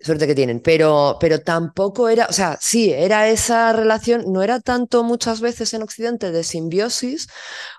[0.00, 4.60] suerte que tienen, pero, pero tampoco era, o sea, sí, era esa relación, no era
[4.60, 7.28] tanto muchas veces en Occidente de simbiosis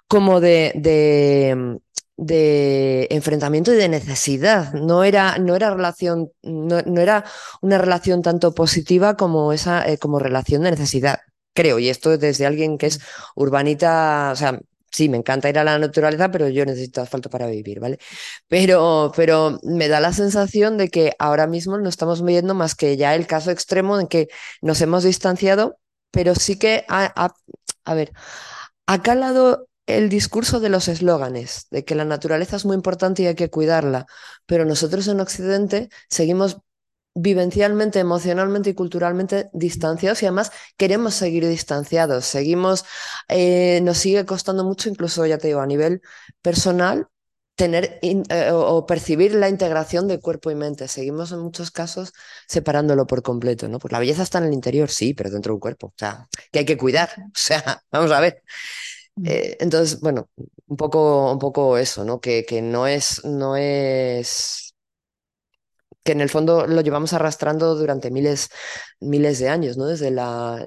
[0.08, 1.80] como de, de,
[2.18, 4.74] de enfrentamiento y de necesidad.
[4.74, 7.26] No era, no era relación, no, no era
[7.62, 11.20] una relación tanto positiva como esa, eh, como relación de necesidad,
[11.54, 11.80] creo.
[11.80, 13.00] Y esto desde alguien que es
[13.36, 14.60] urbanita, o sea,
[14.92, 18.00] sí, me encanta ir a la naturaleza, pero yo necesito asfalto para vivir, ¿vale?
[18.48, 22.98] Pero, pero me da la sensación de que ahora mismo no estamos viendo más que
[22.98, 24.28] ya el caso extremo en que
[24.62, 25.78] nos hemos distanciado,
[26.12, 27.34] pero sí que, a, a,
[27.86, 28.12] a ver,
[28.88, 33.28] ha calado el discurso de los eslóganes, de que la naturaleza es muy importante y
[33.28, 34.06] hay que cuidarla,
[34.46, 36.58] pero nosotros en Occidente seguimos
[37.16, 42.84] vivencialmente, emocionalmente y culturalmente distanciados y además queremos seguir distanciados, seguimos,
[43.30, 46.02] eh, nos sigue costando mucho, incluso ya te digo, a nivel
[46.42, 47.08] personal,
[47.56, 50.88] tener eh, o percibir la integración de cuerpo y mente.
[50.90, 52.12] Seguimos en muchos casos
[52.48, 53.80] separándolo por completo, ¿no?
[53.80, 56.28] Pues la belleza está en el interior, sí, pero dentro de un cuerpo, o sea,
[56.52, 58.44] que hay que cuidar, o sea, vamos a ver.
[59.24, 60.30] Eh, entonces, bueno,
[60.68, 62.20] un poco, un poco eso, ¿no?
[62.20, 64.76] Que, que no es, no es
[66.04, 68.50] que en el fondo lo llevamos arrastrando durante miles,
[69.00, 69.88] miles de años, ¿no?
[69.88, 70.66] Desde la...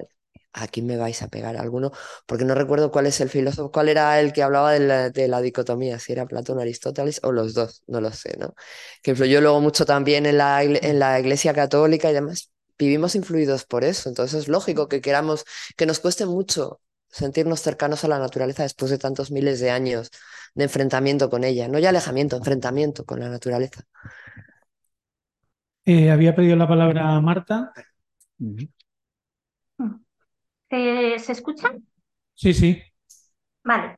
[0.51, 1.91] Aquí me vais a pegar alguno,
[2.25, 5.27] porque no recuerdo cuál es el filósofo, cuál era el que hablaba de la, de
[5.27, 8.55] la dicotomía, si era Platón, Aristóteles o los dos, no lo sé, ¿no?
[9.03, 12.51] Que influyó luego mucho también en la, en la Iglesia Católica y demás.
[12.79, 15.45] Vivimos influidos por eso, entonces es lógico que queramos,
[15.77, 20.11] que nos cueste mucho sentirnos cercanos a la naturaleza después de tantos miles de años
[20.55, 23.83] de enfrentamiento con ella, no ya alejamiento, enfrentamiento con la naturaleza.
[25.85, 27.71] Eh, había pedido la palabra Marta.
[30.69, 31.71] ¿Se, ¿Se escucha?
[32.35, 32.81] Sí, sí.
[33.63, 33.97] Vale.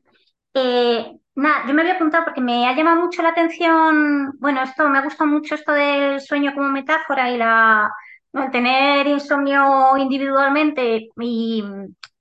[0.54, 4.88] Eh, nada, yo me había apuntado porque me ha llamado mucho la atención, bueno, esto
[4.88, 7.90] me gusta mucho esto del sueño como metáfora y la,
[8.32, 11.64] el tener insomnio individualmente y,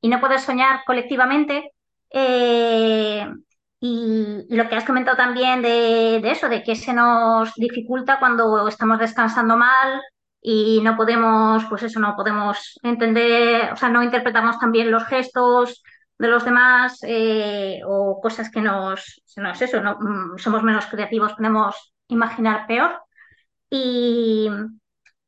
[0.02, 1.72] y no poder soñar colectivamente.
[2.10, 3.26] Eh,
[3.80, 8.68] y, lo que has comentado también de, de, eso, de que se nos dificulta cuando
[8.68, 10.02] estamos descansando mal
[10.42, 15.84] y no podemos, pues eso, no podemos entender, o sea, no interpretamos también los gestos
[16.18, 20.86] de los demás eh, o cosas que nos, no es eso, no, mm, somos menos
[20.88, 23.02] creativos, podemos imaginar peor.
[23.70, 24.50] Y,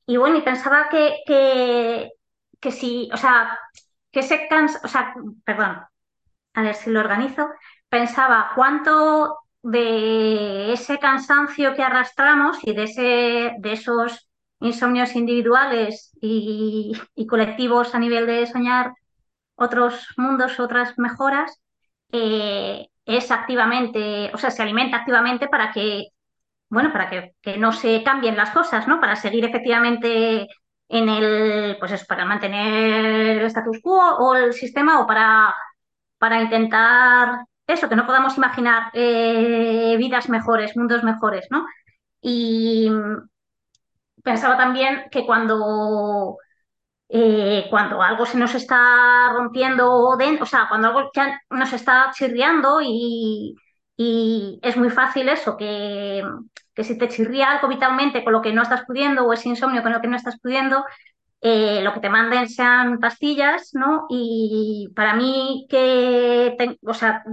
[0.06, 2.12] y bueno, y pensaba que, que,
[2.60, 3.58] que si, o sea,
[4.14, 5.14] que se cansa, o sea,
[5.44, 5.82] perdón,
[6.54, 7.50] a ver si lo organizo,
[7.90, 14.30] pensaba cuánto de ese cansancio que arrastramos y de, ese, de esos
[14.60, 16.94] insomnios individuales y,
[17.28, 18.94] colectivos a nivel de soñar
[19.56, 21.60] otros mundos, otras mejoras,
[22.12, 26.10] eh, es activamente, o sea, se alimenta activamente para que,
[26.70, 29.00] bueno, para que, que no se cambien las cosas, ¿no?
[29.00, 30.48] Para seguir efectivamente
[30.90, 35.56] en el, pues es para mantener el status quo o el sistema o para,
[36.18, 41.66] para intentar eso, que no podamos imaginar eh, vidas mejores, mundos mejores, ¿no?
[42.22, 42.90] Y
[44.24, 46.38] pensaba también que cuando
[47.10, 52.80] eh, cuando algo se nos está rompiendo, o sea, cuando algo ya nos está chirriando
[52.84, 53.56] y,
[53.98, 56.24] y es muy fácil eso, que,
[56.74, 59.84] que, si te chirría algo vitalmente con lo que no estás pudiendo o es insomnio
[59.84, 60.84] con lo que no estás pudiendo,
[61.42, 64.06] eh, lo que te manden sean pastillas, ¿no?
[64.10, 66.56] Y para mí que,
[66.86, 67.24] o sea,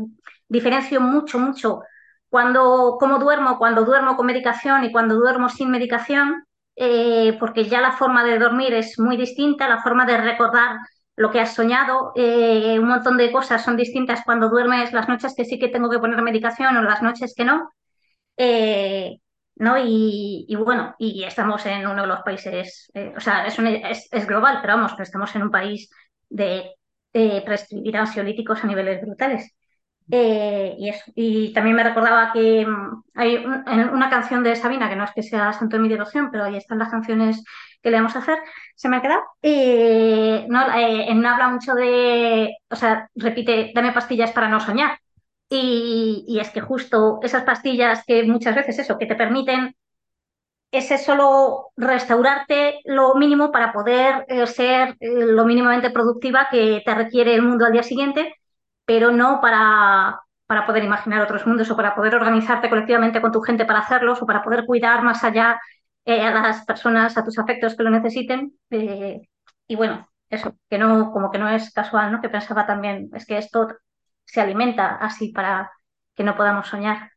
[0.48, 1.82] diferencio mucho, mucho
[2.28, 6.44] cuando, cómo duermo, cuando duermo con medicación y cuando duermo sin medicación,
[6.76, 10.78] eh, porque ya la forma de dormir es muy distinta, la forma de recordar
[11.16, 15.34] lo que has soñado, eh, un montón de cosas son distintas cuando duermes las noches
[15.36, 17.70] que sí que tengo que poner medicación o las noches que no.
[19.56, 19.76] ¿No?
[19.78, 24.74] Y, bueno, y estamos en uno de los países, o sea, es, es, global, pero
[24.76, 25.90] vamos, que estamos en un país
[26.28, 26.70] de,
[27.44, 29.54] prescribir ansiolíticos a niveles brutales.
[30.12, 31.04] Eh, y, eso.
[31.14, 35.22] y también me recordaba que mm, hay una canción de Sabina, que no es que
[35.22, 37.44] sea santo de mi devoción, pero ahí están las canciones
[37.82, 38.38] que le vamos a hacer,
[38.74, 39.22] se me ha quedado.
[39.42, 44.98] Eh, no, eh, no habla mucho de, o sea, repite, dame pastillas para no soñar.
[45.52, 49.74] Y, es que justo esas pastillas que muchas veces eso, que te permiten
[50.70, 57.42] ese solo restaurarte lo mínimo para poder ser lo mínimamente productiva que te requiere el
[57.42, 58.36] mundo al día siguiente,
[58.84, 63.40] pero no para, para poder imaginar otros mundos o para poder organizarte colectivamente con tu
[63.40, 65.60] gente para hacerlos o para poder cuidar más allá
[66.04, 68.52] eh, a las personas, a tus afectos que lo necesiten.
[68.70, 69.20] Eh,
[69.68, 72.20] y bueno, eso, que no, como que no es casual, ¿no?
[72.20, 73.68] Que pensaba también, es que esto
[74.32, 75.70] se alimenta así para
[76.14, 77.10] que no podamos soñar.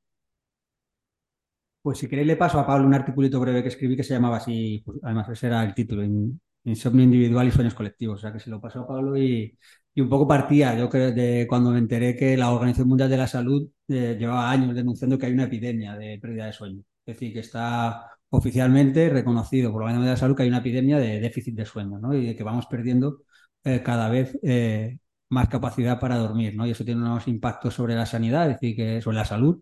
[1.81, 4.37] Pues si queréis le paso a Pablo un articulito breve que escribí que se llamaba
[4.37, 6.03] así, pues, además ese era el título,
[6.65, 8.19] Insomnio individual y sueños colectivos.
[8.19, 9.57] O sea que se lo paso a Pablo y,
[9.97, 13.27] un poco partía, yo creo, de cuando me enteré que la Organización Mundial de la
[13.27, 16.79] Salud eh, llevaba años denunciando que hay una epidemia de pérdida de sueño.
[17.05, 20.49] Es decir, que está oficialmente reconocido por la Organización Mundial de la Salud que hay
[20.49, 22.15] una epidemia de déficit de sueño, ¿no?
[22.15, 23.23] Y que vamos perdiendo
[23.63, 24.99] eh, cada vez eh,
[25.33, 26.65] más capacidad para dormir, ¿no?
[26.67, 29.61] Y eso tiene unos impactos sobre la sanidad, es decir, que sobre la salud.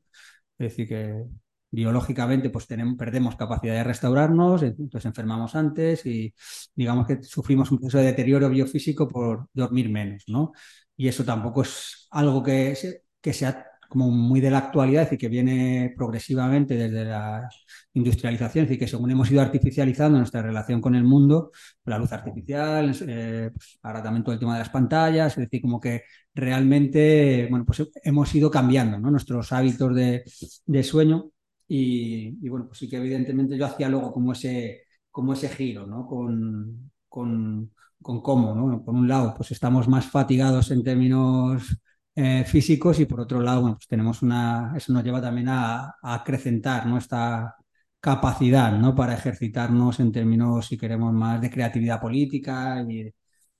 [0.57, 1.23] Es decir, que
[1.72, 6.34] biológicamente pues tenemos, perdemos capacidad de restaurarnos, entonces enfermamos antes y
[6.76, 10.52] digamos que sufrimos un proceso de deterioro biofísico por dormir menos, ¿no?
[10.98, 12.77] Y eso tampoco es algo que,
[13.22, 17.50] que sea como muy de la actualidad, decir, que viene progresivamente desde la
[17.94, 21.52] industrialización, es decir, que según hemos ido artificializando nuestra relación con el mundo,
[21.84, 25.62] la luz artificial, eh, pues ahora también todo el tema de las pantallas, es decir,
[25.62, 26.04] como que
[26.34, 31.30] realmente, bueno, pues hemos ido cambiando nuestros hábitos de, sueño
[31.68, 36.08] y, bueno, pues sí que evidentemente yo hacía luego como ese, como ese giro, ¿no?
[36.08, 38.86] Con, con, con cómo, ¿no?
[38.86, 41.78] Por un lado, pues estamos más fatigados en términos
[42.23, 45.95] eh, físicos y por otro lado, bueno, pues tenemos una, eso nos lleva también a,
[46.03, 47.56] acrecentar nuestra
[47.99, 48.93] capacidad, ¿no?
[48.95, 53.11] Para ejercitarnos en términos, si queremos, más de creatividad política y,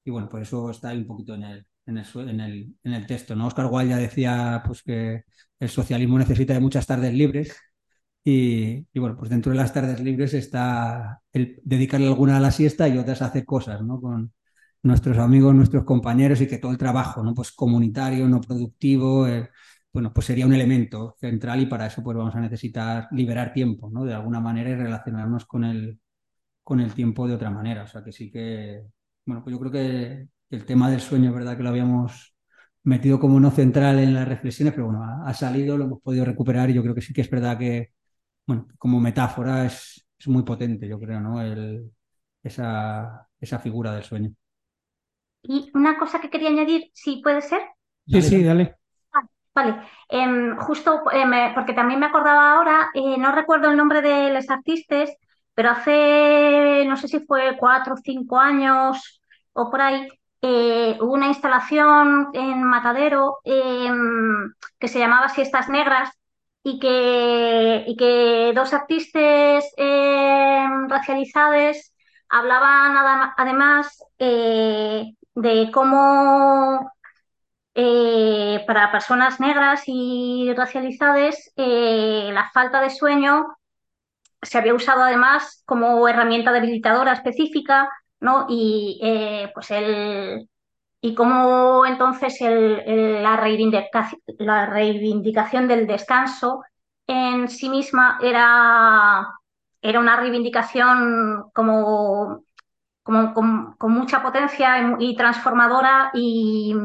[0.04, 2.94] y bueno, por eso está ahí un poquito en el, en el, en el, en
[2.94, 3.48] el texto, ¿no?
[3.48, 5.24] Oscar Wilde ya decía pues que
[5.60, 7.56] el socialismo necesita de muchas tardes libres
[8.24, 12.88] y, bueno, pues dentro de las tardes libres está el dedicarle alguna a la siesta
[12.88, 14.00] y otras a hacer cosas, ¿no?
[14.00, 14.34] Con
[14.84, 17.34] nuestros amigos, nuestros compañeros y que todo el trabajo, ¿no?
[17.34, 19.50] Pues comunitario, no productivo, eh,
[19.94, 23.90] bueno, pues sería un elemento central y para eso pues vamos a necesitar liberar tiempo,
[23.92, 24.06] ¿no?
[24.06, 26.00] De alguna manera y relacionarnos con el,
[26.64, 27.84] con el tiempo de otra manera.
[27.84, 28.84] O sea que sí que,
[29.26, 31.58] bueno, pues yo creo que el tema del sueño, ¿verdad?
[31.58, 32.36] Que lo habíamos
[32.84, 36.26] metido como no central en las reflexiones, pero bueno, ha, ha salido, lo hemos podido
[36.26, 37.92] recuperar y yo creo que sí que es verdad que
[38.46, 41.42] bueno, como metáfora es, muy potente, yo creo, ¿no?
[41.42, 41.92] El,
[42.44, 44.34] esa, esa figura del sueño.
[45.44, 47.62] Y una cosa que quería añadir, si puede ser.
[48.08, 48.76] Sí, sí, dale.
[49.14, 49.22] Ah,
[49.56, 49.76] vale,
[50.10, 54.50] em, justo eh, porque también me acordaba ahora, eh, no recuerdo el nombre de los
[54.50, 55.10] artistas,
[55.54, 59.22] pero hace, no sé si fue cuatro o cinco años
[59.54, 60.08] o por ahí,
[60.42, 66.10] eh, hubo una instalación en Matadero em, que se llamaba Siestas Negras
[66.64, 71.94] y que, y que dos artistas eh, racializados
[72.30, 76.92] hablaban además eh, de cómo
[77.76, 83.58] eh, para personas negras y racializadas la falta de sueño
[84.42, 87.90] se había usado además como herramienta debilitadora específica,
[88.20, 88.48] ¿no?
[88.50, 89.00] Y
[89.54, 90.50] pues el,
[91.02, 96.64] y cómo entonces la, reivindicación, la, reivindicación, del descanso
[97.08, 99.28] en sí misma era,
[99.82, 102.44] era una reivindicación como,
[103.34, 106.76] con, mucha potencia y, transformadora y,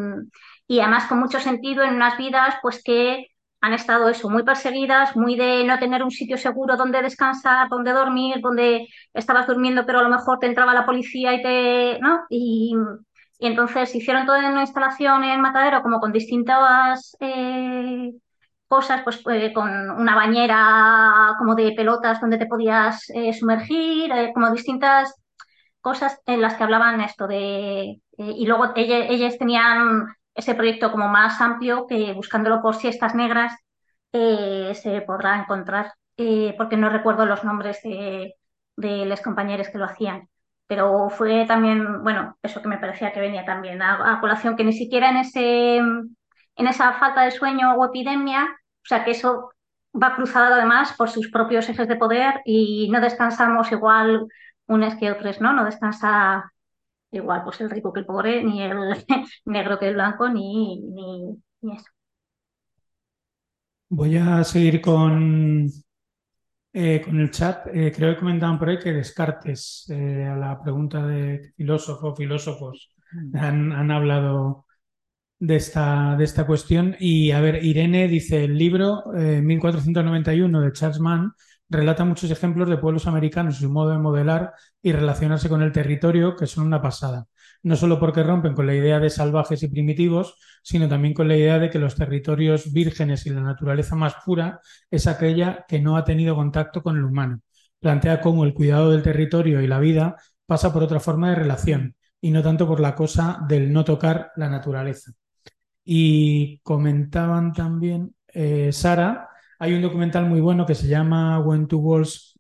[0.67, 3.27] y, además con mucho sentido en unas vidas pues que
[3.61, 7.93] han estado eso, muy perseguidas, muy de no tener un sitio seguro donde descansar, donde
[7.93, 12.21] dormir, donde estabas durmiendo, pero a lo mejor te entraba la policía y te, ¿no?
[12.29, 12.75] Y,
[13.39, 18.13] y entonces hicieron toda una instalación en Matadero como con distintas eh,
[18.69, 24.51] cosas, pues eh, con una bañera como de pelotas donde te podías eh, sumergir, como
[24.53, 25.15] distintas
[25.87, 28.01] cosas en las que hablaban esto de...
[28.19, 33.55] y luego ellas, ellas tenían ese proyecto como más amplio que buscándolo por siestas negras
[34.11, 35.93] se podrá encontrar,
[36.59, 38.35] porque no recuerdo los nombres de,
[38.77, 40.29] de los compañeros que lo hacían.
[40.67, 44.65] Pero fue también, bueno, eso que me parecía que venía también a, a, colación, que
[44.65, 49.51] ni siquiera en, ese, en esa falta de sueño o epidemia, o sea, que eso
[49.95, 54.27] va cruzado además por sus propios ejes de poder y no descansamos igual
[54.69, 55.53] unos que otros, ¿no?
[55.53, 56.53] No descansa
[57.13, 58.77] igual pues el rico que el pobre, ni el
[59.47, 61.87] negro que el blanco, ni, ni, ni eso.
[63.89, 65.69] Voy a seguir con,
[66.73, 70.61] eh, con el chat, eh, creo que comentaban por ahí que Descartes, eh, a la
[70.63, 72.91] pregunta de filósofo, filósofos,
[73.35, 74.67] han, han hablado
[75.39, 76.97] de esta, de esta cuestión.
[77.01, 81.33] Y a ver, Irene dice, el libro 1491 de Charles Mann
[81.69, 84.53] relata muchos ejemplos de pueblos americanos y su modo de modelar
[84.83, 87.27] y relacionarse con el territorio, que son una pasada.
[87.63, 91.37] No solo porque rompen con la idea de salvajes y primitivos, sino también con la
[91.37, 94.61] idea de que los territorios vírgenes y la naturaleza más pura
[94.91, 97.41] es aquella que no ha tenido contacto con el humano.
[97.81, 100.17] Plantea cómo el cuidado del territorio y la vida
[100.47, 104.33] pasa por otra forma de relación y no tanto por la cosa del no tocar
[104.37, 105.13] la naturaleza.
[105.85, 111.79] Y comentaban también, eh, Sara, hay un documental muy bueno que se llama When Two
[111.79, 112.39] Worlds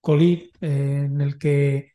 [0.00, 1.92] Collide, eh, en el que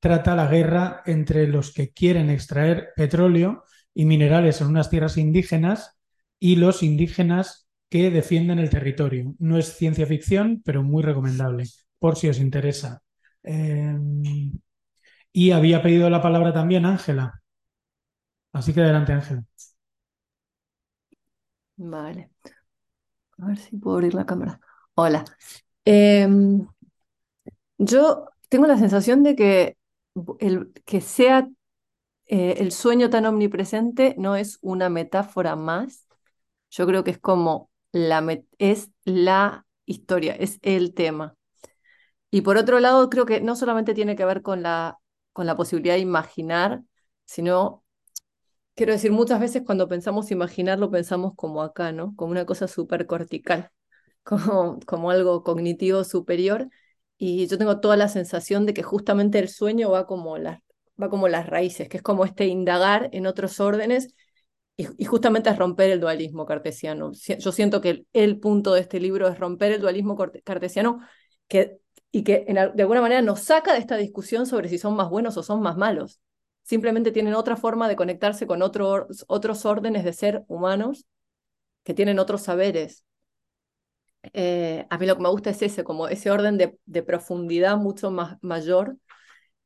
[0.00, 3.64] trata la guerra entre los que quieren extraer petróleo
[3.94, 5.98] y minerales en unas tierras indígenas
[6.38, 9.34] y los indígenas que defienden el territorio.
[9.38, 11.64] No es ciencia ficción, pero muy recomendable,
[11.98, 13.02] por si os interesa.
[13.42, 13.96] Eh,
[15.32, 17.42] y había pedido la palabra también Ángela.
[18.52, 19.44] Así que adelante, Ángela.
[21.76, 22.30] Vale.
[23.38, 24.60] A ver si puedo abrir la cámara.
[24.94, 25.24] Hola.
[25.84, 26.26] Eh,
[27.78, 29.76] yo tengo la sensación de que
[30.38, 31.48] el que sea
[32.26, 36.06] eh, el sueño tan omnipresente no es una metáfora más.
[36.70, 38.24] Yo creo que es como la
[38.58, 41.36] es la historia, es el tema.
[42.30, 44.98] Y por otro lado, creo que no solamente tiene que ver con la,
[45.32, 46.82] con la posibilidad de imaginar,
[47.26, 47.83] sino
[48.74, 52.14] quiero decir, muchas veces cuando pensamos imaginarlo, pensamos como acá, ¿no?
[52.16, 53.70] Como una cosa súper cortical,
[54.22, 56.68] como, como algo cognitivo superior.
[57.16, 60.62] Y yo tengo toda la sensación de que justamente el sueño va como, la,
[61.00, 64.14] va como las raíces, que es como este indagar en otros órdenes
[64.76, 67.12] y, justamente es romper el dualismo cartesiano.
[67.12, 71.00] Yo siento que el, punto de este libro es romper el dualismo cartesiano
[71.46, 71.78] que,
[72.10, 72.44] y que
[72.74, 75.62] de alguna manera nos saca de esta discusión sobre si son más buenos o son
[75.62, 76.20] más malos
[76.64, 81.06] simplemente tienen otra forma de conectarse con otro, otros órdenes de ser humanos
[81.84, 83.04] que tienen otros saberes.
[84.32, 87.76] Eh, a mí lo que me gusta es ese, como ese orden de, de profundidad
[87.76, 88.96] mucho más mayor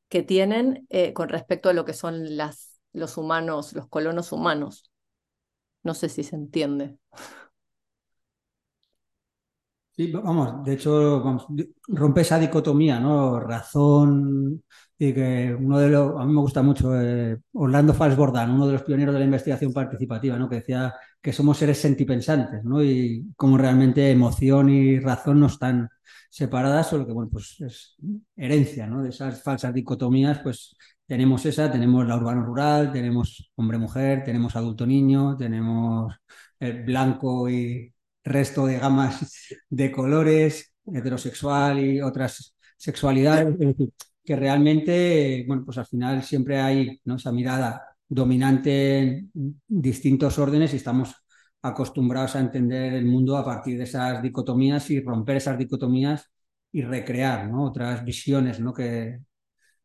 [0.09, 4.91] que tienen eh, con respecto a lo que son las, los humanos, los colonos humanos.
[5.83, 6.97] No sé si se entiende.
[9.91, 11.21] Sí, vamos, de hecho,
[11.87, 13.37] rompe esa dicotomía, ¿no?
[13.39, 14.63] Razón,
[15.01, 18.73] y que uno de los, a mí me gusta mucho, eh, Orlando Falsbordan, uno de
[18.73, 20.49] los pioneros de la investigación participativa, ¿no?
[20.49, 22.83] que decía que somos seres sentipensantes, ¿no?
[22.83, 25.87] y como realmente emoción y razón no están
[26.29, 27.95] separadas, solo que bueno, pues es
[28.35, 29.01] herencia ¿no?
[29.01, 36.13] de esas falsas dicotomías, pues tenemos esa, tenemos la urbano-rural, tenemos hombre-mujer, tenemos adulto-niño, tenemos
[36.59, 43.55] el blanco y resto de gamas de colores, heterosexual y otras sexualidades
[44.29, 49.31] que realmente, bueno, pues al final siempre hay esa mirada dominante en
[49.67, 51.15] distintos órdenes y estamos
[51.63, 56.31] acostumbrados a entender el mundo a partir de esas dicotomías y romper esas dicotomías
[56.71, 58.71] y recrear otras visiones ¿no?
[58.71, 59.17] que,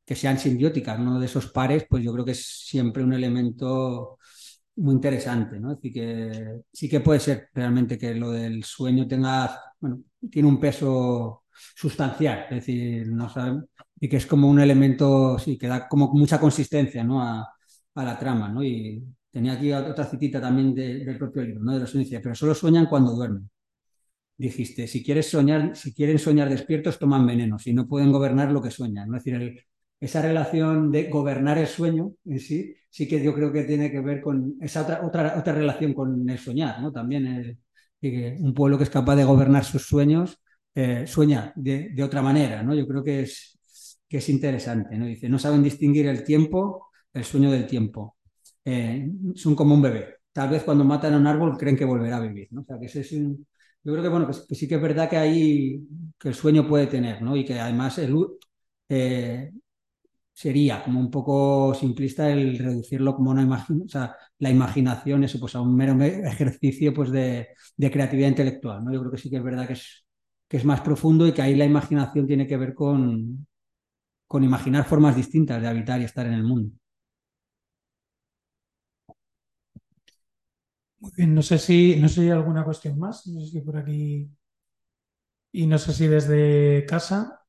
[0.05, 0.99] que sean simbióticas.
[0.99, 4.19] Uno de esos pares, pues yo creo que es siempre un elemento
[4.77, 5.75] muy interesante, ¿no?
[5.75, 10.61] Decir, que sí que puede ser realmente que lo del sueño tenga, bueno, tiene un
[10.61, 11.45] peso
[11.75, 13.65] sustancial, es decir, no sabemos,
[14.01, 17.23] y que es como un elemento, sí, que da como mucha consistencia ¿no?
[17.23, 17.49] a,
[17.95, 18.49] a la trama.
[18.49, 18.63] ¿no?
[18.63, 21.75] Y tenía aquí otra citita también de, del propio libro, ¿no?
[21.75, 23.51] de los inicios, pero solo sueñan cuando duermen.
[24.37, 28.61] Dijiste, si, quieres soñar, si quieren soñar despiertos, toman veneno, si no pueden gobernar lo
[28.61, 29.09] que sueñan.
[29.09, 29.17] ¿no?
[29.17, 29.61] Es decir, el,
[30.01, 34.01] esa relación de gobernar el sueño en sí, sí que yo creo que tiene que
[34.01, 36.93] ver con esa otra, otra, otra relación con el soñar, ¿no?
[36.93, 37.59] También el,
[38.41, 40.39] un pueblo que es capaz de gobernar sus sueños
[40.75, 42.75] eh, sueña de, de, otra manera, ¿no?
[42.75, 43.54] Yo creo que es,
[44.15, 45.07] que es interesante, ¿no?
[45.07, 48.17] Dice, no saben distinguir el tiempo, el sueño del tiempo.
[48.65, 50.19] Eh, son como un bebé.
[50.33, 52.61] Tal vez cuando matan a un árbol creen que volverá a vivir, ¿no?
[52.61, 53.45] O sea, que ese es un,
[53.83, 55.81] yo creo que, bueno, que, que, sí que es verdad que hay,
[56.17, 57.37] que el sueño puede tener, ¿no?
[57.37, 57.99] Y que además
[58.89, 59.51] eh,
[60.33, 65.41] sería como un poco simplista el reducirlo como una imagen, o sea, la imaginación, eso,
[65.41, 68.93] pues a un mero ejercicio pues de, de, creatividad intelectual, ¿no?
[68.93, 70.07] Yo creo que sí que es verdad que es,
[70.49, 73.45] que es más profundo y que ahí la imaginación tiene que ver con,
[74.35, 76.73] con imaginar formas distintas de habitar y estar en el mundo.
[80.99, 83.61] Muy bien, no sé si, no sé si hay alguna cuestión más, no sé si
[83.61, 84.29] por aquí.
[85.53, 87.47] Y no sé si desde casa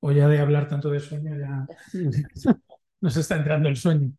[0.00, 1.66] o ya de hablar tanto de sueño ya
[3.00, 4.12] nos está entrando el sueño.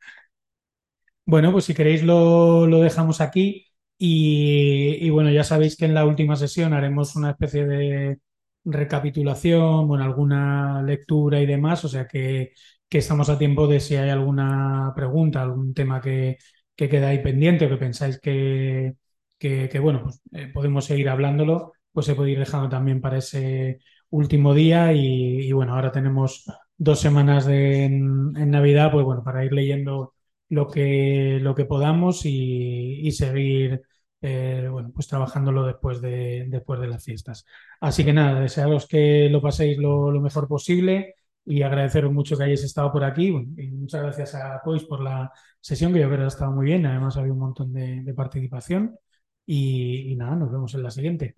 [1.26, 3.68] Bueno, pues si queréis lo, lo dejamos aquí
[3.98, 8.20] y, y, bueno, ya sabéis que en la última sesión haremos una especie de
[8.66, 12.54] recapitulación, bueno, alguna lectura y demás, o sea que,
[12.90, 16.38] que estamos a tiempo de si hay alguna pregunta, algún tema que,
[16.76, 18.96] que queda ahí pendiente o que pensáis que,
[19.38, 23.80] que, bueno, pues eh, podemos seguir hablándolo, pues se puede ir dejando también para ese
[24.10, 26.46] último día y, bueno, ahora tenemos
[26.78, 30.14] dos semanas de, en, Navidad, pues bueno, para ir leyendo
[30.50, 33.82] lo que, lo que podamos y seguir
[34.22, 37.46] eh, bueno, pues trabajándolo después de, después de las fiestas.
[37.80, 41.16] Así que nada, desearos que lo paséis lo, lo mejor posible
[41.46, 43.32] y agradeceros mucho que hayáis estado por aquí.
[43.32, 45.32] Bueno, y muchas gracias a Cois por la
[45.62, 46.86] sesión, que yo creo que ha estado muy bien.
[46.86, 48.98] Además, había un montón de, de participación.
[49.46, 51.36] Y, y, nada, nos vemos en la siguiente.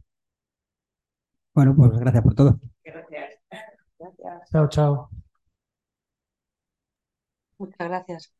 [1.53, 2.59] Bueno, pues gracias por todo.
[2.83, 3.39] Gracias.
[3.99, 4.51] gracias.
[4.51, 5.09] Chao, chao.
[7.59, 8.36] Muchas gracias.